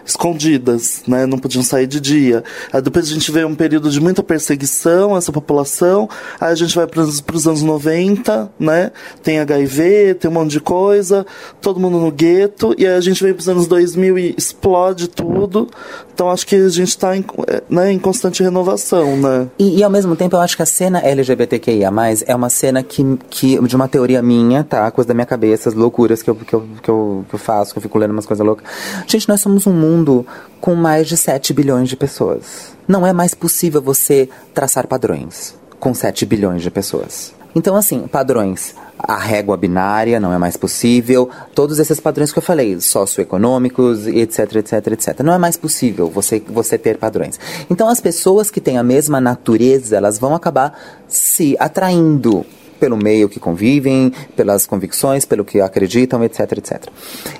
escondidas, 0.05 1.03
né? 1.07 1.25
Não 1.25 1.37
podiam 1.37 1.63
sair 1.63 1.87
de 1.87 1.99
dia. 1.99 2.43
Aí 2.71 2.81
depois 2.81 3.09
a 3.09 3.13
gente 3.13 3.31
vê 3.31 3.45
um 3.45 3.55
período 3.55 3.89
de 3.89 3.99
muita 3.99 4.23
perseguição 4.23 5.15
essa 5.15 5.31
população. 5.31 6.09
Aí 6.39 6.51
a 6.51 6.55
gente 6.55 6.75
vai 6.75 6.87
para 6.87 7.01
os 7.01 7.47
anos 7.47 7.61
90, 7.61 8.51
né? 8.59 8.91
Tem 9.21 9.39
HIV, 9.39 10.15
tem 10.15 10.29
um 10.29 10.33
monte 10.33 10.51
de 10.51 10.59
coisa, 10.59 11.25
todo 11.61 11.79
mundo 11.79 11.99
no 11.99 12.11
gueto. 12.11 12.75
E 12.77 12.85
aí 12.85 12.95
a 12.95 13.01
gente 13.01 13.23
vem 13.23 13.33
para 13.33 13.41
os 13.41 13.49
anos 13.49 13.67
2000 13.67 14.17
e 14.17 14.35
explode 14.37 15.07
tudo. 15.07 15.69
Então 16.13 16.29
acho 16.29 16.45
que 16.45 16.55
a 16.55 16.69
gente 16.69 16.89
está 16.89 17.17
em, 17.17 17.25
né, 17.69 17.91
em 17.91 17.99
constante 17.99 18.43
renovação, 18.43 19.17
né? 19.17 19.47
E, 19.57 19.79
e, 19.79 19.83
ao 19.83 19.89
mesmo 19.89 20.15
tempo 20.15 20.35
eu 20.35 20.39
acho 20.39 20.55
que 20.55 20.61
a 20.61 20.65
cena 20.65 20.99
LGBTQIA+, 20.99 21.91
é 22.27 22.35
uma 22.35 22.49
cena 22.49 22.83
que, 22.83 23.17
que 23.29 23.59
de 23.67 23.75
uma 23.75 23.87
teoria 23.87 24.21
minha, 24.21 24.63
tá? 24.63 24.89
Coisa 24.91 25.07
da 25.07 25.13
minha 25.13 25.25
cabeça, 25.25 25.69
as 25.69 25.75
loucuras 25.75 26.21
que 26.21 26.29
eu, 26.29 26.35
que 26.35 26.53
eu, 26.53 26.67
que 26.81 26.89
eu, 26.89 27.25
que 27.27 27.35
eu 27.35 27.39
faço, 27.39 27.73
que 27.73 27.79
eu 27.79 27.81
fico 27.81 27.97
lendo 27.97 28.11
umas 28.11 28.25
coisas 28.25 28.45
loucas. 28.45 28.65
Gente, 29.07 29.27
nós 29.27 29.41
somos 29.41 29.65
um 29.65 29.73
mundo 29.73 30.25
com 30.61 30.75
mais 30.75 31.07
de 31.07 31.17
7 31.17 31.51
bilhões 31.53 31.89
de 31.89 31.95
pessoas. 31.95 32.73
Não 32.87 33.05
é 33.05 33.11
mais 33.11 33.33
possível 33.33 33.81
você 33.81 34.29
traçar 34.53 34.87
padrões 34.87 35.55
com 35.79 35.93
7 35.93 36.25
bilhões 36.25 36.61
de 36.61 36.69
pessoas. 36.69 37.33
Então, 37.55 37.75
assim, 37.75 38.07
padrões. 38.07 38.75
A 39.05 39.17
régua 39.17 39.57
binária 39.57 40.17
não 40.17 40.31
é 40.31 40.37
mais 40.37 40.55
possível. 40.55 41.29
Todos 41.53 41.77
esses 41.77 41.99
padrões 41.99 42.31
que 42.31 42.39
eu 42.39 42.43
falei, 42.43 42.79
socioeconômicos, 42.79 44.07
etc, 44.07 44.55
etc, 44.55 44.87
etc. 44.93 45.19
Não 45.19 45.33
é 45.33 45.37
mais 45.37 45.57
possível 45.57 46.09
você, 46.09 46.41
você 46.47 46.77
ter 46.77 46.97
padrões. 46.97 47.37
Então, 47.69 47.89
as 47.89 47.99
pessoas 47.99 48.49
que 48.49 48.61
têm 48.61 48.77
a 48.77 48.83
mesma 48.83 49.19
natureza, 49.19 49.97
elas 49.97 50.17
vão 50.17 50.33
acabar 50.33 51.03
se 51.05 51.55
atraindo 51.59 52.45
pelo 52.79 52.97
meio 52.97 53.29
que 53.29 53.39
convivem, 53.39 54.11
pelas 54.35 54.65
convicções, 54.65 55.23
pelo 55.23 55.45
que 55.45 55.61
acreditam, 55.61 56.21
etc, 56.23 56.51
etc. 56.57 56.87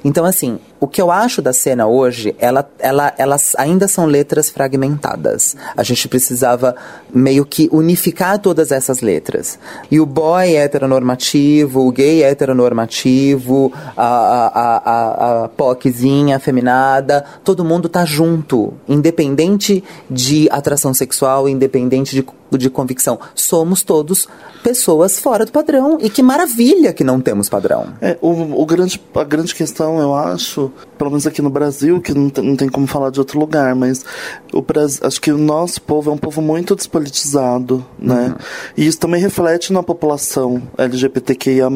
Então, 0.03 0.23
assim, 0.25 0.59
o 0.83 0.87
que 0.87 1.01
eu 1.01 1.09
acho 1.09 1.41
da 1.41 1.53
cena 1.53 1.87
hoje, 1.87 2.35
ela, 2.37 2.69
ela, 2.77 3.13
elas 3.17 3.55
ainda 3.57 3.87
são 3.87 4.05
letras 4.05 4.49
fragmentadas. 4.49 5.55
A 5.77 5.81
gente 5.81 6.09
precisava 6.09 6.75
meio 7.13 7.45
que 7.45 7.69
unificar 7.71 8.37
todas 8.37 8.69
essas 8.69 8.99
letras. 8.99 9.57
E 9.89 9.97
o 10.01 10.05
boy 10.05 10.57
heteronormativo, 10.57 11.87
o 11.87 11.91
gay 11.91 12.21
heteronormativo, 12.21 13.71
a, 13.95 14.05
a, 14.05 14.47
a, 14.47 14.77
a, 14.77 15.43
a 15.45 15.47
POCzinha 15.47 16.35
afeminada, 16.35 17.23
todo 17.45 17.63
mundo 17.63 17.87
tá 17.87 18.03
junto, 18.03 18.73
independente 18.85 19.81
de 20.09 20.49
atração 20.51 20.93
sexual, 20.93 21.47
independente 21.47 22.13
de 22.13 22.23
de 22.57 22.69
convicção. 22.69 23.19
Somos 23.35 23.83
todos 23.83 24.27
pessoas 24.61 25.19
fora 25.19 25.45
do 25.45 25.51
padrão. 25.51 25.97
E 25.99 26.09
que 26.09 26.21
maravilha 26.21 26.93
que 26.93 27.03
não 27.03 27.19
temos 27.19 27.49
padrão. 27.49 27.87
É, 28.01 28.17
o, 28.21 28.61
o 28.61 28.65
grande, 28.65 29.01
a 29.13 29.23
grande 29.23 29.53
questão, 29.53 29.99
eu 29.99 30.15
acho, 30.15 30.71
pelo 30.97 31.09
menos 31.11 31.27
aqui 31.27 31.41
no 31.41 31.49
Brasil, 31.49 32.01
que 32.01 32.13
não 32.13 32.29
tem, 32.29 32.43
não 32.43 32.55
tem 32.55 32.69
como 32.69 32.87
falar 32.87 33.09
de 33.09 33.19
outro 33.19 33.39
lugar, 33.39 33.75
mas 33.75 34.05
o 34.51 34.61
Brasil, 34.61 35.05
acho 35.05 35.19
que 35.19 35.31
o 35.31 35.37
nosso 35.37 35.81
povo 35.81 36.09
é 36.09 36.13
um 36.13 36.17
povo 36.17 36.41
muito 36.41 36.75
despolitizado, 36.75 37.85
né? 37.99 38.35
E 38.77 38.85
isso 38.85 38.99
também 38.99 39.21
reflete 39.21 39.73
na 39.73 39.83
população 39.83 40.61
LGBTQIA+, 40.77 41.69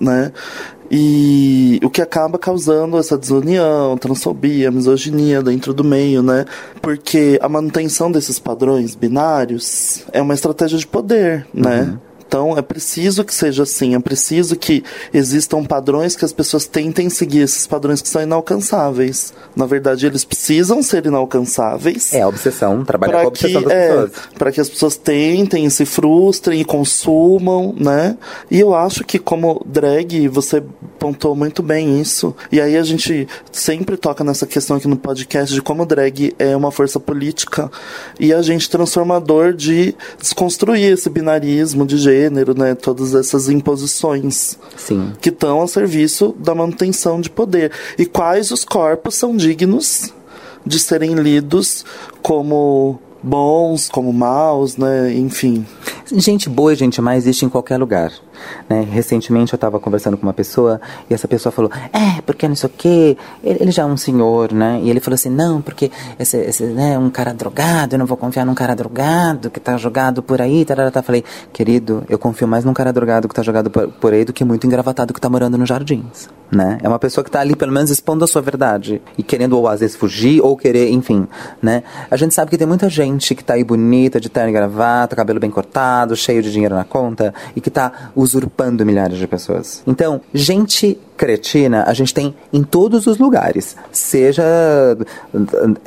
né? 0.00 0.32
E 0.90 1.80
o 1.82 1.88
que 1.88 2.02
acaba 2.02 2.38
causando 2.38 2.98
essa 2.98 3.16
desunião, 3.16 3.96
transfobia, 3.96 4.70
misoginia 4.70 5.42
dentro 5.42 5.72
do 5.72 5.82
meio, 5.82 6.22
né? 6.22 6.44
Porque 6.80 7.38
a 7.42 7.48
manutenção 7.48 8.12
desses 8.12 8.38
padrões 8.38 8.94
binários 8.94 10.04
é 10.12 10.20
uma 10.20 10.34
estratégia 10.34 10.78
de 10.78 10.86
poder, 10.86 11.46
né? 11.52 11.98
Então 12.34 12.58
é 12.58 12.62
preciso 12.62 13.22
que 13.22 13.32
seja 13.32 13.62
assim, 13.62 13.94
é 13.94 14.00
preciso 14.00 14.56
que 14.56 14.82
existam 15.12 15.62
padrões 15.62 16.16
que 16.16 16.24
as 16.24 16.32
pessoas 16.32 16.66
tentem 16.66 17.08
seguir 17.08 17.42
esses 17.42 17.64
padrões 17.64 18.02
que 18.02 18.08
são 18.08 18.20
inalcançáveis. 18.20 19.32
Na 19.54 19.66
verdade, 19.66 20.04
eles 20.04 20.24
precisam 20.24 20.82
ser 20.82 21.06
inalcançáveis. 21.06 22.12
É 22.12 22.22
a 22.22 22.26
obsessão, 22.26 22.84
trabalhar 22.84 23.12
com 23.12 23.18
a 23.18 23.20
Para 23.20 23.28
obsessão 23.28 23.62
que, 23.62 23.68
das 23.68 23.76
é, 23.76 23.88
pessoas. 23.88 24.12
para 24.36 24.50
que 24.50 24.60
as 24.60 24.68
pessoas 24.68 24.96
tentem, 24.96 25.70
se 25.70 25.86
frustrem 25.86 26.60
e 26.60 26.64
consumam, 26.64 27.72
né? 27.78 28.18
E 28.50 28.58
eu 28.58 28.74
acho 28.74 29.04
que 29.04 29.20
como 29.20 29.64
drag, 29.64 30.26
você 30.26 30.60
pontuou 30.98 31.36
muito 31.36 31.62
bem 31.62 32.00
isso. 32.00 32.34
E 32.50 32.60
aí 32.60 32.76
a 32.76 32.82
gente 32.82 33.28
sempre 33.52 33.96
toca 33.96 34.24
nessa 34.24 34.46
questão 34.46 34.76
aqui 34.76 34.88
no 34.88 34.96
podcast 34.96 35.54
de 35.54 35.62
como 35.62 35.86
drag 35.86 36.34
é 36.38 36.56
uma 36.56 36.72
força 36.72 36.98
política 36.98 37.70
e 38.18 38.32
agente 38.32 38.68
transformador 38.68 39.52
de 39.52 39.94
desconstruir 40.18 40.94
esse 40.94 41.08
binarismo 41.08 41.86
de 41.86 41.96
gênero, 41.98 42.23
né? 42.30 42.74
Todas 42.74 43.14
essas 43.14 43.48
imposições 43.48 44.58
Sim. 44.76 45.12
que 45.20 45.28
estão 45.28 45.62
a 45.62 45.66
serviço 45.66 46.34
da 46.38 46.54
manutenção 46.54 47.20
de 47.20 47.30
poder. 47.30 47.72
E 47.98 48.06
quais 48.06 48.50
os 48.50 48.64
corpos 48.64 49.14
são 49.14 49.36
dignos 49.36 50.12
de 50.66 50.78
serem 50.78 51.14
lidos 51.14 51.84
como 52.22 52.98
bons, 53.22 53.88
como 53.88 54.12
maus, 54.12 54.76
né? 54.76 55.12
Enfim. 55.14 55.66
Gente 56.12 56.48
boa 56.48 56.72
e 56.72 56.76
gente 56.76 57.00
má 57.00 57.16
existe 57.16 57.44
em 57.44 57.48
qualquer 57.48 57.78
lugar. 57.78 58.12
Né? 58.68 58.86
Recentemente 58.90 59.52
eu 59.52 59.56
estava 59.56 59.78
conversando 59.78 60.16
com 60.16 60.24
uma 60.24 60.32
pessoa 60.32 60.80
e 61.08 61.14
essa 61.14 61.28
pessoa 61.28 61.52
falou: 61.52 61.70
É, 61.92 62.20
porque 62.22 62.48
não 62.48 62.56
sei 62.56 62.68
o 62.68 62.72
quê, 62.76 63.16
ele, 63.42 63.70
já 63.70 63.82
é 63.82 63.86
um 63.86 63.96
senhor, 63.96 64.52
né? 64.52 64.80
E 64.82 64.90
ele 64.90 65.00
falou 65.00 65.14
assim: 65.14 65.30
Não, 65.30 65.60
porque 65.60 65.90
esse, 66.18 66.36
esse 66.38 66.64
né, 66.64 66.98
um 66.98 67.10
cara 67.10 67.32
drogado, 67.32 67.94
eu 67.94 67.98
não 67.98 68.06
vou 68.06 68.16
confiar 68.16 68.44
num 68.44 68.54
cara 68.54 68.74
drogado 68.74 69.50
que 69.50 69.60
tá 69.60 69.76
jogado 69.76 70.22
por 70.22 70.40
aí. 70.40 70.64
Tarará. 70.64 71.02
Falei: 71.02 71.24
Querido, 71.52 72.04
eu 72.08 72.18
confio 72.18 72.46
mais 72.48 72.64
num 72.64 72.74
cara 72.74 72.92
drogado 72.92 73.28
que 73.28 73.34
tá 73.34 73.42
jogado 73.42 73.70
por, 73.70 74.12
aí 74.12 74.24
do 74.24 74.32
que 74.32 74.44
muito 74.44 74.66
engravatado 74.66 75.12
que 75.12 75.20
tá 75.20 75.28
morando 75.28 75.58
nos 75.58 75.68
jardins. 75.68 76.28
Né? 76.50 76.78
É 76.82 76.88
uma 76.88 76.98
pessoa 76.98 77.24
que 77.24 77.30
tá 77.30 77.40
ali 77.40 77.56
pelo 77.56 77.72
menos 77.72 77.90
expondo 77.90 78.24
a 78.24 78.28
sua 78.28 78.40
verdade 78.40 79.02
e 79.18 79.22
querendo 79.22 79.58
ou 79.58 79.66
às 79.66 79.80
vezes 79.80 79.96
fugir 79.96 80.40
ou 80.40 80.56
querer, 80.56 80.90
enfim, 80.90 81.26
né? 81.60 81.82
A 82.08 82.16
gente 82.16 82.32
sabe 82.32 82.50
que 82.50 82.56
tem 82.56 82.66
muita 82.66 82.88
gente 82.88 83.34
que 83.34 83.42
tá 83.42 83.54
aí 83.54 83.64
bonita, 83.64 84.20
de 84.20 84.28
terno 84.28 84.50
e 84.50 84.52
gravata, 84.52 85.16
cabelo 85.16 85.40
bem 85.40 85.50
cortado, 85.50 86.14
cheio 86.14 86.42
de 86.42 86.52
dinheiro 86.52 86.74
na 86.74 86.84
conta 86.84 87.34
e 87.56 87.60
que 87.60 87.70
tá 87.70 88.10
usurpando 88.34 88.84
milhares 88.84 89.18
de 89.18 89.26
pessoas. 89.26 89.82
Então, 89.86 90.20
gente 90.32 90.98
cretina 91.16 91.84
a 91.86 91.92
gente 91.92 92.12
tem 92.12 92.34
em 92.52 92.62
todos 92.64 93.06
os 93.06 93.18
lugares, 93.18 93.76
seja 93.92 94.44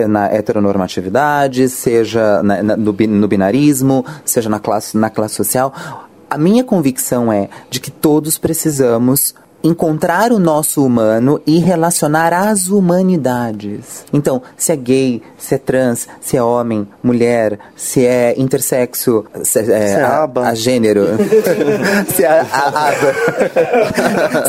na 0.08 0.28
heteronormatividade, 0.28 1.68
seja 1.68 2.42
na, 2.42 2.64
na, 2.64 2.78
no, 2.78 2.94
no 2.94 3.28
binarismo, 3.28 4.06
seja 4.24 4.50
na 4.50 4.60
classe, 4.60 4.98
na 4.98 5.10
classe 5.10 5.36
social. 5.36 5.74
A 6.30 6.38
minha 6.38 6.64
convicção 6.64 7.32
é 7.32 7.50
de 7.70 7.80
que 7.80 7.92
todos 7.92 8.38
precisamos 8.38 9.36
encontrar 9.68 10.32
o 10.32 10.40
nosso 10.40 10.84
humano 10.86 11.42
e 11.46 11.60
relacionar 11.60 12.34
as 12.34 12.68
humanidades. 12.68 14.06
Então, 14.14 14.42
se 14.56 14.72
é 14.72 14.76
gay, 14.76 15.22
se 15.38 15.56
é 15.56 15.58
trans, 15.58 16.08
se 16.22 16.38
é 16.38 16.44
homem, 16.44 16.88
mulher, 17.04 17.60
se 17.76 18.06
é 18.06 18.34
intersexo, 18.38 19.26
se 19.44 19.60
é, 19.60 19.64
Se 19.64 19.72
é 19.72 20.02
a, 20.04 20.24
aba. 20.24 20.48
a 20.48 20.56
gênero, 20.56 21.06
se 22.16 22.24
é 22.24 22.28
a, 22.28 22.42
a 22.42 22.88
aba, 22.90 23.14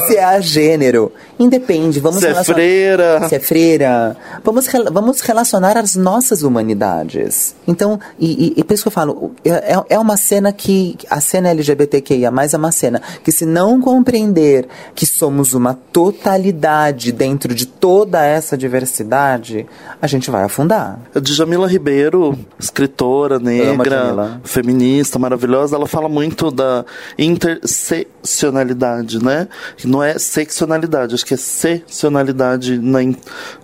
se 0.06 0.16
é 0.16 0.24
a 0.24 0.40
gênero, 0.40 1.12
independe. 1.38 2.00
Vamos 2.00 2.20
Se 2.20 2.26
é 2.26 2.28
relacionar- 2.30 2.54
freira. 2.60 3.28
se 3.28 3.34
é 3.34 3.40
freira. 3.40 4.16
Vamos, 4.44 4.66
vamos 4.92 5.20
relacionar 5.20 5.76
as 5.76 5.94
nossas 5.96 6.42
humanidades. 6.42 7.54
Então, 7.66 7.98
e, 8.18 8.54
e, 8.56 8.60
e 8.60 8.64
por 8.64 8.74
isso 8.74 8.84
que 8.84 8.88
eu 8.88 8.92
falo, 8.92 9.32
é, 9.44 9.94
é 9.94 9.98
uma 9.98 10.16
cena 10.16 10.52
que. 10.52 10.96
A 11.10 11.20
cena 11.20 11.48
LGBTQIA, 11.50 12.28
é 12.28 12.56
uma 12.56 12.72
cena 12.72 13.00
que, 13.24 13.32
se 13.32 13.44
não 13.46 13.80
compreender 13.80 14.66
que 14.94 15.06
somos 15.08 15.54
uma 15.54 15.74
totalidade 15.74 17.12
dentro 17.12 17.54
de 17.54 17.66
toda 17.66 18.24
essa 18.24 18.56
diversidade, 18.56 19.66
a 20.00 20.06
gente 20.06 20.30
vai 20.30 20.44
afundar. 20.44 20.98
A 21.14 21.20
Djamila 21.20 21.66
Ribeiro, 21.66 22.38
escritora 22.58 23.38
negra, 23.38 24.40
feminista, 24.44 25.18
maravilhosa, 25.18 25.76
ela 25.76 25.86
fala 25.86 26.08
muito 26.08 26.50
da 26.50 26.84
interseccionalidade, 27.18 29.22
né? 29.22 29.48
Que 29.76 29.86
não 29.86 30.02
é 30.02 30.18
seccionalidade, 30.18 31.14
acho 31.14 31.26
que 31.26 31.34
é 31.34 31.36
seccionalidade 31.36 32.78
na 32.78 33.02
in- 33.02 33.16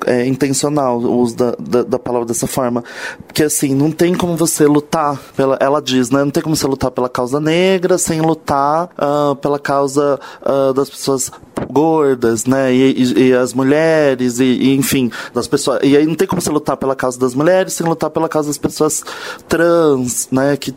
é, 0.07 0.27
intencional, 0.27 0.99
o 0.99 1.19
uso 1.19 1.37
da, 1.37 1.55
da, 1.59 1.83
da 1.83 1.99
palavra 1.99 2.27
dessa 2.27 2.47
forma. 2.47 2.83
Porque 3.27 3.45
assim, 3.45 3.75
não 3.75 3.91
tem 3.91 4.15
como 4.15 4.37
você 4.37 4.67
lutar 4.67 5.19
pela. 5.37 5.57
Ela 5.61 5.81
diz, 5.83 6.11
né? 6.11 6.23
Não 6.25 6.31
tem 6.31 6.43
como 6.43 6.57
você 6.57 6.67
lutar 6.67 6.91
pela 6.91 7.09
causa 7.09 7.41
negra 7.41 7.99
sem 7.99 8.21
lutar 8.21 8.89
ah, 8.97 9.37
pela 9.41 9.59
causa 9.59 10.19
ah, 10.43 10.73
das 10.75 10.89
pessoas 10.91 11.24
gordas, 11.71 12.45
né? 12.47 12.73
E, 12.73 12.93
e- 12.93 13.29
e 13.29 13.33
as 13.35 13.53
mulheres, 13.55 14.39
e, 14.41 14.45
e, 14.45 14.75
enfim, 14.77 15.11
das 15.33 15.47
pessoas. 15.47 15.81
E 15.83 15.97
aí 15.97 16.07
não 16.07 16.15
tem 16.15 16.27
como 16.27 16.41
você 16.41 16.51
lutar 16.51 16.77
pela 16.77 16.95
causa 16.95 17.19
das 17.19 17.35
mulheres 17.35 17.73
sem 17.75 17.87
lutar 17.87 18.11
pela 18.11 18.29
causa 18.29 18.49
das 18.49 18.59
pessoas 18.59 19.03
trans, 19.49 20.29
né? 20.31 20.57
Que 20.57 20.75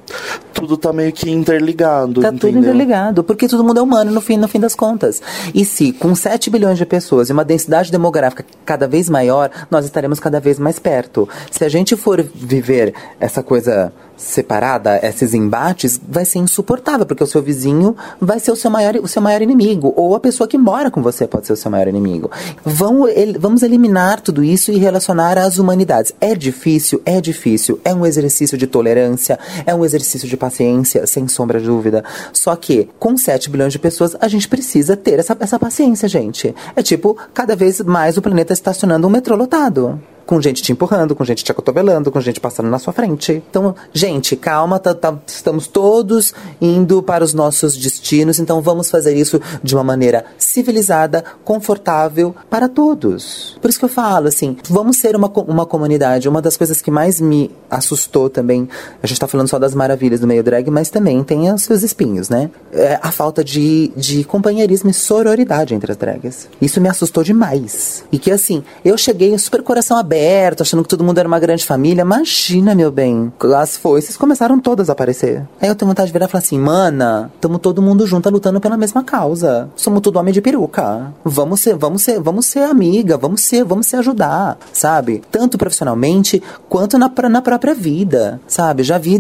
tudo 0.54 0.78
tá 0.78 0.92
meio 0.94 1.12
que 1.12 1.30
interligado. 1.30 2.22
Tá 2.22 2.32
tudo 2.32 2.48
entendeu? 2.48 2.62
interligado, 2.62 3.24
porque 3.24 3.48
todo 3.48 3.64
mundo 3.64 3.80
é 3.80 3.84
humano 3.84 4.12
no 4.12 4.22
fim, 4.22 4.38
no 4.38 4.48
fim 4.48 4.60
das 4.60 4.76
contas. 4.76 5.22
E 5.54 5.66
se 5.66 5.92
com 5.94 6.14
7 6.16 6.50
bilhões 6.50 6.78
de 6.78 6.86
pessoas 6.86 7.30
e 7.30 7.34
uma 7.34 7.46
densidade 7.46 7.92
demográfica 7.92 8.46
cada 8.66 8.88
vez 8.88 9.10
maior, 9.10 9.50
nós 9.70 9.86
estaremos 9.86 10.20
cada 10.20 10.40
vez 10.40 10.60
mais 10.60 10.80
perto. 10.80 11.28
Se 11.52 11.64
a 11.64 11.70
gente 11.70 11.96
for 11.96 12.24
viver 12.34 12.94
essa 13.20 13.42
coisa 13.44 13.92
separada, 14.18 15.00
esses 15.04 15.34
embates, 15.34 16.00
vai 16.10 16.26
ser 16.26 16.40
insuportável, 16.40 17.06
porque 17.06 17.24
o 17.24 17.28
seu 17.28 17.42
vizinho 17.42 17.96
vai 18.20 18.40
ser 18.40 18.52
o 18.52 18.56
seu 18.56 18.70
maior, 18.72 18.96
o 18.98 19.08
seu 19.08 19.22
maior 19.22 19.42
inimigo, 19.42 19.94
ou 19.96 20.16
a 20.16 20.20
pessoa 20.20 20.48
que 20.48 20.58
mora 20.58 20.90
com 20.92 21.02
você 21.02 21.28
pode 21.28 21.46
ser 21.48 21.54
o 21.54 21.58
seu 21.58 21.70
maior 21.70 21.88
inimigo. 21.88 22.30
Vamos, 22.66 23.12
el- 23.16 23.40
vamos 23.40 23.62
eliminar 23.62 24.20
tudo 24.22 24.44
isso 24.44 24.72
e 24.72 24.78
relacionar 24.78 25.38
às 25.38 25.60
humanidades. 25.60 26.14
É 26.20 26.34
difícil, 26.34 27.02
é 27.06 27.22
difícil, 27.22 27.80
é 27.86 27.94
um 27.94 28.06
exercício 28.06 28.58
de 28.58 28.66
tolerância, 28.66 29.38
é 29.66 29.74
um 29.76 29.86
exercício 29.86 30.28
de 30.28 30.36
paciência, 30.36 31.06
sem 31.06 31.28
sombra 31.28 31.60
de 31.60 31.68
dúvida. 31.68 32.04
Só 32.34 32.56
que, 32.56 32.90
com 32.98 33.16
7 33.16 33.50
bilhões 33.50 33.72
de 33.74 33.80
pessoas, 33.80 34.16
a 34.20 34.28
gente 34.28 34.48
precisa 34.48 34.98
ter 34.98 35.20
essa, 35.20 35.38
essa 35.40 35.60
paciência, 35.60 36.08
gente. 36.08 36.56
É 36.76 36.82
tipo, 36.82 37.16
cada 37.34 37.56
vez 37.56 37.80
mais 37.82 38.18
o 38.18 38.22
planeta 38.22 38.54
estacionando 38.54 39.06
um 39.08 39.10
metrô 39.12 39.36
lotado. 39.36 40.00
Com 40.28 40.40
gente 40.42 40.62
te 40.62 40.72
empurrando, 40.72 41.16
com 41.16 41.24
gente 41.26 41.44
te 41.44 41.52
acotovelando, 41.52 42.12
com 42.12 42.22
gente 42.22 42.40
passando 42.40 42.70
na 42.70 42.78
sua 42.78 42.94
frente. 42.94 43.42
Então, 43.50 43.74
gente, 43.94 44.36
calma, 44.36 44.78
tá- 44.78 44.94
tá- 44.94 45.18
estamos 45.26 45.66
todos 45.68 46.34
indo 46.62 47.02
para 47.02 47.24
os 47.24 47.34
nossos 47.34 47.76
destinos, 47.76 48.38
então 48.38 48.62
vamos 48.62 48.92
fazer 48.92 49.16
isso 49.16 49.42
de 49.64 49.74
uma 49.74 49.86
maneira 49.86 50.26
civilizada, 50.38 51.24
confortável 51.46 52.36
para 52.50 52.68
todos. 52.68 53.58
Por 53.62 53.70
isso 53.70 53.80
que 53.80 53.86
eu 53.86 53.90
falo, 53.90 54.28
assim, 54.28 54.58
vamos 54.70 54.98
ser 54.98 55.16
uma, 55.16 55.28
uma 55.48 55.66
comunidade. 55.66 56.28
Uma 56.28 56.42
das 56.42 56.58
coisas 56.58 56.82
que 56.82 56.92
mais 56.92 57.22
me 57.22 57.50
assustou 57.70 58.30
também, 58.30 58.68
a 59.02 59.08
gente 59.08 59.20
tá 59.20 59.28
falando 59.28 59.48
só 59.48 59.58
das 59.58 59.74
maravilhas 59.74 60.20
do 60.20 60.28
meio 60.28 60.44
drag, 60.44 60.70
mas 60.70 60.90
também 60.90 61.24
tem 61.24 61.50
os 61.54 61.64
seus 61.64 61.84
espinhos, 61.84 62.28
né? 62.28 62.50
É 62.74 63.00
a 63.02 63.12
falta 63.12 63.44
de, 63.44 63.94
de 63.96 64.26
companheirismo 64.26 64.90
e 64.90 64.94
sororidade 64.94 65.74
entre 65.74 65.90
as 65.92 65.98
drags. 65.98 66.50
Isso 66.62 66.82
me 66.82 66.90
assustou 66.90 67.24
demais. 67.24 68.04
E 68.12 68.20
que 68.20 68.30
assim, 68.30 68.62
eu 68.84 68.98
cheguei 68.98 69.38
super 69.38 69.64
coração 69.64 69.98
aberto, 69.98 70.17
achando 70.60 70.84
que 70.84 70.90
todo 70.90 71.04
mundo 71.04 71.18
era 71.18 71.28
uma 71.28 71.40
grande 71.40 71.66
família. 71.66 72.02
Imagina, 72.02 72.74
meu 72.74 72.92
bem. 72.92 73.32
As 73.56 73.78
foices 73.78 74.18
começaram 74.18 74.60
todas 74.60 74.90
a 74.90 74.94
aparecer. 74.94 75.48
Aí 75.62 75.70
eu 75.70 75.76
tenho 75.76 75.90
vontade 75.90 76.08
de 76.08 76.14
virar 76.14 76.26
e 76.26 76.30
falar 76.30 76.44
assim, 76.44 76.60
mana, 76.60 77.32
tamo 77.40 77.60
todo 77.60 77.82
mundo 77.82 78.06
junto 78.06 78.30
lutando 78.30 78.60
pela 78.60 78.78
mesma 78.78 79.04
causa. 79.04 79.70
Somos 79.76 80.02
tudo 80.02 80.20
homem 80.20 80.34
de 80.34 80.42
peruca. 80.42 81.14
Vamos 81.24 81.62
ser, 81.62 81.76
vamos 81.76 82.02
ser, 82.02 82.20
vamos 82.20 82.46
ser 82.46 82.64
amiga, 82.64 83.18
vamos 83.18 83.42
ser, 83.42 83.64
vamos 83.64 83.88
se 83.88 83.96
ajudar, 83.96 84.58
sabe? 84.74 85.22
Tanto 85.32 85.58
profissionalmente 85.58 86.42
quanto 86.70 86.98
na, 86.98 87.12
na 87.30 87.42
própria 87.42 87.74
vida, 87.74 88.40
sabe? 88.48 88.84
Já 88.84 88.98
vi 88.98 89.20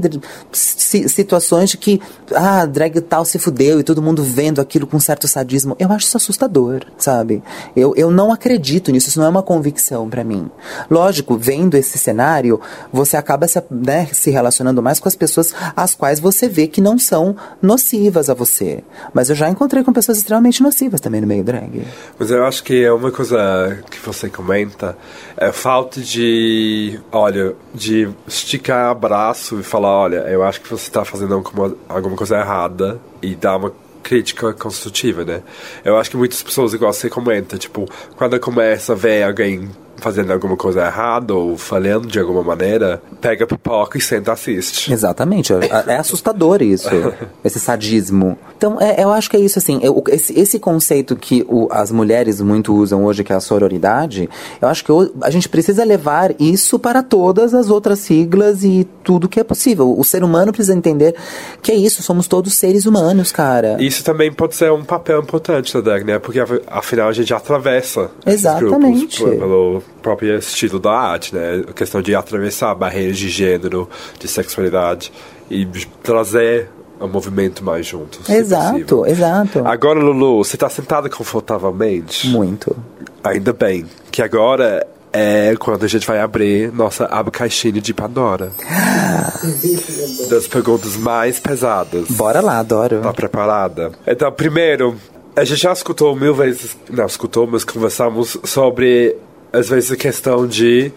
situações 0.51 1.71
de 1.71 1.77
que, 1.77 2.01
ah, 2.33 2.65
drag 2.65 3.01
tal 3.01 3.25
se 3.25 3.39
fudeu 3.39 3.79
e 3.79 3.83
todo 3.83 4.01
mundo 4.01 4.23
vendo 4.23 4.59
aquilo 4.59 4.87
com 4.87 4.99
certo 4.99 5.27
sadismo. 5.27 5.75
Eu 5.79 5.91
acho 5.91 6.07
isso 6.07 6.17
assustador, 6.17 6.81
sabe? 6.97 7.41
Eu, 7.75 7.93
eu 7.95 8.11
não 8.11 8.31
acredito 8.31 8.91
nisso, 8.91 9.09
isso 9.09 9.19
não 9.19 9.27
é 9.27 9.29
uma 9.29 9.43
convicção 9.43 10.09
pra 10.09 10.23
mim. 10.23 10.49
Lógico, 10.89 11.37
vendo 11.37 11.75
esse 11.75 11.97
cenário, 11.97 12.59
você 12.91 13.17
acaba 13.17 13.47
se, 13.47 13.61
né, 13.69 14.07
se 14.11 14.31
relacionando 14.31 14.81
mais 14.81 14.99
com 14.99 15.07
as 15.07 15.15
pessoas 15.15 15.53
as 15.75 15.93
quais 15.93 16.19
você 16.19 16.47
vê 16.47 16.67
que 16.67 16.81
não 16.81 16.97
são 16.97 17.35
nocivas 17.61 18.29
a 18.29 18.33
você. 18.33 18.83
Mas 19.13 19.29
eu 19.29 19.35
já 19.35 19.49
encontrei 19.49 19.83
com 19.83 19.91
pessoas 19.91 20.17
extremamente 20.17 20.61
nocivas 20.63 21.01
também 21.01 21.21
no 21.21 21.27
meio 21.27 21.43
drag. 21.43 21.85
Mas 22.17 22.31
eu 22.31 22.45
acho 22.45 22.63
que 22.63 22.83
é 22.83 22.91
uma 22.91 23.11
coisa 23.11 23.83
que 23.89 23.99
você 23.99 24.29
comenta, 24.29 24.97
é 25.35 25.51
falta 25.51 25.99
de, 25.99 26.99
olha, 27.11 27.55
de 27.73 28.09
esticar 28.27 28.89
abraço 28.89 29.59
e 29.59 29.63
falar, 29.63 29.89
olha, 29.89 30.17
eu 30.29 30.43
acho 30.43 30.61
que 30.61 30.69
você 30.69 30.87
está 30.87 31.03
fazendo 31.03 31.33
alguma, 31.33 31.75
alguma 31.89 32.15
coisa 32.15 32.37
errada 32.37 32.99
e 33.21 33.35
dar 33.35 33.57
uma 33.57 33.73
crítica 34.03 34.53
construtiva, 34.53 35.25
né? 35.25 35.41
Eu 35.83 35.97
acho 35.97 36.09
que 36.09 36.15
muitas 36.15 36.41
pessoas, 36.41 36.73
igual 36.73 36.93
você 36.93 37.09
comenta, 37.09 37.57
tipo, 37.57 37.85
quando 38.15 38.39
começa 38.39 38.93
a 38.93 38.95
ver 38.95 39.23
alguém 39.23 39.69
fazendo 39.97 40.31
alguma 40.31 40.55
coisa 40.55 40.85
errada 40.85 41.33
ou 41.33 41.57
falhando 41.57 42.07
de 42.07 42.19
alguma 42.19 42.43
maneira, 42.43 43.01
pega 43.21 43.43
a 43.43 43.47
pipoca 43.47 43.97
e 43.97 44.01
senta 44.01 44.31
e 44.31 44.33
assiste. 44.33 44.91
Exatamente, 44.93 45.53
é, 45.53 45.59
é 45.87 45.97
assustador 45.97 46.61
isso, 46.61 46.89
esse 47.43 47.59
sadismo. 47.59 48.37
Então, 48.55 48.77
é- 48.79 49.03
eu 49.03 49.11
acho 49.11 49.29
que 49.29 49.37
é 49.37 49.39
isso, 49.39 49.59
assim, 49.59 49.79
eu- 49.83 50.03
esse, 50.09 50.37
esse 50.39 50.59
conceito 50.59 51.15
que 51.15 51.45
o- 51.47 51.67
as 51.71 51.91
mulheres 51.91 52.41
muito 52.41 52.73
usam 52.75 53.05
hoje, 53.05 53.23
que 53.23 53.31
é 53.33 53.35
a 53.35 53.39
sororidade, 53.39 54.29
eu 54.61 54.67
acho 54.67 54.83
que 54.83 54.91
o- 54.91 55.11
a 55.21 55.29
gente 55.29 55.47
precisa 55.49 55.83
levar 55.83 56.33
isso 56.39 56.79
para 56.79 57.01
todas 57.03 57.53
as 57.53 57.69
outras 57.69 57.99
siglas 57.99 58.63
e 58.63 58.87
tudo 59.03 59.27
que 59.29 59.39
é 59.39 59.43
possível. 59.43 59.95
O 59.97 60.03
ser 60.03 60.23
humano 60.23 60.51
precisa 60.51 60.75
entender 60.77 61.15
que 61.61 61.71
é 61.71 61.75
isso, 61.75 62.01
somos 62.03 62.27
todos 62.27 62.53
seres 62.55 62.85
humanos, 62.85 63.31
cara. 63.31 63.77
Isso 63.79 64.03
também 64.03 64.31
pode 64.31 64.55
ser 64.55 64.71
um 64.71 64.83
papel 64.83 65.21
importante 65.21 65.79
da 65.81 65.97
né? 65.99 66.19
Porque 66.19 66.39
af- 66.39 66.61
afinal 66.67 67.07
a 67.09 67.11
gente 67.13 67.33
atravessa 67.33 68.11
Exatamente. 68.25 69.19
grupos 69.23 69.39
pelo 69.39 69.81
próprio 70.01 70.37
estilo 70.37 70.79
da 70.79 70.91
arte, 70.91 71.35
né? 71.35 71.63
A 71.67 71.73
questão 71.73 72.01
de 72.01 72.15
atravessar 72.15 72.73
barreiras 72.75 73.17
de 73.17 73.29
gênero, 73.29 73.89
de 74.19 74.27
sexualidade 74.27 75.11
e 75.49 75.65
trazer 76.03 76.69
o 76.99 77.07
movimento 77.07 77.63
mais 77.63 77.85
junto. 77.85 78.19
Exato, 78.31 78.71
possível. 78.73 79.05
exato. 79.05 79.65
Agora, 79.65 79.99
Lulu, 79.99 80.43
você 80.43 80.55
está 80.55 80.69
sentada 80.69 81.09
confortavelmente? 81.09 82.27
Muito. 82.29 82.75
Ainda 83.23 83.53
bem. 83.53 83.85
Que 84.11 84.21
agora 84.21 84.85
é 85.13 85.55
quando 85.57 85.83
a 85.83 85.87
gente 85.87 86.05
vai 86.05 86.19
abrir 86.19 86.71
nossa 86.73 87.05
aba 87.05 87.31
caixinha 87.31 87.81
de 87.81 87.93
Pandora. 87.93 88.51
das 90.29 90.47
perguntas 90.47 90.97
mais 90.97 91.39
pesadas. 91.39 92.09
Bora 92.09 92.41
lá, 92.41 92.59
adoro. 92.59 93.01
Tá 93.01 93.13
preparada? 93.13 93.91
Então, 94.05 94.31
primeiro, 94.31 94.95
a 95.35 95.43
gente 95.43 95.61
já 95.61 95.71
escutou 95.71 96.15
mil 96.15 96.33
vezes, 96.33 96.75
não 96.89 97.05
escutou, 97.05 97.47
mas 97.47 97.63
conversamos 97.63 98.37
sobre, 98.43 99.15
às 99.51 99.69
vezes, 99.69 99.91
a 99.91 99.95
questão 99.95 100.45
de. 100.45 100.91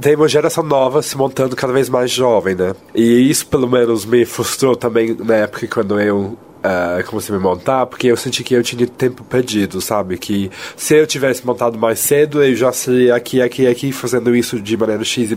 Tem 0.00 0.14
uma 0.14 0.28
geração 0.28 0.62
nova 0.62 1.02
se 1.02 1.16
montando 1.16 1.56
cada 1.56 1.72
vez 1.72 1.88
mais 1.88 2.10
jovem, 2.10 2.54
né? 2.54 2.74
E 2.94 3.28
isso, 3.30 3.46
pelo 3.46 3.68
menos, 3.68 4.04
me 4.04 4.24
frustrou 4.24 4.76
também 4.76 5.16
na 5.18 5.34
época 5.36 5.66
quando 5.66 6.00
eu. 6.00 6.38
comecei 7.08 7.34
a 7.34 7.38
me 7.38 7.42
montar, 7.44 7.86
porque 7.86 8.08
eu 8.08 8.16
senti 8.16 8.42
que 8.42 8.54
eu 8.54 8.62
tinha 8.62 8.86
tempo 8.86 9.22
perdido, 9.24 9.80
sabe? 9.80 10.16
Que 10.16 10.50
se 10.76 10.94
eu 10.94 11.06
tivesse 11.06 11.46
montado 11.46 11.78
mais 11.78 11.98
cedo, 11.98 12.42
eu 12.42 12.54
já 12.54 12.72
seria 12.72 13.14
aqui, 13.14 13.40
aqui, 13.42 13.66
aqui, 13.66 13.92
fazendo 13.92 14.34
isso 14.34 14.60
de 14.60 14.76
maneira 14.76 15.04
X, 15.04 15.30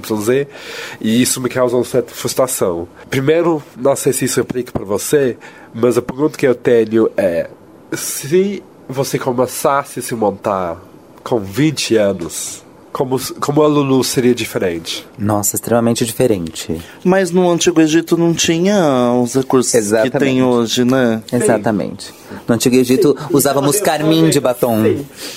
e 1.01 1.21
isso 1.21 1.41
me 1.41 1.49
causa 1.49 1.75
uma 1.75 1.85
certa 1.85 2.13
frustração. 2.13 2.87
Primeiro, 3.09 3.61
não 3.77 3.95
sei 3.95 4.13
se 4.13 4.25
isso 4.25 4.41
aplica 4.41 4.71
para 4.71 4.85
você, 4.85 5.37
mas 5.73 5.97
a 5.97 6.01
pergunta 6.01 6.37
que 6.37 6.47
eu 6.47 6.55
tenho 6.55 7.09
é: 7.17 7.49
se 7.93 8.63
você 8.87 9.19
começasse 9.19 9.99
a 9.99 10.01
se 10.01 10.15
montar 10.15 10.88
com 11.23 11.39
20 11.39 11.97
anos, 11.97 12.63
como, 12.91 13.19
como 13.39 13.61
a 13.61 13.67
Lulu 13.67 14.03
seria 14.03 14.33
diferente? 14.33 15.07
Nossa, 15.17 15.55
extremamente 15.55 16.05
diferente. 16.05 16.79
Mas 17.03 17.31
no 17.31 17.49
Antigo 17.49 17.79
Egito 17.81 18.17
não 18.17 18.33
tinha 18.33 19.13
os 19.21 19.35
recursos 19.35 19.71
que 19.71 19.77
Exatamente. 19.77 20.19
tem 20.19 20.43
hoje, 20.43 20.83
né? 20.83 21.21
Exatamente. 21.31 22.13
No 22.47 22.55
Antigo 22.55 22.75
Egito 22.75 23.15
usávamos 23.31 23.79
carmim 23.79 24.29
de 24.29 24.39
batom. 24.39 24.83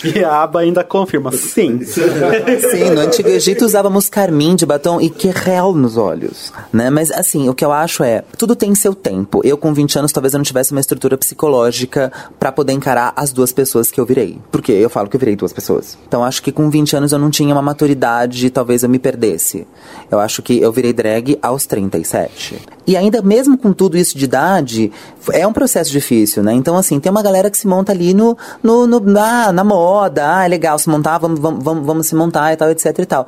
E 0.04 0.24
a 0.24 0.42
aba 0.42 0.60
ainda 0.60 0.84
confirma, 0.84 1.32
sim. 1.32 1.80
Sim, 1.84 2.90
no 2.94 3.00
Antigo 3.00 3.28
Egito 3.28 3.64
usávamos 3.64 4.08
carmim 4.08 4.54
de 4.54 4.66
batom 4.66 5.00
e 5.00 5.08
querel 5.08 5.72
nos 5.72 5.96
olhos, 5.96 6.52
né? 6.72 6.90
Mas 6.90 7.10
assim, 7.10 7.48
o 7.48 7.54
que 7.54 7.64
eu 7.64 7.72
acho 7.72 8.02
é, 8.02 8.22
tudo 8.36 8.54
tem 8.54 8.74
seu 8.74 8.94
tempo. 8.94 9.40
Eu 9.44 9.56
com 9.56 9.72
20 9.72 9.98
anos 9.98 10.12
talvez 10.12 10.34
eu 10.34 10.38
não 10.38 10.44
tivesse 10.44 10.72
uma 10.72 10.80
estrutura 10.80 11.16
psicológica 11.16 12.12
pra 12.38 12.52
poder 12.52 12.72
encarar 12.72 13.12
as 13.16 13.32
duas 13.32 13.52
pessoas 13.52 13.90
que 13.90 14.00
eu 14.00 14.06
virei. 14.06 14.38
Porque 14.50 14.72
eu 14.72 14.90
falo 14.90 15.08
que 15.08 15.16
eu 15.16 15.20
virei 15.20 15.36
duas 15.36 15.52
pessoas. 15.52 15.98
Então 16.06 16.24
acho 16.24 16.42
que 16.42 16.52
com 16.52 16.68
20 16.70 16.96
anos 16.96 17.12
eu 17.12 17.18
não 17.18 17.30
tinha 17.30 17.41
tinha 17.42 17.54
uma 17.54 17.62
maturidade, 17.62 18.50
talvez 18.50 18.84
eu 18.84 18.88
me 18.88 18.98
perdesse. 18.98 19.66
Eu 20.10 20.20
acho 20.20 20.42
que 20.42 20.60
eu 20.60 20.70
virei 20.70 20.92
drag 20.92 21.36
aos 21.42 21.66
37. 21.66 22.56
E 22.86 22.96
ainda 22.96 23.20
mesmo 23.20 23.58
com 23.58 23.72
tudo 23.72 23.96
isso 23.96 24.16
de 24.16 24.24
idade, 24.24 24.92
é 25.32 25.44
um 25.46 25.52
processo 25.52 25.90
difícil, 25.90 26.42
né? 26.42 26.52
Então, 26.52 26.76
assim, 26.76 27.00
tem 27.00 27.10
uma 27.10 27.22
galera 27.22 27.50
que 27.50 27.58
se 27.58 27.66
monta 27.66 27.90
ali 27.90 28.14
no, 28.14 28.36
no, 28.62 28.86
no 28.86 29.00
na, 29.00 29.52
na 29.52 29.64
moda, 29.64 30.38
ah, 30.38 30.44
é 30.44 30.48
legal 30.48 30.78
se 30.78 30.88
montar, 30.88 31.18
vamos, 31.18 31.40
vamos, 31.40 31.64
vamos, 31.64 31.86
vamos 31.86 32.06
se 32.06 32.14
montar 32.14 32.52
e 32.52 32.56
tal, 32.56 32.70
etc 32.70 32.98
e 32.98 33.06
tal. 33.06 33.26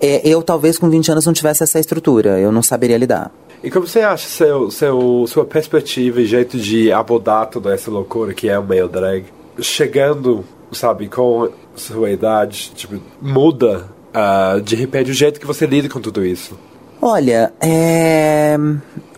É, 0.00 0.20
eu, 0.28 0.42
talvez, 0.42 0.78
com 0.78 0.90
20 0.90 1.12
anos 1.12 1.26
não 1.26 1.32
tivesse 1.32 1.62
essa 1.62 1.80
estrutura, 1.80 2.38
eu 2.38 2.52
não 2.52 2.62
saberia 2.62 2.98
lidar. 2.98 3.32
E 3.62 3.70
como 3.70 3.86
você 3.86 4.00
acha 4.00 4.28
seu, 4.28 4.70
seu, 4.70 5.24
sua 5.26 5.46
perspectiva 5.46 6.20
e 6.20 6.26
jeito 6.26 6.58
de 6.58 6.92
abordar 6.92 7.46
toda 7.46 7.72
essa 7.72 7.90
loucura 7.90 8.34
que 8.34 8.46
é 8.46 8.58
o 8.58 8.62
meio 8.62 8.88
drag? 8.88 9.24
Chegando, 9.58 10.44
sabe, 10.70 11.08
com 11.08 11.48
sua 11.74 12.10
idade, 12.10 12.72
tipo, 12.74 13.00
muda 13.20 13.88
uh, 14.14 14.60
de 14.60 14.76
repente 14.76 15.10
o 15.10 15.14
jeito 15.14 15.40
que 15.40 15.46
você 15.46 15.66
lida 15.66 15.88
com 15.88 16.00
tudo 16.00 16.24
isso? 16.24 16.58
Olha, 17.00 17.52
é... 17.60 18.56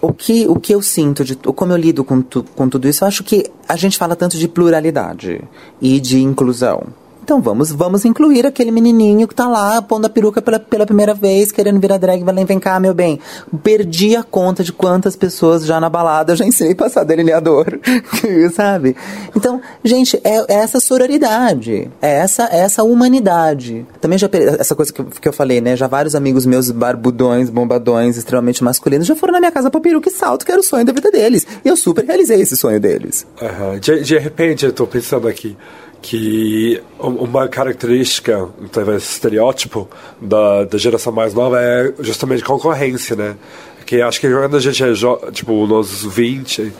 o, 0.01 0.13
que, 0.13 0.47
o 0.49 0.57
que 0.57 0.75
eu 0.75 0.83
sinto, 0.83 1.25
de, 1.25 1.37
como 1.37 1.73
eu 1.73 1.77
lido 1.77 2.03
com, 2.03 2.21
tu, 2.21 2.43
com 2.43 2.69
tudo 2.69 2.89
isso, 2.89 3.05
eu 3.05 3.09
acho 3.09 3.23
que 3.23 3.45
a 3.69 3.77
gente 3.77 3.97
fala 3.97 4.17
tanto 4.17 4.37
de 4.37 4.49
pluralidade 4.49 5.41
e 5.81 6.01
de 6.01 6.21
inclusão. 6.21 6.89
Então 7.27 7.43
vamos, 7.43 7.72
vamos 7.72 8.05
incluir 8.05 8.47
aquele 8.47 8.70
menininho 8.70 9.27
que 9.27 9.35
tá 9.35 9.49
lá 9.49 9.83
pondo 9.83 10.07
a 10.07 10.09
peruca 10.09 10.41
pela, 10.41 10.61
pela 10.61 10.87
primeira 10.87 11.12
vez, 11.12 11.51
querendo 11.51 11.81
virar 11.81 11.99
drag. 11.99 12.22
Vai 12.22 12.45
vem 12.45 12.61
cá, 12.61 12.79
meu 12.79 12.95
bem. 12.95 13.18
Perdi 13.64 14.14
a 14.14 14.22
conta 14.22 14.62
de 14.62 14.72
quantas 14.72 15.16
pessoas 15.16 15.66
já 15.66 15.81
na 15.81 15.91
balada 15.91 16.31
eu 16.31 16.37
já 16.37 16.47
ensinei 16.47 16.74
a 16.74 16.77
passar 16.77 17.03
delineador, 17.03 17.81
sabe? 18.55 18.95
Então, 19.35 19.61
gente, 19.83 20.20
é, 20.22 20.37
é, 20.37 20.55
essa 20.59 20.79
sororidade, 20.79 21.91
é 22.01 22.18
essa, 22.18 22.45
é 22.45 22.61
essa 22.61 22.85
humanidade. 22.85 23.85
Também 24.01 24.18
já, 24.18 24.29
essa 24.61 24.77
coisa 24.77 24.93
que, 24.93 25.03
que 25.03 25.29
eu 25.29 25.33
falei, 25.33 25.61
né? 25.61 25.74
Já 25.74 25.89
vários 25.89 26.14
amigos 26.14 26.47
meus 26.47 26.70
barbudões, 26.70 27.51
bombadões, 27.51 28.16
extremamente 28.16 28.62
masculinos, 28.62 29.05
já 29.05 29.16
foram 29.16 29.33
na 29.33 29.41
minha 29.41 29.51
casa 29.51 29.68
pra 29.68 29.81
peruca 29.81 30.09
e 30.09 30.12
salto, 30.12 30.47
que 30.47 30.53
era 30.53 30.61
o 30.61 30.64
sonho 30.64 30.85
da 30.85 30.93
vida 30.93 31.11
deles. 31.11 31.45
E 31.64 31.68
eu 31.68 31.77
super 31.77 32.05
realizei 32.05 32.41
esse 32.41 32.57
sonho 32.57 32.79
deles. 32.79 33.27
Uhum. 33.43 33.81
De, 33.81 34.05
de 34.05 34.16
repente, 34.16 34.64
eu 34.64 34.72
tô 34.72 34.87
pensando 34.87 35.27
aqui, 35.27 35.57
que 36.03 36.81
uma 36.99 37.49
característica, 37.49 38.49
talvez 38.71 39.03
estereótipo 39.03 39.89
da, 40.21 40.65
da 40.65 40.79
geração 40.79 41.13
mais 41.13 41.35
nova 41.35 41.61
é 41.61 41.93
justamente 42.01 42.45
concorrência, 42.45 43.17
né? 43.17 43.37
Que 43.85 44.03
acho 44.03 44.21
que 44.21 44.29
quando 44.29 44.57
a 44.57 44.61
gente 44.61 44.83
é 44.83 44.93
tipo 45.33 45.67
nos 45.67 46.05
20, 46.05 46.73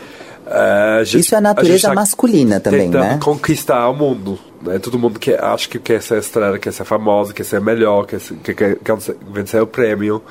é, 0.49 1.01
gente, 1.03 1.21
Isso 1.21 1.35
é 1.35 1.37
a 1.37 1.41
natureza 1.41 1.87
a 1.87 1.89
tá 1.89 1.95
masculina 1.95 2.59
também, 2.59 2.89
né? 2.89 3.19
conquistar 3.21 3.89
o 3.89 3.93
mundo. 3.93 4.39
Né? 4.61 4.79
Todo 4.79 4.97
mundo 4.97 5.19
que 5.19 5.33
acha 5.33 5.67
que 5.67 5.77
quer 5.77 6.01
ser 6.01 6.19
estrela, 6.19 6.57
quer 6.57 6.71
ser 6.71 6.85
famosa, 6.85 7.33
quer 7.33 7.43
ser 7.43 7.59
melhor, 7.59 8.05
quer, 8.05 8.19
ser, 8.19 8.35
quer, 8.37 8.53
quer, 8.53 8.75
quer 8.77 8.97
vencer 9.29 9.61
o 9.61 9.67
prêmio. 9.67 10.21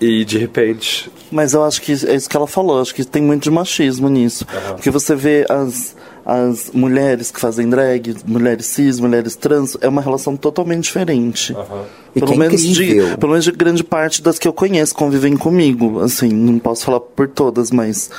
E 0.00 0.24
de 0.24 0.38
repente. 0.38 1.10
Mas 1.28 1.54
eu 1.54 1.64
acho 1.64 1.82
que 1.82 1.90
é 1.90 2.14
isso 2.14 2.30
que 2.30 2.36
ela 2.36 2.46
falou, 2.46 2.80
acho 2.80 2.94
que 2.94 3.04
tem 3.04 3.20
muito 3.20 3.42
de 3.42 3.50
machismo 3.50 4.08
nisso. 4.08 4.46
Uhum. 4.52 4.74
Porque 4.74 4.92
você 4.92 5.16
vê 5.16 5.44
as 5.48 5.96
as 6.28 6.70
mulheres 6.74 7.30
que 7.30 7.40
fazem 7.40 7.70
drag, 7.70 8.14
mulheres 8.26 8.66
cis, 8.66 9.00
mulheres 9.00 9.34
trans, 9.34 9.78
é 9.80 9.88
uma 9.88 10.02
relação 10.02 10.36
totalmente 10.36 10.84
diferente. 10.84 11.54
Uhum. 11.54 11.84
Pelo, 12.12 12.34
é 12.34 12.36
menos 12.36 12.60
de, 12.60 13.16
pelo 13.16 13.30
menos 13.30 13.44
de 13.46 13.52
grande 13.52 13.82
parte 13.82 14.20
das 14.20 14.38
que 14.38 14.46
eu 14.46 14.52
conheço 14.52 14.94
convivem 14.94 15.38
comigo. 15.38 16.00
Assim, 16.00 16.28
não 16.28 16.58
posso 16.58 16.84
falar 16.84 17.00
por 17.00 17.28
todas, 17.28 17.70
mas 17.70 18.10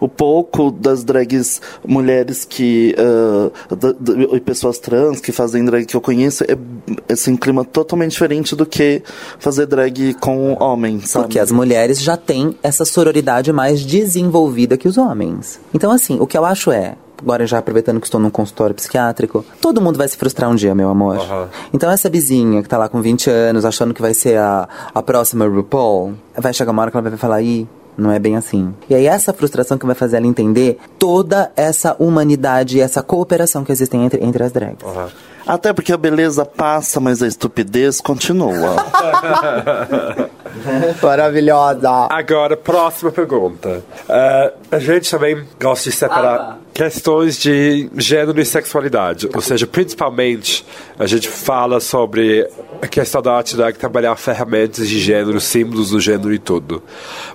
o 0.00 0.08
pouco 0.08 0.72
das 0.72 1.04
drags 1.04 1.60
mulheres 1.86 2.44
que. 2.44 2.96
Uh, 2.98 3.76
da, 3.76 3.92
da, 3.92 4.12
e 4.34 4.40
pessoas 4.40 4.80
trans 4.80 5.20
que 5.20 5.30
fazem 5.30 5.64
drag 5.64 5.86
que 5.86 5.94
eu 5.94 6.00
conheço 6.00 6.42
é 6.42 6.58
assim, 7.12 7.34
um 7.34 7.36
clima 7.36 7.64
totalmente 7.64 8.10
diferente 8.10 8.56
do 8.56 8.66
que 8.66 9.02
fazer 9.38 9.66
drag 9.66 10.14
com 10.14 10.56
homens, 10.60 11.10
sabe? 11.10 11.26
Porque 11.26 11.38
as 11.38 11.52
mulheres 11.52 12.02
já 12.02 12.16
têm 12.16 12.56
essa 12.60 12.84
sororidade 12.84 13.52
mais 13.52 13.86
desenvolvida 13.86 14.76
que 14.76 14.88
os 14.88 14.98
homens. 14.98 15.60
Então, 15.72 15.92
assim, 15.92 16.18
o 16.18 16.26
que 16.26 16.36
eu 16.36 16.44
acho 16.44 16.72
é 16.72 16.96
agora 17.22 17.46
já 17.46 17.58
aproveitando 17.58 18.00
que 18.00 18.06
estou 18.06 18.20
num 18.20 18.30
consultório 18.30 18.74
psiquiátrico, 18.74 19.44
todo 19.60 19.80
mundo 19.80 19.96
vai 19.96 20.08
se 20.08 20.16
frustrar 20.16 20.50
um 20.50 20.54
dia, 20.54 20.74
meu 20.74 20.90
amor. 20.90 21.18
Uhum. 21.18 21.46
Então 21.72 21.90
essa 21.90 22.10
vizinha 22.10 22.62
que 22.62 22.68
tá 22.68 22.76
lá 22.76 22.88
com 22.88 23.00
20 23.00 23.30
anos, 23.30 23.64
achando 23.64 23.94
que 23.94 24.02
vai 24.02 24.14
ser 24.14 24.38
a, 24.38 24.68
a 24.94 25.02
próxima 25.02 25.46
RuPaul, 25.46 26.14
vai 26.36 26.52
chegar 26.52 26.72
uma 26.72 26.82
hora 26.82 26.90
que 26.90 26.96
ela 26.96 27.08
vai 27.08 27.18
falar, 27.18 27.42
ih, 27.42 27.68
não 27.96 28.10
é 28.10 28.18
bem 28.18 28.36
assim. 28.36 28.74
E 28.88 28.94
aí 28.94 29.06
essa 29.06 29.32
frustração 29.32 29.78
que 29.78 29.86
vai 29.86 29.94
fazer 29.94 30.16
ela 30.16 30.26
entender 30.26 30.78
toda 30.98 31.52
essa 31.56 31.94
humanidade 31.98 32.78
e 32.78 32.80
essa 32.80 33.02
cooperação 33.02 33.64
que 33.64 33.72
existem 33.72 34.04
entre, 34.04 34.24
entre 34.24 34.42
as 34.42 34.52
drags. 34.52 34.84
Uhum. 34.84 35.06
Até 35.46 35.72
porque 35.72 35.92
a 35.92 35.96
beleza 35.96 36.44
passa, 36.44 37.00
mas 37.00 37.22
a 37.22 37.26
estupidez 37.26 38.00
continua. 38.00 38.76
Maravilhosa. 41.02 42.08
Agora, 42.10 42.56
próxima 42.56 43.10
pergunta. 43.10 43.82
Uh, 44.08 44.52
a 44.70 44.78
gente 44.78 45.10
também 45.10 45.44
gosta 45.60 45.90
de 45.90 45.96
separar 45.96 46.40
ah, 46.40 46.56
questões 46.72 47.38
de 47.38 47.90
gênero 47.96 48.40
e 48.40 48.44
sexualidade. 48.44 49.28
Ou 49.34 49.40
seja, 49.40 49.66
principalmente, 49.66 50.64
a 50.98 51.06
gente 51.06 51.28
fala 51.28 51.80
sobre 51.80 52.48
a 52.80 52.86
questão 52.86 53.22
da 53.22 53.34
arte 53.34 53.56
drag 53.56 53.76
trabalhar 53.76 54.16
ferramentas 54.16 54.88
de 54.88 54.98
gênero, 54.98 55.40
símbolos 55.40 55.90
do 55.90 56.00
gênero 56.00 56.32
e 56.32 56.38
tudo. 56.38 56.82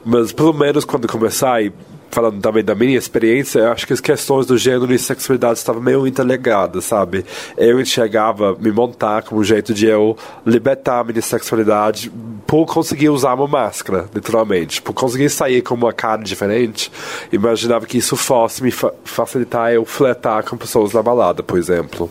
Mas, 0.03 0.31
pelo 0.31 0.53
menos, 0.53 0.85
quando 0.85 1.07
começar, 1.07 1.61
e 1.63 1.71
falando 2.09 2.41
também 2.41 2.63
da 2.63 2.75
minha 2.75 2.97
experiência, 2.97 3.59
eu 3.59 3.71
acho 3.71 3.85
que 3.85 3.93
as 3.93 4.01
questões 4.01 4.45
do 4.45 4.57
gênero 4.57 4.93
e 4.93 4.99
sexualidade 4.99 5.59
estavam 5.59 5.81
meio 5.81 6.07
interligadas, 6.07 6.85
sabe? 6.85 7.25
Eu 7.57 7.79
enxergava 7.79 8.55
me 8.59 8.71
montar 8.71 9.23
como 9.23 9.41
um 9.41 9.43
jeito 9.43 9.73
de 9.73 9.87
eu 9.87 10.17
libertar 10.45 10.99
a 10.99 11.03
minha 11.03 11.21
sexualidade 11.21 12.11
por 12.45 12.65
conseguir 12.65 13.09
usar 13.09 13.33
uma 13.33 13.47
máscara, 13.47 14.09
literalmente. 14.13 14.81
Por 14.81 14.93
conseguir 14.93 15.29
sair 15.29 15.61
com 15.61 15.75
uma 15.75 15.93
cara 15.93 16.21
diferente, 16.23 16.91
imaginava 17.31 17.85
que 17.85 17.97
isso 17.97 18.15
fosse 18.15 18.63
me 18.63 18.71
fa 18.71 18.91
facilitar 19.03 19.71
eu 19.71 19.85
flertar 19.85 20.43
com 20.43 20.57
pessoas 20.57 20.93
na 20.93 21.01
balada, 21.01 21.43
por 21.43 21.57
exemplo. 21.57 22.09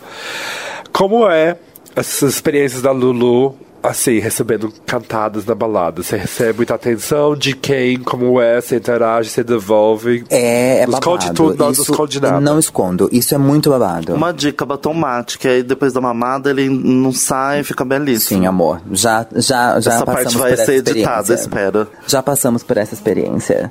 Como 0.93 1.29
é 1.29 1.57
essas 1.95 2.35
experiências 2.35 2.83
da 2.83 2.91
Lulu 2.91 3.57
assim, 3.87 4.19
recebendo 4.19 4.73
cantadas 4.85 5.45
na 5.45 5.55
balada. 5.55 6.03
Você 6.03 6.17
recebe 6.17 6.59
muita 6.59 6.75
atenção 6.75 7.37
de 7.37 7.55
quem, 7.55 7.99
como 7.99 8.41
é, 8.41 8.61
você 8.61 8.77
interage, 8.77 9.31
você 9.31 9.45
devolve. 9.45 10.25
É, 10.29 10.81
é 10.81 10.87
babado. 10.87 10.99
Esconde 10.99 11.33
tudo, 11.33 11.65
não 11.65 11.71
Isso 11.71 11.83
esconde 11.83 12.21
nada. 12.21 12.41
Não 12.41 12.59
escondo. 12.59 13.09
Isso 13.13 13.35
é 13.35 13.39
muito 13.39 13.71
babado. 13.71 14.15
Uma 14.15 14.33
dica, 14.33 14.65
batom 14.65 14.95
mate, 14.95 15.39
que 15.39 15.49
aí 15.49 15.63
depois 15.63 15.93
da 15.93 16.01
mamada 16.01 16.51
ele 16.51 16.69
não 16.69 17.13
sai, 17.13 17.63
fica 17.63 17.85
belíssimo. 17.85 18.41
Sim, 18.41 18.47
amor. 18.47 18.81
Já, 18.91 19.27
já, 19.35 19.81
já 19.81 19.95
essa 19.95 20.05
parte 20.05 20.37
vai 20.37 20.57
ser 20.57 20.75
editada, 20.75 21.35
espero. 21.35 21.87
Já 22.07 22.23
passamos 22.23 22.63
por 22.63 22.77
essa 22.77 22.95
experiência. 22.95 23.69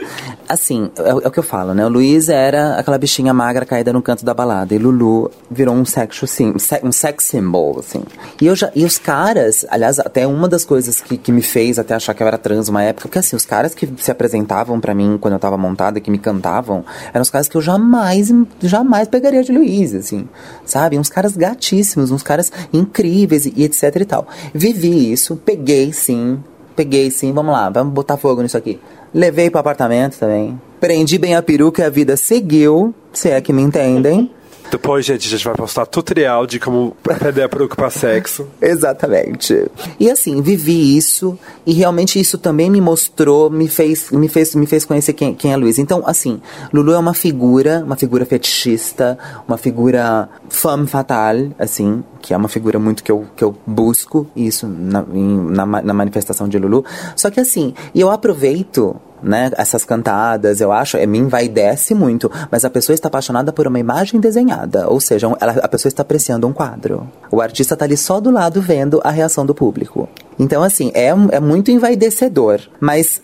Assim, 0.47 0.89
é, 0.97 1.09
é, 1.09 1.13
o 1.13 1.31
que 1.31 1.39
eu 1.39 1.43
falo, 1.43 1.73
né? 1.73 1.85
O 1.85 1.89
Luiz 1.89 2.29
era 2.29 2.75
aquela 2.77 2.97
bichinha 2.97 3.33
magra 3.33 3.65
caída 3.65 3.91
no 3.91 4.01
canto 4.01 4.23
da 4.23 4.33
balada. 4.33 4.73
E 4.73 4.77
Lulu 4.77 5.31
virou 5.49 5.75
um 5.75 5.85
sexo, 5.85 6.27
sim, 6.27 6.53
um 6.83 6.91
sex 6.91 7.25
symbol, 7.25 7.79
assim. 7.79 8.03
E, 8.41 8.47
eu 8.47 8.55
já, 8.55 8.71
e 8.75 8.85
os 8.85 8.97
caras, 8.97 9.65
aliás, 9.69 9.99
até 10.05 10.27
uma 10.27 10.47
das 10.47 10.63
coisas 10.63 11.01
que, 11.01 11.17
que 11.17 11.31
me 11.31 11.41
fez 11.41 11.79
até 11.79 11.95
achar 11.95 12.13
que 12.13 12.21
eu 12.21 12.27
era 12.27 12.37
trans 12.37 12.69
uma 12.69 12.83
época, 12.83 13.07
porque 13.07 13.17
assim, 13.17 13.35
os 13.35 13.43
caras 13.43 13.73
que 13.73 13.89
se 13.97 14.11
apresentavam 14.11 14.79
para 14.79 14.93
mim 14.93 15.17
quando 15.19 15.33
eu 15.33 15.39
tava 15.39 15.57
montada, 15.57 15.99
que 15.99 16.11
me 16.11 16.19
cantavam, 16.19 16.85
eram 17.11 17.23
os 17.23 17.29
caras 17.31 17.47
que 17.47 17.57
eu 17.57 17.61
jamais, 17.61 18.31
jamais 18.61 19.07
pegaria 19.07 19.43
de 19.43 19.51
Luiz, 19.51 19.95
assim, 19.95 20.29
sabe? 20.63 20.99
Uns 20.99 21.09
caras 21.09 21.35
gatíssimos, 21.35 22.11
uns 22.11 22.21
caras 22.21 22.51
incríveis 22.71 23.47
e, 23.47 23.53
e 23.57 23.63
etc 23.63 23.95
e 23.95 24.05
tal. 24.05 24.27
Vivi 24.53 25.11
isso, 25.11 25.35
peguei 25.35 25.91
sim, 25.91 26.37
peguei 26.75 27.09
sim, 27.09 27.33
vamos 27.33 27.51
lá, 27.51 27.67
vamos 27.69 27.91
botar 27.91 28.15
fogo 28.15 28.43
nisso 28.43 28.57
aqui. 28.57 28.79
Levei 29.11 29.49
pro 29.49 29.59
apartamento 29.59 30.19
também. 30.19 30.59
Prendi 30.79 31.17
bem 31.17 31.35
a 31.35 31.41
peruca 31.41 31.81
e 31.81 31.85
a 31.85 31.89
vida 31.89 32.15
seguiu, 32.15 32.93
se 33.11 33.29
é 33.29 33.41
que 33.41 33.51
me 33.51 33.63
entendem. 33.63 34.29
Depois, 34.75 35.05
gente, 35.05 35.25
a 35.25 35.29
gente 35.29 35.45
vai 35.45 35.55
postar 35.55 35.85
tutorial 35.85 36.45
de 36.45 36.59
como 36.59 36.97
aprender 37.09 37.43
a 37.43 37.47
preocupar 37.47 37.89
sexo. 37.89 38.45
Exatamente. 38.61 39.71
E 39.97 40.11
assim, 40.11 40.41
vivi 40.41 40.97
isso 40.97 41.39
e 41.65 41.71
realmente 41.71 42.19
isso 42.19 42.37
também 42.37 42.69
me 42.69 42.81
mostrou, 42.81 43.49
me 43.49 43.69
fez, 43.69 44.11
me 44.11 44.27
fez, 44.27 44.53
me 44.53 44.65
fez 44.65 44.83
conhecer 44.83 45.13
quem, 45.13 45.33
quem 45.33 45.53
é 45.53 45.55
Luiz. 45.55 45.79
Então, 45.79 46.03
assim, 46.05 46.41
Lulu 46.73 46.91
é 46.91 46.99
uma 46.99 47.13
figura, 47.13 47.83
uma 47.85 47.95
figura 47.95 48.25
fetichista, 48.25 49.17
uma 49.47 49.57
figura 49.57 50.27
femme 50.49 50.87
fatale, 50.87 51.55
assim, 51.57 52.03
que 52.21 52.33
é 52.33 52.37
uma 52.37 52.49
figura 52.49 52.77
muito 52.77 53.01
que 53.01 53.13
eu, 53.13 53.25
que 53.33 53.45
eu 53.45 53.55
busco 53.65 54.27
isso 54.35 54.67
na, 54.67 55.05
na, 55.07 55.65
na 55.81 55.93
manifestação 55.93 56.49
de 56.49 56.59
Lulu. 56.59 56.83
Só 57.15 57.31
que 57.31 57.39
assim, 57.39 57.73
eu 57.95 58.11
aproveito 58.11 58.99
né, 59.25 59.51
essas 59.57 59.83
cantadas, 59.83 60.61
eu 60.61 60.71
acho, 60.71 60.97
é, 60.97 61.05
me 61.05 61.17
envaidece 61.17 61.95
muito, 61.95 62.31
mas 62.51 62.63
a 62.63 62.69
pessoa 62.69 62.93
está 62.93 63.07
apaixonada 63.07 63.51
por 63.51 63.67
uma 63.67 63.79
imagem 63.79 64.19
desenhada, 64.19 64.87
ou 64.87 64.99
seja, 64.99 65.27
ela, 65.41 65.53
a 65.63 65.67
pessoa 65.67 65.89
está 65.89 66.03
apreciando 66.03 66.47
um 66.47 66.53
quadro. 66.53 67.09
O 67.31 67.41
artista 67.41 67.73
está 67.73 67.85
ali 67.85 67.97
só 67.97 68.19
do 68.19 68.29
lado 68.29 68.61
vendo 68.61 69.01
a 69.03 69.09
reação 69.09 69.45
do 69.45 69.55
público. 69.55 70.07
Então, 70.37 70.61
assim, 70.61 70.91
é, 70.93 71.07
é 71.31 71.39
muito 71.39 71.71
envaidecedor, 71.71 72.61
mas 72.79 73.21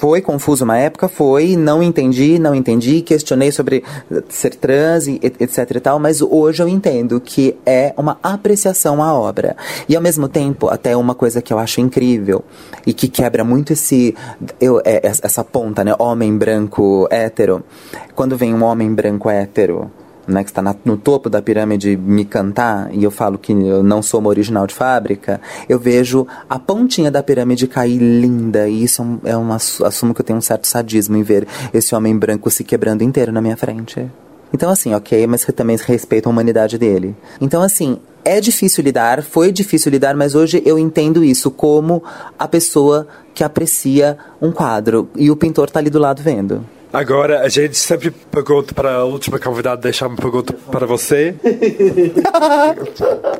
foi 0.00 0.22
confuso 0.22 0.64
uma 0.64 0.78
época, 0.78 1.08
foi, 1.08 1.56
não 1.56 1.82
entendi, 1.82 2.38
não 2.38 2.54
entendi, 2.54 3.02
questionei 3.02 3.52
sobre 3.52 3.84
ser 4.30 4.54
trans, 4.54 5.06
e 5.06 5.20
etc 5.22 5.72
e 5.76 5.80
tal, 5.80 5.98
mas 5.98 6.22
hoje 6.22 6.62
eu 6.62 6.66
entendo 6.66 7.20
que 7.20 7.54
é 7.66 7.92
uma 7.98 8.18
apreciação 8.22 9.02
à 9.02 9.12
obra. 9.12 9.54
E 9.86 9.94
ao 9.94 10.00
mesmo 10.00 10.26
tempo, 10.26 10.70
até 10.70 10.96
uma 10.96 11.14
coisa 11.14 11.42
que 11.42 11.52
eu 11.52 11.58
acho 11.58 11.82
incrível 11.82 12.42
e 12.86 12.94
que 12.94 13.08
quebra 13.08 13.44
muito 13.44 13.74
esse 13.74 14.16
eu, 14.58 14.80
é, 14.86 15.02
essa 15.04 15.44
ponta, 15.44 15.84
né, 15.84 15.94
homem 15.98 16.34
branco 16.34 17.06
hétero. 17.10 17.62
Quando 18.14 18.38
vem 18.38 18.54
um 18.54 18.64
homem 18.64 18.94
branco 18.94 19.28
hétero 19.28 19.90
né, 20.26 20.44
que 20.44 20.50
está 20.50 20.62
na, 20.62 20.74
no 20.84 20.96
topo 20.96 21.28
da 21.28 21.42
pirâmide 21.42 21.96
me 21.96 22.24
cantar, 22.24 22.88
e 22.92 23.02
eu 23.02 23.10
falo 23.10 23.38
que 23.38 23.52
eu 23.52 23.82
não 23.82 24.02
sou 24.02 24.20
uma 24.20 24.28
original 24.28 24.66
de 24.66 24.74
fábrica, 24.74 25.40
eu 25.68 25.78
vejo 25.78 26.26
a 26.48 26.58
pontinha 26.58 27.10
da 27.10 27.22
pirâmide 27.22 27.66
cair 27.66 27.98
linda, 27.98 28.68
e 28.68 28.84
isso 28.84 29.20
é 29.24 29.36
um, 29.36 29.52
assumo 29.52 30.14
que 30.14 30.20
eu 30.20 30.24
tenho 30.24 30.38
um 30.38 30.42
certo 30.42 30.66
sadismo 30.66 31.16
em 31.16 31.22
ver 31.22 31.46
esse 31.72 31.94
homem 31.94 32.16
branco 32.16 32.50
se 32.50 32.64
quebrando 32.64 33.02
inteiro 33.02 33.32
na 33.32 33.40
minha 33.40 33.56
frente. 33.56 34.10
Então, 34.52 34.68
assim, 34.68 34.94
ok, 34.94 35.26
mas 35.26 35.44
também 35.54 35.76
respeito 35.76 36.26
a 36.26 36.30
humanidade 36.30 36.76
dele. 36.76 37.14
Então, 37.40 37.62
assim, 37.62 37.98
é 38.24 38.40
difícil 38.40 38.82
lidar, 38.82 39.22
foi 39.22 39.52
difícil 39.52 39.90
lidar, 39.90 40.16
mas 40.16 40.34
hoje 40.34 40.62
eu 40.66 40.78
entendo 40.78 41.24
isso 41.24 41.50
como 41.50 42.02
a 42.38 42.48
pessoa 42.48 43.06
que 43.32 43.44
aprecia 43.44 44.18
um 44.40 44.50
quadro 44.50 45.08
e 45.16 45.30
o 45.30 45.36
pintor 45.36 45.70
tá 45.70 45.78
ali 45.78 45.88
do 45.88 45.98
lado 45.98 46.22
vendo. 46.22 46.64
Agora, 46.92 47.42
a 47.42 47.48
gente 47.48 47.78
sempre 47.78 48.10
pergunta 48.10 48.74
para 48.74 48.94
a 48.94 49.04
última 49.04 49.38
convidada 49.38 49.80
deixar 49.80 50.08
uma 50.08 50.16
pergunta 50.16 50.52
para 50.70 50.86
você. 50.86 51.34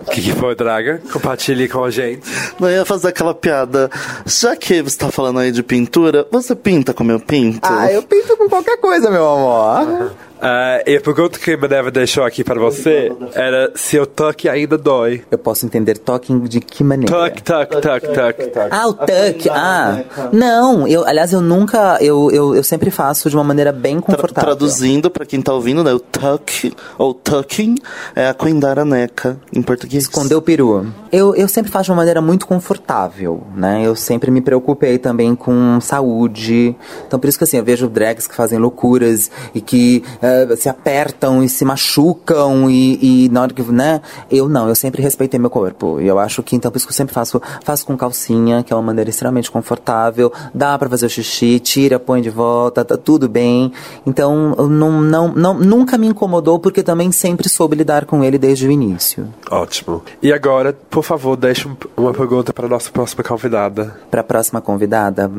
O 0.07 0.11
que, 0.11 0.23
que 0.23 0.33
foi, 0.33 0.55
Draga? 0.55 1.03
Compartilhe 1.13 1.69
com 1.69 1.83
a 1.83 1.91
gente. 1.91 2.23
Não 2.61 2.71
ia 2.71 2.85
fazer 2.85 3.09
aquela 3.09 3.35
piada. 3.35 3.91
Já 4.25 4.55
que 4.55 4.81
você 4.81 4.89
está 4.89 5.11
falando 5.11 5.41
aí 5.41 5.51
de 5.51 5.63
pintura, 5.63 6.27
você 6.31 6.55
pinta 6.55 6.95
como 6.95 7.11
eu 7.11 7.19
pinto? 7.19 7.61
Ah, 7.63 7.91
eu 7.91 8.03
pinto 8.03 8.37
com 8.37 8.49
qualquer 8.49 8.77
coisa, 8.79 9.11
meu 9.11 9.29
amor. 9.29 10.13
Uh, 10.41 10.81
e 10.87 10.97
a 10.97 11.01
pergunta 11.03 11.39
que 11.39 11.53
a 11.53 11.57
Minerva 11.57 11.91
deixou 11.91 12.25
aqui 12.25 12.43
para 12.43 12.59
você 12.59 13.13
era 13.35 13.71
se 13.75 13.99
o 13.99 14.07
toque 14.07 14.49
ainda 14.49 14.79
dói. 14.79 15.23
Eu 15.31 15.37
posso 15.37 15.67
entender 15.67 15.99
toque 15.99 16.33
de 16.49 16.61
que 16.61 16.83
maneira? 16.83 17.13
Toque, 17.15 17.43
toque, 17.43 17.81
toque, 17.81 18.07
toque. 18.07 18.51
Ah, 18.71 18.89
o 18.89 18.95
toque. 18.95 19.51
Ah, 19.51 20.03
não. 20.33 20.89
Eu, 20.89 21.07
aliás, 21.07 21.35
eu 21.35 21.43
nunca. 21.43 21.99
Eu, 22.01 22.31
eu, 22.31 22.55
eu 22.55 22.63
sempre 22.63 22.91
faço 22.91 23.29
de 23.29 23.37
uma 23.37 23.45
maneira 23.45 23.71
bem 23.71 24.01
confortável. 24.01 24.57
traduzindo 24.57 25.11
para 25.11 25.27
quem 25.27 25.43
tá 25.43 25.53
ouvindo, 25.53 25.85
né? 25.85 25.93
O 25.93 26.01
tuck 26.01 26.73
ou 26.97 27.13
tucking 27.13 27.75
é 28.17 28.27
a 28.27 28.35
a 28.81 28.85
neca 28.85 29.39
em 29.53 29.61
português. 29.61 30.05
Esconder 30.05 30.35
o 30.35 30.43
peru. 30.43 30.87
Eu, 31.13 31.35
eu 31.35 31.49
sempre 31.49 31.71
faço 31.71 31.85
de 31.85 31.91
uma 31.91 31.97
maneira 31.99 32.23
muito 32.23 32.47
confortável, 32.47 33.43
né? 33.55 33.83
Eu 33.85 33.95
sempre 33.95 34.31
me 34.31 34.41
preocupei 34.41 34.97
também 34.97 35.35
com 35.35 35.79
saúde. 35.81 36.75
Então, 37.07 37.19
por 37.19 37.29
isso 37.29 37.37
que 37.37 37.45
assim, 37.45 37.59
eu 37.59 37.65
vejo 37.65 37.89
drags 37.89 38.27
que 38.27 38.35
fazem 38.35 38.59
loucuras 38.59 39.31
e 39.55 39.61
que. 39.61 40.03
Uh, 40.23 40.30
eh, 40.31 40.57
se 40.57 40.69
apertam 40.69 41.43
e 41.43 41.49
se 41.49 41.65
machucam 41.65 42.71
e, 42.71 43.25
e 43.27 43.29
na 43.29 43.43
hora 43.43 43.53
que, 43.53 43.63
né? 43.63 44.01
Eu 44.31 44.49
não, 44.49 44.69
eu 44.69 44.75
sempre 44.75 45.03
respeitei 45.03 45.39
meu 45.39 45.51
corpo. 45.51 46.01
E 46.01 46.07
eu 46.07 46.19
acho 46.19 46.43
que, 46.43 46.57
então, 46.57 46.71
por 46.71 46.79
isso 46.79 46.87
que 46.87 46.93
eu 46.93 46.97
sempre 46.97 47.15
faço, 47.15 47.41
faço 47.65 47.85
com 47.85 47.97
calcinha, 47.97 48.63
que 48.63 48.73
é 48.73 48.77
uma 48.77 48.83
maneira 48.83 49.11
extremamente 49.11 49.51
confortável. 49.51 50.33
Dá 50.55 50.79
para 50.79 50.89
fazer 50.89 51.07
o 51.07 51.11
xixi, 51.11 51.59
tira, 51.59 51.99
põe 51.99 52.21
de 52.21 52.31
volta, 52.31 52.85
tá 52.85 52.97
tudo 52.97 53.29
bem. 53.29 53.73
Então, 54.07 54.55
não, 54.69 55.01
não, 55.01 55.29
não, 55.29 55.55
nunca 55.55 55.99
me 55.99 56.07
incomodou 56.07 56.59
porque 56.59 56.83
também 56.83 57.11
sempre 57.13 57.49
soube 57.49 57.77
lidar 57.77 58.05
com 58.05 58.23
ele 58.23 58.39
desde 58.39 58.67
o 58.67 58.71
início. 58.71 59.29
Ótimo. 59.51 60.03
E 60.23 60.33
agora, 60.33 60.73
por 60.89 61.03
favor, 61.03 61.37
deixe 61.37 61.69
uma 61.97 62.13
pergunta 62.13 62.53
para 62.53 62.69
nossa 62.69 62.91
próxima 62.91 63.23
convidada. 63.23 63.97
Para 64.11 64.21
a 64.21 64.25
próxima 64.25 64.61
convidada, 64.61 65.31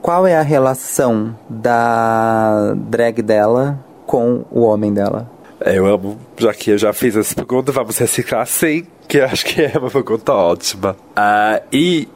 qual 0.00 0.26
é 0.26 0.36
a 0.36 0.42
relação 0.42 1.34
da 1.48 2.74
drag 2.74 3.22
dela 3.22 3.78
com 4.06 4.44
o 4.50 4.62
homem 4.62 4.92
dela? 4.92 5.30
É, 5.60 5.78
eu 5.78 5.86
amo, 5.86 6.18
já 6.38 6.52
que 6.52 6.70
eu 6.70 6.78
já 6.78 6.92
fiz 6.92 7.16
essa 7.16 7.34
pergunta, 7.34 7.72
vamos 7.72 7.96
reciclar 7.98 8.46
sim, 8.46 8.86
que 9.08 9.18
eu 9.18 9.24
acho 9.24 9.44
que 9.44 9.62
é 9.62 9.78
uma 9.78 9.90
pergunta 9.90 10.32
ótima. 10.32 10.96
Uh, 11.16 11.64
e 11.72 12.08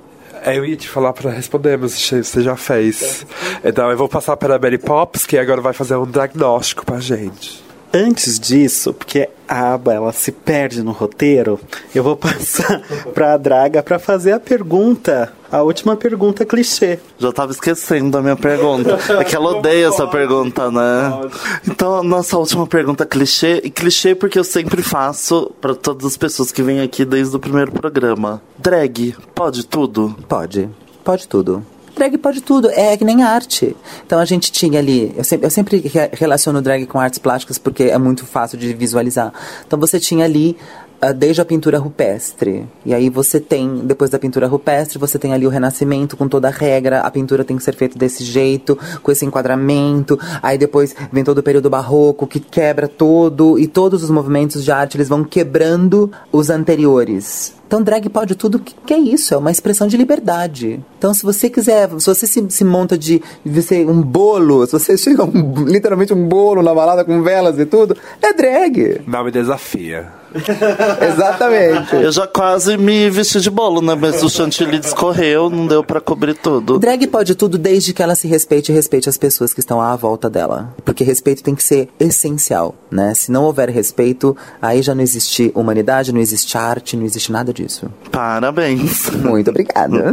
eu 0.47 0.65
ia 0.65 0.77
te 0.77 0.89
falar 0.89 1.13
para 1.13 1.31
responder, 1.31 1.77
mas 1.79 1.93
você 1.93 2.43
já 2.43 2.57
fez. 2.57 3.27
Então 3.65 3.91
eu 3.91 3.97
vou 3.97 4.09
passar 4.09 4.37
para 4.37 4.57
a 4.57 4.59
Mary 4.59 4.79
Pops, 4.79 5.27
que 5.27 5.37
agora 5.37 5.61
vai 5.61 5.73
fazer 5.73 5.97
um 5.97 6.07
diagnóstico 6.07 6.85
pra 6.85 7.01
gente. 7.01 7.70
Antes 7.93 8.39
disso, 8.39 8.95
porque 8.95 9.29
a 9.49 9.75
aba 9.75 9.93
ela 9.93 10.13
se 10.13 10.31
perde 10.31 10.81
no 10.81 10.93
roteiro, 10.93 11.59
eu 11.93 12.05
vou 12.05 12.15
passar 12.17 12.81
para 13.13 13.35
a 13.35 13.37
Draga 13.37 13.83
para 13.83 13.99
fazer 13.99 14.31
a 14.31 14.39
pergunta, 14.39 15.33
a 15.51 15.63
última 15.63 15.97
pergunta 15.97 16.45
clichê. 16.45 17.01
Já 17.19 17.33
tava 17.33 17.51
esquecendo 17.51 18.11
da 18.11 18.23
minha 18.23 18.37
pergunta. 18.37 18.97
É 19.19 19.25
que 19.25 19.35
ela 19.35 19.59
odeia 19.59 19.89
essa 19.89 20.07
pergunta, 20.07 20.71
né? 20.71 21.31
Então, 21.69 21.97
a 21.97 22.03
nossa 22.03 22.39
última 22.39 22.65
pergunta 22.65 23.05
clichê, 23.05 23.61
e 23.65 23.71
clichê 23.71 24.15
porque 24.15 24.39
eu 24.39 24.45
sempre 24.45 24.83
faço 24.83 25.51
para 25.61 25.75
todas 25.75 26.07
as 26.07 26.17
pessoas 26.17 26.53
que 26.53 26.63
vêm 26.63 26.81
aqui 26.81 27.05
desde 27.05 27.35
o 27.35 27.41
primeiro 27.41 27.73
programa. 27.73 28.41
Drag, 28.57 29.17
pode 29.35 29.67
tudo? 29.67 30.15
Pode. 30.29 30.69
Pode 31.03 31.27
tudo 31.27 31.65
drag 31.95 32.19
pode 32.19 32.41
tudo, 32.41 32.71
é 32.71 32.97
que 32.97 33.05
nem 33.05 33.23
arte. 33.23 33.77
Então 34.07 34.19
a 34.19 34.25
gente 34.25 34.51
tinha 34.51 34.79
ali, 34.79 35.13
eu 35.17 35.25
sempre, 35.25 35.47
eu 35.47 35.51
sempre 35.51 35.93
relaciono 36.13 36.63
drag 36.63 36.87
com 36.87 36.99
artes 36.99 37.19
plásticas 37.19 37.59
porque 37.59 37.85
é 37.85 37.99
muito 37.99 38.27
fácil 38.27 38.59
de 38.59 38.73
visualizar. 38.75 39.33
Então 39.67 39.79
você 39.79 39.99
tinha 39.99 40.25
ali 40.25 40.57
ah, 41.03 41.13
desde 41.13 41.41
a 41.41 41.47
pintura 41.47 41.79
rupestre. 41.79 42.69
E 42.85 42.93
aí 42.93 43.09
você 43.09 43.41
tem, 43.41 43.79
depois 43.85 44.11
da 44.11 44.19
pintura 44.19 44.47
rupestre, 44.47 44.99
você 44.99 45.19
tem 45.19 45.33
ali 45.33 45.47
o 45.47 45.51
renascimento 45.51 46.15
com 46.15 46.29
toda 46.29 46.49
a 46.49 46.51
regra, 46.51 47.01
a 47.01 47.11
pintura 47.11 47.43
tem 47.43 47.57
que 47.57 47.63
ser 47.63 47.75
feita 47.75 47.99
desse 47.99 48.23
jeito, 48.23 48.79
com 49.03 49.11
esse 49.11 49.25
enquadramento. 49.25 50.19
Aí 50.43 50.59
depois 50.59 50.95
vem 51.11 51.25
todo 51.25 51.39
o 51.39 51.43
período 51.43 51.71
barroco 51.71 52.27
que 52.27 52.39
quebra 52.39 52.87
todo 52.87 53.59
e 53.59 53.67
todos 53.67 54.03
os 54.03 54.11
movimentos 54.11 54.63
de 54.63 54.71
arte 54.71 54.99
eles 54.99 55.09
vão 55.09 55.25
quebrando 55.25 56.13
os 56.31 56.51
anteriores. 56.51 57.60
Então, 57.71 57.81
drag 57.85 58.09
pode 58.09 58.35
tudo. 58.35 58.57
O 58.57 58.59
que, 58.59 58.75
que, 58.85 58.93
é 58.93 58.99
isso? 58.99 59.33
É 59.33 59.37
uma 59.37 59.53
expressão 59.53 59.87
de 59.87 59.97
liberdade. 59.97 60.81
Então, 60.99 61.15
se 61.15 61.23
você 61.23 61.49
quiser, 61.49 61.89
se 62.01 62.07
você 62.07 62.27
se, 62.27 62.45
se 62.51 62.65
monta 62.65 62.99
de, 62.99 63.23
de 63.47 63.63
ser 63.63 63.89
um 63.89 64.03
bolo, 64.03 64.67
se 64.67 64.73
você 64.73 64.99
chega 64.99 65.23
um, 65.23 65.67
literalmente 65.67 66.13
um 66.13 66.27
bolo 66.27 66.65
na 66.65 66.75
balada 66.75 67.05
com 67.05 67.23
velas 67.23 67.57
e 67.61 67.65
tudo, 67.65 67.97
é 68.21 68.33
drag. 68.33 69.03
Não 69.07 69.23
me 69.23 69.31
desafia. 69.31 70.21
Exatamente. 71.13 71.95
Eu 71.97 72.13
já 72.13 72.27
quase 72.27 72.77
me 72.77 73.11
vesti 73.11 73.41
de 73.41 73.51
bolo, 73.51 73.81
né? 73.81 73.95
Mas 73.95 74.23
o 74.23 74.29
chantilly 74.29 74.79
descorreu, 74.79 75.51
não 75.51 75.67
deu 75.67 75.83
para 75.83 76.01
cobrir 76.01 76.35
tudo. 76.35 76.79
Drag 76.79 77.07
pode 77.09 77.35
tudo 77.35 77.59
desde 77.59 77.93
que 77.93 78.03
ela 78.03 78.15
se 78.15 78.29
respeite 78.29 78.71
e 78.71 78.75
respeite 78.75 79.09
as 79.09 79.19
pessoas 79.19 79.53
que 79.53 79.61
estão 79.61 79.81
à 79.81 79.95
volta 79.97 80.31
dela. 80.31 80.75
Porque 80.85 81.05
respeito 81.05 81.43
tem 81.43 81.55
que 81.55 81.63
ser 81.63 81.89
essencial, 81.99 82.75
né? 82.91 83.13
Se 83.15 83.33
não 83.33 83.45
houver 83.45 83.69
respeito, 83.69 84.37
aí 84.61 84.83
já 84.83 84.95
não 84.95 85.03
existe 85.03 85.51
humanidade, 85.55 86.13
não 86.13 86.21
existe 86.21 86.57
arte, 86.57 86.97
não 86.97 87.05
existe 87.05 87.33
nada 87.33 87.53
disso. 87.61 87.91
Parabéns. 88.11 89.11
Muito 89.23 89.51
obrigada. 89.51 90.13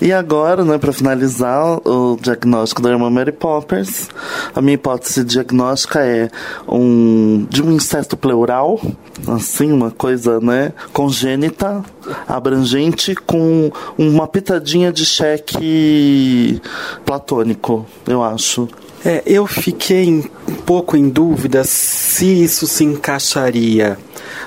e 0.00 0.12
agora, 0.12 0.64
né, 0.64 0.78
para 0.78 0.92
finalizar 0.92 1.78
o 1.86 2.16
diagnóstico 2.20 2.82
da 2.82 2.90
irmã 2.90 3.10
Mary 3.10 3.32
Poppers, 3.32 4.08
a 4.54 4.60
minha 4.60 4.74
hipótese 4.74 5.24
diagnóstica 5.24 6.00
é 6.04 6.30
um 6.68 7.46
de 7.48 7.62
um 7.62 7.72
incesto 7.72 8.16
pleural, 8.16 8.80
assim, 9.28 9.72
uma 9.72 9.90
coisa, 9.90 10.40
né, 10.40 10.72
congênita, 10.92 11.84
abrangente 12.26 13.14
com 13.14 13.70
uma 13.98 14.26
pitadinha 14.26 14.92
de 14.92 15.04
cheque 15.04 16.60
platônico, 17.04 17.86
eu 18.06 18.22
acho. 18.22 18.68
É, 19.04 19.22
eu 19.24 19.46
fiquei 19.46 20.08
um 20.48 20.54
pouco 20.64 20.96
em 20.96 21.08
dúvida 21.08 21.62
se 21.62 22.42
isso 22.42 22.66
se 22.66 22.82
encaixaria 22.82 23.96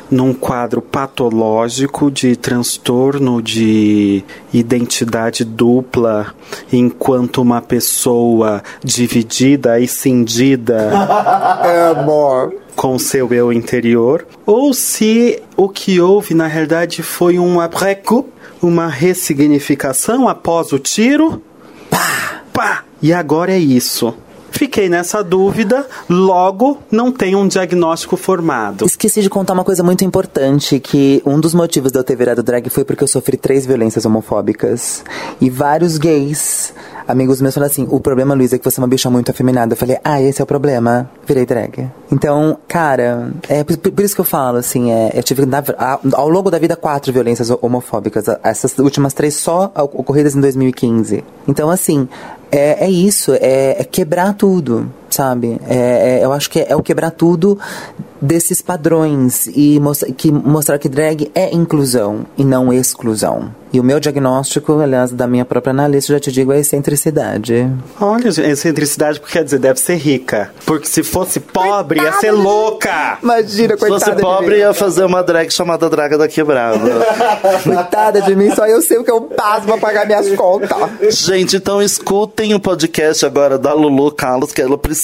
num 0.09 0.33
quadro 0.33 0.81
patológico 0.81 2.09
de 2.09 2.35
transtorno 2.35 3.41
de 3.41 4.23
identidade 4.53 5.43
dupla, 5.43 6.33
enquanto 6.71 7.41
uma 7.41 7.61
pessoa 7.61 8.63
dividida 8.83 9.79
e 9.79 9.87
cindida 9.87 10.91
é 11.63 11.87
amor 11.99 12.53
com 12.75 12.97
seu 12.97 13.33
eu 13.33 13.51
interior, 13.51 14.25
ou 14.45 14.73
se 14.73 15.41
o 15.57 15.67
que 15.67 15.99
houve 15.99 16.33
na 16.33 16.47
realidade 16.47 17.03
foi 17.03 17.37
um 17.37 17.59
après-coup, 17.59 18.29
uma 18.61 18.87
ressignificação 18.87 20.29
após 20.29 20.71
o 20.71 20.79
tiro. 20.79 21.41
Pá, 21.89 22.41
pá. 22.53 22.83
E 23.01 23.11
agora 23.11 23.51
é 23.51 23.59
isso. 23.59 24.13
Fiquei 24.51 24.89
nessa 24.89 25.23
dúvida, 25.23 25.85
logo 26.09 26.79
não 26.91 27.11
tenho 27.11 27.39
um 27.39 27.47
diagnóstico 27.47 28.17
formado. 28.17 28.85
Esqueci 28.85 29.21
de 29.21 29.29
contar 29.29 29.53
uma 29.53 29.63
coisa 29.63 29.83
muito 29.83 30.03
importante, 30.03 30.79
que 30.79 31.21
um 31.25 31.39
dos 31.39 31.53
motivos 31.53 31.91
de 31.91 31.99
eu 31.99 32.03
ter 32.03 32.15
virado 32.15 32.43
drag 32.43 32.69
foi 32.69 32.83
porque 32.83 33.03
eu 33.03 33.07
sofri 33.07 33.37
três 33.37 33.65
violências 33.65 34.05
homofóbicas. 34.05 35.03
E 35.39 35.49
vários 35.49 35.97
gays 35.97 36.73
amigos 37.09 37.41
meus 37.41 37.53
falaram 37.55 37.71
assim: 37.71 37.87
o 37.89 37.99
problema, 37.99 38.35
Luísa, 38.35 38.55
é 38.55 38.59
que 38.59 38.63
você 38.63 38.79
é 38.79 38.81
uma 38.81 38.87
bicha 38.87 39.09
muito 39.09 39.31
afeminada. 39.31 39.73
Eu 39.73 39.77
falei, 39.77 39.97
ah, 40.03 40.21
esse 40.21 40.41
é 40.41 40.43
o 40.43 40.47
problema. 40.47 41.09
Virei 41.25 41.45
drag. 41.45 41.89
Então, 42.11 42.57
cara, 42.67 43.31
é 43.47 43.63
por, 43.63 43.77
por 43.77 44.03
isso 44.03 44.15
que 44.15 44.21
eu 44.21 44.25
falo, 44.25 44.57
assim, 44.57 44.91
é, 44.91 45.11
eu 45.13 45.23
tive 45.23 45.45
na, 45.45 45.63
ao 46.13 46.29
longo 46.29 46.51
da 46.51 46.59
vida 46.59 46.75
quatro 46.75 47.11
violências 47.11 47.49
homofóbicas. 47.61 48.25
Essas 48.43 48.77
últimas 48.77 49.13
três 49.13 49.35
só 49.35 49.71
ocorridas 49.75 50.35
em 50.35 50.41
2015. 50.41 51.23
Então, 51.47 51.69
assim, 51.69 52.07
é, 52.51 52.85
é 52.85 52.89
isso, 52.89 53.33
é, 53.33 53.75
é 53.79 53.83
quebrar 53.83 54.33
tudo, 54.33 54.91
sabe? 55.09 55.59
É, 55.67 56.19
é- 56.19 56.25
eu 56.25 56.31
acho 56.33 56.49
que 56.49 56.59
é, 56.59 56.67
é 56.69 56.75
o 56.75 56.81
quebrar 56.81 57.11
tudo 57.11 57.57
desses 58.21 58.61
padrões 58.61 59.47
e 59.47 59.79
mostra, 59.79 60.11
que, 60.11 60.31
mostrar 60.31 60.77
que 60.77 60.89
drag 60.89 61.31
é 61.33 61.53
inclusão 61.55 62.25
e 62.37 62.43
não 62.43 62.71
exclusão. 62.73 63.57
E 63.71 63.79
o 63.79 63.83
meu 63.83 63.99
diagnóstico, 63.99 64.79
aliás, 64.79 65.11
da 65.11 65.27
minha 65.27 65.45
própria 65.45 65.69
analista, 65.69 66.13
já 66.13 66.19
te 66.19 66.31
digo, 66.31 66.51
é 66.51 66.59
excentricidade. 66.59 67.71
Olha, 68.01 68.27
excentricidade, 68.27 69.19
porque 69.19 69.33
quer 69.33 69.43
dizer, 69.43 69.59
deve 69.59 69.79
ser 69.79 69.95
rica. 69.95 70.49
Porque 70.65 70.87
se 70.87 71.03
fosse 71.03 71.39
pobre, 71.39 72.01
ia 72.01 72.11
ser 72.13 72.31
louca. 72.31 73.19
Imagina, 73.21 73.77
Se 73.77 73.87
fosse 73.87 74.11
pobre, 74.13 74.57
ia 74.57 74.73
fazer 74.73 75.05
uma 75.05 75.21
drag 75.21 75.51
chamada 75.51 75.87
Draga 75.87 76.17
da 76.17 76.27
Quebrada. 76.27 76.79
Coitada 77.63 78.23
de 78.23 78.35
mim, 78.35 78.49
só 78.55 78.65
eu 78.65 78.81
sei 78.81 78.97
o 78.97 79.03
que 79.03 79.11
eu 79.11 79.21
passo 79.21 79.67
pra 79.67 79.77
pagar 79.77 80.07
minhas 80.07 80.27
contas. 80.35 80.75
Gente, 81.11 81.57
então 81.57 81.79
escutem 81.79 82.55
o 82.55 82.59
podcast 82.59 83.23
agora 83.23 83.59
da 83.59 83.71
Lulu 83.71 84.11
Carlos, 84.11 84.51
que 84.51 84.63
ela 84.63 84.79
precisa 84.79 84.98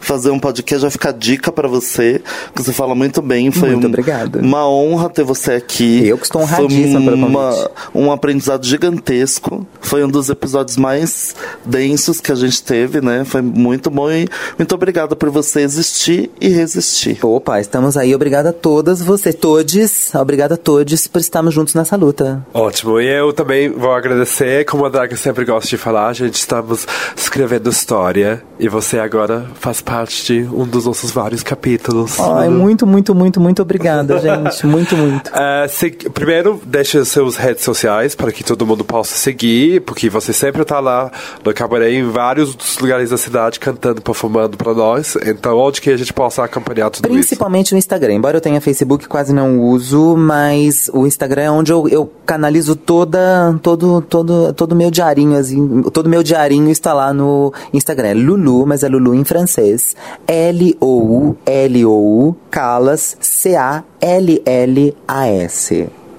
fazer 0.00 0.30
um 0.30 0.38
podcast. 0.38 0.82
Vai 0.82 0.90
ficar 0.90 1.12
dica 1.12 1.52
pra 1.52 1.68
você, 1.68 2.22
que 2.54 2.62
você 2.62 2.72
fala 2.72 2.94
muito 2.94 3.20
bem. 3.22 3.50
Foi 3.50 3.70
Muito 3.70 3.84
um- 3.84 3.88
obrigado. 3.88 4.40
uma 4.40 4.68
honra 4.68 5.08
ter 5.10 5.24
você 5.24 5.52
aqui. 5.52 6.06
Eu 6.06 6.16
que 6.18 6.24
estou 6.24 6.42
honradíssima 6.42 7.00
Foi 7.12 7.14
uma- 7.14 7.70
um 7.94 8.12
aprendizado 8.12 8.64
gigantesco. 8.66 9.66
Foi 9.80 10.04
um 10.04 10.08
dos 10.08 10.28
episódios 10.28 10.76
mais 10.76 11.34
densos 11.64 12.20
que 12.20 12.32
a 12.32 12.34
gente 12.34 12.62
teve, 12.62 13.00
né? 13.00 13.24
Foi 13.24 13.42
muito 13.42 13.90
bom 13.90 14.10
e 14.10 14.26
muito 14.58 14.74
obrigado 14.74 15.14
por 15.16 15.30
você 15.30 15.60
existir 15.60 16.30
e 16.40 16.48
resistir. 16.48 17.18
Opa, 17.24 17.60
estamos 17.60 17.96
aí. 17.96 18.14
Obrigada 18.14 18.50
a 18.50 18.52
todas 18.52 19.00
vocês, 19.02 19.34
todes. 19.34 20.14
Obrigada 20.14 20.54
a 20.54 20.56
todos 20.58 21.06
por 21.06 21.20
estarmos 21.20 21.54
juntos 21.54 21.74
nessa 21.74 21.96
luta. 21.96 22.44
Ótimo, 22.52 23.00
e 23.00 23.06
eu 23.06 23.32
também 23.32 23.68
vou 23.70 23.92
agradecer, 23.92 24.64
como 24.64 24.84
a 24.84 24.88
Draga 24.88 25.16
sempre 25.16 25.44
gosta 25.44 25.68
de 25.68 25.76
falar, 25.76 26.08
a 26.08 26.12
gente 26.12 26.34
estamos 26.34 26.86
escrevendo 27.16 27.68
história 27.70 28.42
e 28.58 28.68
você 28.68 28.93
agora 28.98 29.46
faz 29.54 29.80
parte 29.80 30.24
de 30.42 30.48
um 30.48 30.64
dos 30.66 30.84
nossos 30.86 31.10
vários 31.10 31.42
capítulos. 31.42 32.18
Ai, 32.20 32.48
muito, 32.48 32.86
muito, 32.86 33.14
muito, 33.14 33.40
muito 33.40 33.62
obrigada, 33.62 34.18
gente. 34.20 34.66
Muito, 34.66 34.96
muito. 34.96 35.30
É, 35.34 35.66
se- 35.68 35.90
primeiro, 35.90 36.60
deixe 36.64 37.02
seus 37.04 37.36
redes 37.36 37.64
sociais 37.64 38.14
para 38.14 38.30
que 38.32 38.44
todo 38.44 38.66
mundo 38.66 38.84
possa 38.84 39.14
seguir, 39.16 39.80
porque 39.82 40.08
você 40.08 40.32
sempre 40.32 40.62
está 40.62 40.80
lá 40.80 41.10
no 41.44 41.52
cabaré 41.54 41.92
em 41.92 42.08
vários 42.08 42.54
dos 42.54 42.78
lugares 42.78 43.10
da 43.10 43.16
cidade 43.18 43.58
cantando, 43.58 44.00
performando 44.00 44.56
para 44.56 44.72
nós. 44.74 45.16
Então, 45.26 45.56
onde 45.58 45.80
que 45.80 45.90
a 45.90 45.96
gente 45.96 46.12
possa 46.12 46.44
acompanhar 46.44 46.90
tudo 46.90 47.06
isso? 47.06 47.14
Principalmente 47.14 47.72
no 47.72 47.78
Instagram. 47.78 48.14
Embora 48.14 48.36
eu 48.36 48.40
tenha 48.40 48.60
Facebook, 48.60 49.08
quase 49.08 49.32
não 49.32 49.60
uso, 49.60 50.16
mas 50.16 50.90
o 50.92 51.06
Instagram 51.06 51.42
é 51.42 51.50
onde 51.50 51.72
eu, 51.72 51.88
eu 51.88 52.10
canalizo 52.26 52.76
toda, 52.76 53.58
todo, 53.62 54.00
todo, 54.02 54.52
todo 54.52 54.74
meu 54.76 54.90
diarinho, 54.90 55.36
assim, 55.38 55.82
todo 55.92 56.08
meu 56.08 56.22
diarinho 56.22 56.70
está 56.70 56.92
lá 56.92 57.12
no 57.12 57.52
Instagram. 57.72 58.08
É 58.08 58.14
Lulu, 58.14 58.66
mas 58.66 58.83
é 58.84 58.88
Lulu 58.88 59.14
em 59.14 59.24
francês. 59.24 59.96
L-O-U, 60.26 61.36
L-O-U, 61.44 62.36
Calas, 62.50 63.16
C-A-L-L-A-S. 63.20 63.84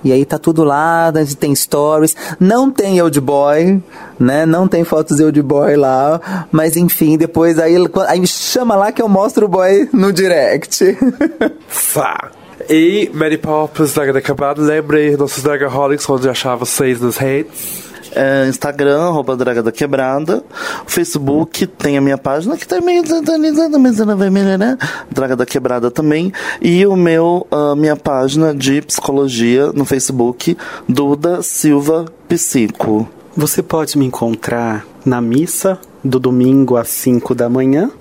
E 0.06 0.12
aí 0.12 0.24
tá 0.24 0.38
tudo 0.38 0.64
lá, 0.64 1.12
tem 1.40 1.56
stories. 1.56 2.16
Não 2.40 2.70
tem 2.70 3.02
Old 3.02 3.20
Boy, 3.20 3.82
né? 4.20 4.46
Não 4.46 4.68
tem 4.68 4.84
fotos 4.84 5.18
de 5.18 5.24
Old 5.24 5.42
Boy 5.42 5.76
lá. 5.76 6.48
Mas 6.52 6.78
enfim, 6.78 7.18
depois 7.18 7.58
aí, 7.58 7.76
aí 8.08 8.20
me 8.20 8.28
chama 8.28 8.76
lá 8.76 8.92
que 8.92 9.02
eu 9.02 9.10
mostro 9.10 9.48
o 9.48 9.50
boy 9.50 9.90
no 9.92 10.14
direct. 10.14 10.96
Fá. 11.68 12.30
E 12.70 13.10
Mary 13.14 13.40
Poppins, 13.40 13.94
Draga 13.94 14.14
da 14.14 14.22
Quebrada, 14.22 14.62
lembre 14.62 15.18
nossos 15.18 15.42
Dragaholics, 15.42 16.08
onde 16.08 16.30
achar 16.30 16.56
vocês 16.56 17.02
nas 17.02 17.18
redes. 17.18 17.85
É, 18.16 18.48
Instagram, 18.48 19.02
arroba 19.02 19.36
Draga 19.36 19.62
da 19.62 19.72
Quebrada. 19.72 20.44
Facebook 20.88 21.68
tem 21.68 21.98
a 21.98 22.02
minha 22.02 22.18
página 22.18 22.56
que 22.56 22.66
tá 22.66 22.80
meio 22.80 23.04
desatualizada, 23.04 23.78
mas 23.78 24.00
ela 24.00 24.16
vai 24.16 24.30
melhorar. 24.30 24.78
Draga 25.12 25.36
da 25.36 25.46
Quebrada 25.46 25.92
também. 25.92 26.32
E 26.62 26.88
o 26.88 26.96
meu, 26.96 27.46
a 27.52 27.76
minha 27.76 27.96
página 27.96 28.56
de 28.56 28.82
psicologia 28.82 29.72
no 29.74 29.84
Facebook, 29.84 30.58
Duda 30.88 31.42
Silva 31.42 32.06
Psico. 32.28 33.08
Você 33.36 33.62
pode 33.62 33.98
me 33.98 34.06
encontrar 34.06 34.86
na 35.06 35.20
missa 35.20 35.78
do 36.02 36.20
domingo 36.20 36.78
às 36.78 36.88
5 36.88 37.36
da 37.36 37.50
manhã. 37.50 37.92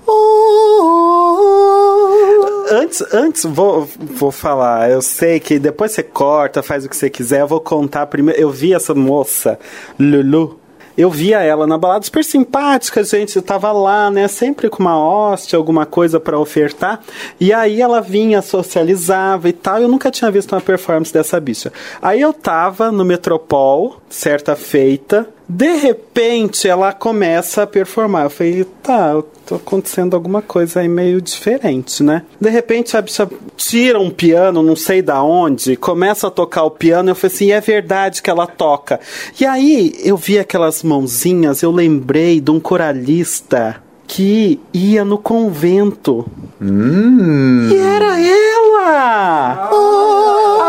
Antes, 2.69 3.03
antes 3.13 3.45
vou, 3.45 3.87
vou 3.99 4.31
falar. 4.31 4.89
Eu 4.89 5.01
sei 5.01 5.39
que 5.39 5.59
depois 5.59 5.91
você 5.91 6.01
corta, 6.03 6.63
faz 6.63 6.85
o 6.85 6.89
que 6.89 6.95
você 6.95 7.09
quiser. 7.09 7.41
Eu 7.41 7.47
vou 7.47 7.59
contar 7.59 8.07
primeiro. 8.07 8.39
Eu 8.39 8.49
vi 8.49 8.73
essa 8.73 8.93
moça, 8.93 9.59
Lulu. 9.99 10.59
Eu 10.97 11.09
via 11.09 11.41
ela 11.41 11.67
na 11.67 11.77
balada 11.77 12.05
super 12.05 12.23
simpática, 12.23 13.03
gente. 13.03 13.35
Eu 13.35 13.41
tava 13.41 13.71
lá, 13.71 14.09
né? 14.09 14.27
Sempre 14.29 14.69
com 14.69 14.81
uma 14.81 14.97
hóstia, 14.97 15.57
alguma 15.57 15.85
coisa 15.85 16.19
pra 16.21 16.39
ofertar. 16.39 17.01
E 17.37 17.51
aí 17.51 17.81
ela 17.81 17.99
vinha, 17.99 18.41
socializava 18.41 19.49
e 19.49 19.53
tal. 19.53 19.79
Eu 19.79 19.89
nunca 19.89 20.09
tinha 20.09 20.31
visto 20.31 20.53
uma 20.53 20.61
performance 20.61 21.11
dessa 21.11 21.39
bicha. 21.39 21.71
Aí 22.01 22.21
eu 22.21 22.31
tava 22.31 22.91
no 22.91 23.03
Metropol, 23.03 23.97
certa 24.09 24.55
feita. 24.55 25.27
De 25.47 25.75
repente 25.77 26.67
ela 26.67 26.91
começa 26.91 27.63
a 27.63 27.67
performar. 27.67 28.25
Eu 28.25 28.29
falei, 28.29 28.65
tá, 28.81 29.21
tô 29.45 29.55
acontecendo 29.55 30.15
alguma 30.15 30.41
coisa 30.41 30.79
aí 30.79 30.87
meio 30.87 31.21
diferente, 31.21 32.01
né? 32.01 32.23
De 32.41 32.49
repente 32.49 32.97
a 32.97 33.01
bicha 33.01 33.29
tira 33.55 33.99
um 33.99 34.09
piano, 34.09 34.63
não 34.63 34.75
sei 34.75 35.01
da 35.01 35.21
onde, 35.23 35.75
começa 35.75 36.27
a 36.27 36.31
tocar 36.31 36.63
o 36.63 36.71
piano. 36.71 37.11
Eu 37.11 37.15
falei 37.15 37.35
assim, 37.35 37.51
é 37.51 37.61
verdade 37.61 38.21
que 38.21 38.29
ela 38.29 38.47
toca. 38.47 38.99
E 39.39 39.45
aí 39.45 39.93
eu 40.03 40.17
vi 40.17 40.39
aquelas 40.39 40.81
mãozinhas, 40.81 41.61
eu 41.61 41.71
lembrei 41.71 42.41
de 42.41 42.49
um 42.51 42.59
coralista 42.59 43.84
que 44.07 44.59
ia 44.73 45.03
no 45.05 45.17
convento. 45.17 46.25
E 46.61 47.75
era 47.77 48.19
ela! 48.19 49.69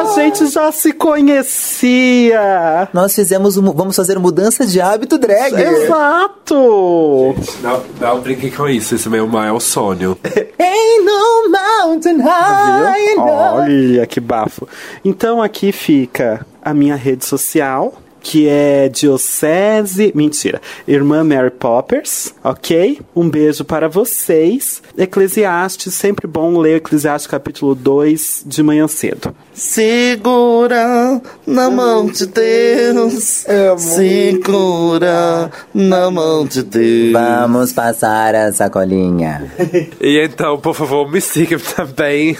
A 0.01 0.05
gente 0.15 0.47
já 0.47 0.71
se 0.73 0.93
conhecia! 0.93 2.89
Nós 2.93 3.15
fizemos, 3.15 3.57
um- 3.57 3.73
vamos 3.73 3.97
fazer 3.97 4.19
mudança 4.19 4.67
de 4.67 4.81
hábito 4.81 5.19
drag. 5.19 5.55
Exato! 5.55 7.35
Não, 7.63 7.83
não 8.01 8.21
brinque 8.21 8.51
com 8.51 8.69
isso, 8.69 8.95
esse 8.95 9.07
é 9.09 9.11
meu 9.11 9.27
maior 9.27 9.61
sonho. 9.61 10.17
Ain't 10.59 11.05
no 11.05 11.51
mountain 11.51 12.21
high. 12.21 13.17
Olha 13.19 14.07
que 14.07 14.21
bafo. 14.21 14.69
Então 15.05 15.43
aqui 15.43 15.73
fica 15.73 16.47
a 16.63 16.73
minha 16.75 16.97
rede 16.97 17.25
social, 17.25 17.95
que 18.27 18.49
é 18.49 18.89
Diocese. 18.89 20.11
Mentira. 20.13 20.61
Irmã 20.87 21.23
Mary 21.23 21.53
Poppers, 21.53 22.35
ok? 22.43 22.99
Um 23.15 23.31
beijo 23.31 23.65
para 23.65 23.89
vocês. 23.89 24.83
Eclesiastes, 24.99 25.95
sempre 25.95 26.27
bom 26.27 26.59
ler 26.59 26.79
Eclesiastes 26.79 27.31
capítulo 27.31 27.73
2 27.73 28.43
de 28.45 28.65
manhã 28.65 28.89
cedo. 28.89 29.33
Segura 29.55 31.23
na 31.47 31.71
mão 31.71 32.07
de 32.07 32.27
Deus. 32.27 33.47
Segura 33.79 35.53
na 35.73 36.11
mão 36.11 36.45
de 36.45 36.65
Deus. 36.65 37.13
Vamos 37.13 37.73
passar 37.73 38.35
a 38.35 38.53
sacolinha. 38.53 39.53
E 40.01 40.19
então, 40.19 40.59
por 40.59 40.75
favor, 40.75 41.09
me 41.09 41.21
siga 41.21 41.59
também, 41.77 42.37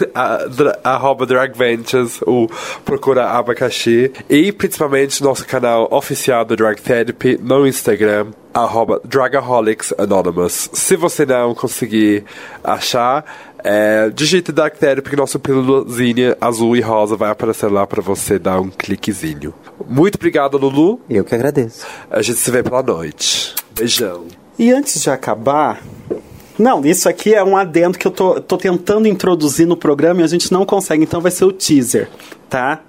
arroba 0.83 1.25
Dragventures, 1.25 2.19
o 2.23 2.49
Procura 2.83 3.29
Abacaxi. 3.29 4.11
E 4.29 4.51
principalmente 4.51 5.23
nosso 5.23 5.45
canal 5.45 5.76
oficial 5.91 6.45
do 6.45 6.55
Drag 6.55 6.81
Therapy 6.81 7.39
no 7.41 7.67
Instagram, 7.67 8.27
arroba 8.53 9.01
Dragaholics 9.03 9.93
Anonymous. 9.97 10.69
Se 10.73 10.95
você 10.95 11.25
não 11.25 11.53
conseguir 11.53 12.23
achar, 12.63 13.25
é, 13.63 14.09
digite 14.09 14.51
Drag 14.51 14.77
Therapy, 14.77 15.09
que 15.09 15.15
nosso 15.15 15.39
pílulazinha 15.39 16.37
azul 16.39 16.75
e 16.75 16.81
rosa 16.81 17.15
vai 17.15 17.29
aparecer 17.29 17.71
lá 17.71 17.85
pra 17.85 18.01
você 18.01 18.39
dar 18.39 18.59
um 18.59 18.69
cliquezinho. 18.69 19.53
Muito 19.87 20.15
obrigado, 20.15 20.57
Lulu. 20.57 20.99
Eu 21.09 21.23
que 21.23 21.35
agradeço. 21.35 21.85
A 22.09 22.21
gente 22.21 22.39
se 22.39 22.49
vê 22.49 22.63
pela 22.63 22.81
noite. 22.81 23.53
Beijão. 23.77 24.25
E 24.57 24.71
antes 24.71 25.01
de 25.01 25.09
acabar. 25.09 25.81
Não, 26.57 26.83
isso 26.83 27.07
aqui 27.07 27.35
é 27.35 27.43
um 27.43 27.55
adendo 27.55 27.97
que 27.97 28.07
eu 28.07 28.11
tô, 28.11 28.41
tô 28.41 28.57
tentando 28.57 29.07
introduzir 29.07 29.67
no 29.67 29.77
programa 29.77 30.21
e 30.21 30.23
a 30.23 30.27
gente 30.27 30.51
não 30.51 30.65
consegue, 30.65 31.03
então 31.03 31.21
vai 31.21 31.29
ser 31.29 31.45
o 31.45 31.51
teaser, 31.51 32.09
tá? 32.49 32.81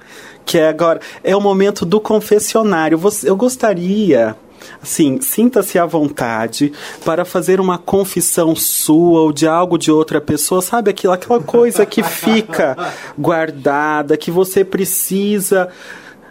Que 0.49 0.57
é 0.57 0.69
agora. 0.69 0.99
É 1.23 1.37
o 1.37 1.41
momento 1.43 1.85
do 1.85 2.01
confessionário. 2.01 2.97
Você- 2.97 3.29
eu 3.29 3.37
gostaria. 3.37 4.35
Assim, 4.83 5.21
sinta-se 5.21 5.79
à 5.79 5.85
vontade 5.85 6.73
para 7.05 7.23
fazer 7.25 7.61
uma 7.61 7.77
confissão 7.77 8.57
sua 8.57 9.21
ou 9.21 9.31
de 9.33 9.47
algo 9.47 9.77
de 9.77 9.93
outra 9.93 10.23
pessoa, 10.23 10.63
sabe? 10.63 10.91
Aquilo, 10.91 11.13
aquela 11.13 11.39
coisa 11.41 11.85
que 11.85 12.03
fica 12.03 12.75
guardada, 13.19 14.17
que 14.17 14.31
você 14.31 14.65
precisa 14.65 15.69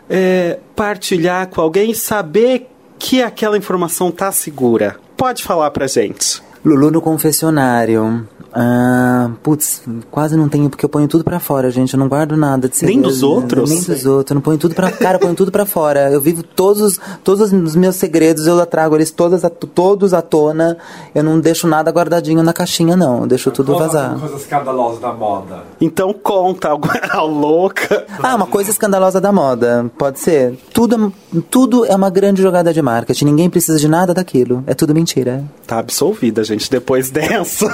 é, 0.09 0.57
partilhar 0.76 1.47
com 1.47 1.61
alguém 1.61 1.91
e 1.91 1.95
saber 1.95 2.68
que 2.97 3.22
aquela 3.22 3.55
informação 3.57 4.09
tá 4.09 4.32
segura. 4.32 4.97
Pode 5.15 5.43
falar 5.43 5.70
pra 5.70 5.86
gente. 5.86 6.41
Lulu 6.68 6.91
no 6.91 7.01
confessionário. 7.01 8.28
Ah, 8.59 9.30
putz, 9.43 9.84
quase 10.09 10.36
não 10.36 10.49
tenho, 10.49 10.68
porque 10.70 10.84
eu 10.84 10.89
ponho 10.89 11.07
tudo 11.07 11.24
pra 11.24 11.39
fora, 11.39 11.70
gente. 11.70 11.93
Eu 11.93 11.99
não 11.99 12.07
guardo 12.07 12.36
nada 12.36 12.68
de 12.68 12.84
Nem 12.86 12.99
dos 12.99 13.22
outros? 13.22 13.70
Nem 13.70 13.82
dos 13.84 14.05
outros. 14.05 14.32
Eu 14.32 14.36
não 14.36 14.41
ponho 14.41 14.57
tudo 14.57 14.74
pra. 14.74 14.91
Cara, 14.91 15.15
eu 15.18 15.20
ponho 15.20 15.36
tudo 15.36 15.51
pra 15.51 15.65
fora. 15.65 16.09
Eu 16.11 16.20
vivo 16.20 16.41
todos, 16.41 16.82
os- 16.82 16.99
todos 17.24 17.51
os 17.53 17.76
meus 17.76 17.95
segredos, 17.97 18.47
eu 18.47 18.65
trago 18.65 18.95
eles 18.95 19.11
todas, 19.11 19.45
a- 19.45 19.49
todos 19.49 20.13
à 20.13 20.22
tona. 20.24 20.78
Eu 21.13 21.24
não 21.24 21.39
deixo 21.39 21.68
nada 21.68 21.91
guardadinho 21.91 22.41
na 22.41 22.51
caixinha, 22.51 22.95
não. 22.95 23.22
Eu 23.22 23.28
deixo 23.28 23.51
tudo 23.51 23.78
vazar. 23.78 24.18
Coisa 24.20 24.36
escandalosa 24.38 24.99
da 25.01 25.13
moda. 25.13 25.63
Então 25.80 26.11
conta 26.13 26.70
algo 26.70 26.88
a 27.11 27.22
louca. 27.22 28.05
Ah, 28.24 28.36
uma 28.36 28.47
coisa 28.47 28.72
escandalosa 28.72 29.22
da 29.22 29.32
moda. 29.32 29.86
Pode 29.97 30.20
ser. 30.20 30.57
Tudo, 30.74 31.13
tudo 31.51 31.86
é 31.86 31.95
uma 31.95 32.09
grande 32.09 32.41
jogada 32.41 32.74
de 32.74 32.82
marketing. 32.82 33.26
Ninguém 33.26 33.49
precisa 33.51 33.78
de 33.78 33.88
nada 33.88 34.13
daquilo. 34.15 34.63
É 34.65 34.74
tudo 34.74 34.95
mentira. 34.95 35.43
Tá 35.68 35.78
absolvida, 35.80 36.43
gente, 36.43 36.57
depois 36.70 37.10
dessa. 37.12 37.68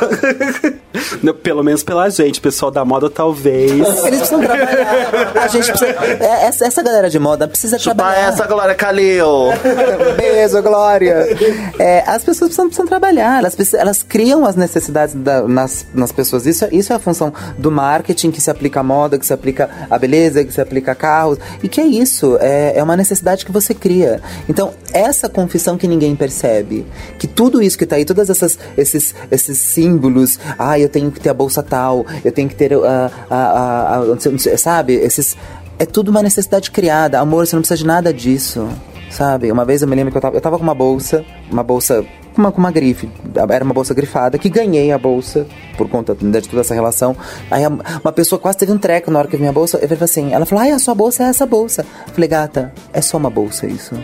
Pelo 1.41 1.63
menos 1.63 1.83
pela 1.83 2.09
gente, 2.09 2.39
pessoal 2.41 2.71
da 2.71 2.83
moda 2.85 3.09
talvez. 3.09 3.71
Eles 3.71 3.99
precisam 4.01 4.39
trabalhar. 4.41 5.31
A 5.41 5.47
gente 5.47 5.67
precisa. 5.69 5.91
é, 5.91 6.45
essa, 6.45 6.65
essa 6.65 6.83
galera 6.83 7.09
de 7.09 7.19
moda 7.19 7.47
precisa 7.47 7.77
Chupa 7.79 7.95
trabalhar. 7.95 8.29
essa, 8.29 8.45
Glória 8.45 8.75
Calil. 8.75 9.25
Beijo, 10.17 10.61
Glória. 10.61 11.25
É, 11.79 11.99
as 12.07 12.23
pessoas 12.23 12.49
precisam, 12.49 12.65
precisam 12.67 12.85
trabalhar, 12.87 13.39
elas, 13.39 13.55
precisam- 13.55 13.79
elas 13.81 14.03
criam 14.03 14.45
as 14.45 14.55
necessidades 14.55 15.15
da- 15.15 15.47
nas, 15.47 15.85
nas 15.93 16.11
pessoas. 16.11 16.45
Isso, 16.45 16.65
é- 16.65 16.69
isso 16.71 16.93
é 16.93 16.95
a 16.95 16.99
função 16.99 17.33
do 17.57 17.71
marketing 17.71 18.31
que 18.31 18.41
se 18.41 18.49
aplica 18.51 18.79
à 18.81 18.83
moda, 18.83 19.17
que 19.17 19.25
se 19.25 19.33
aplica 19.33 19.69
à 19.89 19.97
beleza, 19.97 20.43
que 20.43 20.53
se 20.53 20.61
aplica 20.61 20.91
a 20.91 20.95
carros. 20.95 21.37
E 21.61 21.67
que 21.69 21.81
é 21.81 21.85
isso, 21.85 22.37
é, 22.39 22.73
é 22.77 22.83
uma 22.83 22.95
necessidade 22.95 23.45
que 23.45 23.51
você 23.51 23.73
cria. 23.73 24.21
Então, 24.47 24.73
essa 24.93 25.27
confissão 25.27 25.77
que 25.77 25.87
ninguém 25.87 26.15
percebe, 26.15 26.85
que 27.17 27.27
tudo 27.27 27.61
isso 27.61 27.77
que 27.77 27.85
tá 27.85 27.95
aí, 27.95 28.05
todos 28.05 28.29
essas, 28.29 28.57
esses, 28.77 29.13
esses 29.31 29.57
símbolos, 29.57 30.39
ah, 30.57 30.79
eu 30.79 30.89
tenho 30.89 31.11
que 31.11 31.19
ter 31.19 31.29
a 31.29 31.33
bolsa 31.33 31.61
tal, 31.63 32.05
eu 32.23 32.31
tenho 32.31 32.49
que 32.49 32.55
ter 32.55 32.73
a, 32.73 33.11
a, 33.29 33.35
a, 33.35 33.97
a- 33.99 34.57
sabe? 34.57 34.93
Esses, 34.93 35.35
é 35.79 35.85
tudo 35.85 36.09
uma 36.09 36.21
necessidade 36.21 36.71
criada. 36.71 37.19
Amor, 37.19 37.45
você 37.47 37.55
não 37.55 37.61
precisa 37.61 37.77
de 37.77 37.85
nada 37.85 38.13
disso. 38.13 38.67
Sabe? 39.09 39.51
Uma 39.51 39.63
vez 39.63 39.83
eu 39.83 39.87
me 39.87 39.95
lembro 39.95 40.11
que 40.11 40.17
eu 40.17 40.21
tava, 40.21 40.37
eu 40.37 40.41
tava 40.41 40.57
com 40.57 40.63
uma 40.63 40.73
bolsa, 40.73 41.23
uma 41.51 41.61
bolsa 41.61 42.03
com 42.33 42.41
uma, 42.41 42.51
com 42.51 42.57
uma 42.57 42.71
grife, 42.71 43.07
era 43.47 43.63
uma 43.63 43.73
bolsa 43.73 43.93
grifada, 43.93 44.39
que 44.39 44.49
ganhei 44.49 44.91
a 44.91 44.97
bolsa 44.97 45.45
por 45.77 45.87
conta 45.87 46.15
de 46.15 46.41
toda 46.41 46.61
essa 46.61 46.73
relação. 46.73 47.15
Aí 47.51 47.61
uma 47.67 48.11
pessoa 48.11 48.39
quase 48.39 48.57
teve 48.57 48.71
um 48.71 48.77
treco 48.79 49.11
na 49.11 49.19
hora 49.19 49.27
que 49.27 49.35
eu 49.35 49.37
vi 49.37 49.43
minha 49.43 49.53
bolsa. 49.53 49.77
Eu 49.77 49.87
falei 49.87 50.03
assim, 50.03 50.33
ela 50.33 50.47
falou, 50.47 50.63
ai, 50.63 50.71
a 50.71 50.79
sua 50.79 50.95
bolsa 50.95 51.25
é 51.25 51.27
essa 51.27 51.45
bolsa. 51.45 51.85
Eu 52.07 52.13
falei, 52.15 52.27
gata, 52.27 52.73
é 52.91 53.01
só 53.01 53.17
uma 53.17 53.29
bolsa 53.29 53.67
isso. 53.67 53.95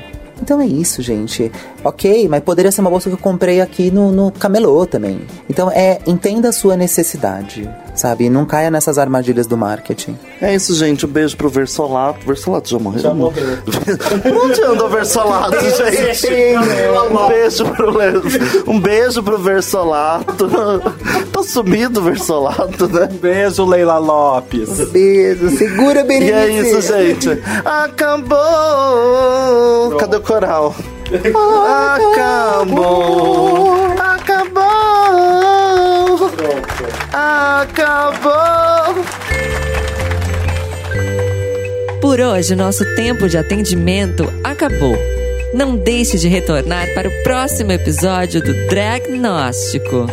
Então 0.42 0.60
é 0.62 0.66
isso, 0.66 1.02
gente. 1.02 1.52
Ok, 1.84 2.28
mas 2.28 2.42
poderia 2.44 2.72
ser 2.72 2.82
uma 2.82 2.90
bolsa 2.90 3.10
que 3.10 3.16
eu 3.16 3.20
comprei 3.20 3.62
aqui 3.62 3.92
no, 3.92 4.12
no 4.12 4.32
camelô 4.32 4.86
também. 4.86 5.22
Então 5.50 5.70
é, 5.72 6.00
entenda 6.08 6.50
a 6.50 6.52
sua 6.52 6.76
necessidade, 6.76 7.70
sabe? 8.00 8.26
E 8.26 8.30
não 8.30 8.46
caia 8.46 8.72
nessas 8.72 8.98
armadilhas 8.98 9.46
do 9.48 9.58
marketing. 9.58 10.18
É 10.42 10.54
isso, 10.56 10.74
gente. 10.76 11.06
Um 11.06 11.10
beijo 11.10 11.36
pro 11.38 11.50
Versolato. 11.50 12.26
Versolato 12.26 12.70
já 12.70 12.80
morreu? 12.80 13.02
Já 13.02 13.14
morreu. 13.14 13.58
Onde 14.44 14.62
anda 14.62 14.86
o 14.86 14.90
Versolato, 14.90 15.58
gente? 15.60 16.28
Um 17.12 17.28
beijo 17.28 17.66
pro 17.66 17.92
Um 18.72 18.80
beijo 18.80 19.22
pro 19.24 19.38
Versolato. 19.38 20.48
Tá 21.32 21.44
sumido 21.44 22.00
o 22.00 22.04
Versolato, 22.04 22.88
né? 22.88 23.08
Beijo, 23.22 23.66
Leila 23.66 23.98
Lopes. 23.98 24.90
Beijo, 24.92 25.50
segura, 25.58 26.00
E 26.02 26.04
Berenice. 26.04 26.36
é 26.36 26.62
isso, 26.62 26.82
gente. 26.82 27.30
Acabou. 27.66 28.38
Cadê 29.98 30.18
o 30.18 30.22
coral? 30.22 30.74
Acabou. 32.08 33.76
Acabou. 33.98 34.60
Acabou. 37.12 39.04
Por 42.02 42.20
hoje, 42.20 42.56
nosso 42.56 42.86
tempo 42.96 43.28
de 43.28 43.38
atendimento 43.38 44.32
acabou. 44.44 44.98
Não 45.54 45.76
deixe 45.76 46.18
de 46.18 46.28
retornar 46.28 46.94
para 46.94 47.10
o 47.10 47.24
próximo 47.24 47.72
episódio 47.72 48.42
do 48.42 48.54
Dragnóstico. 48.68 50.06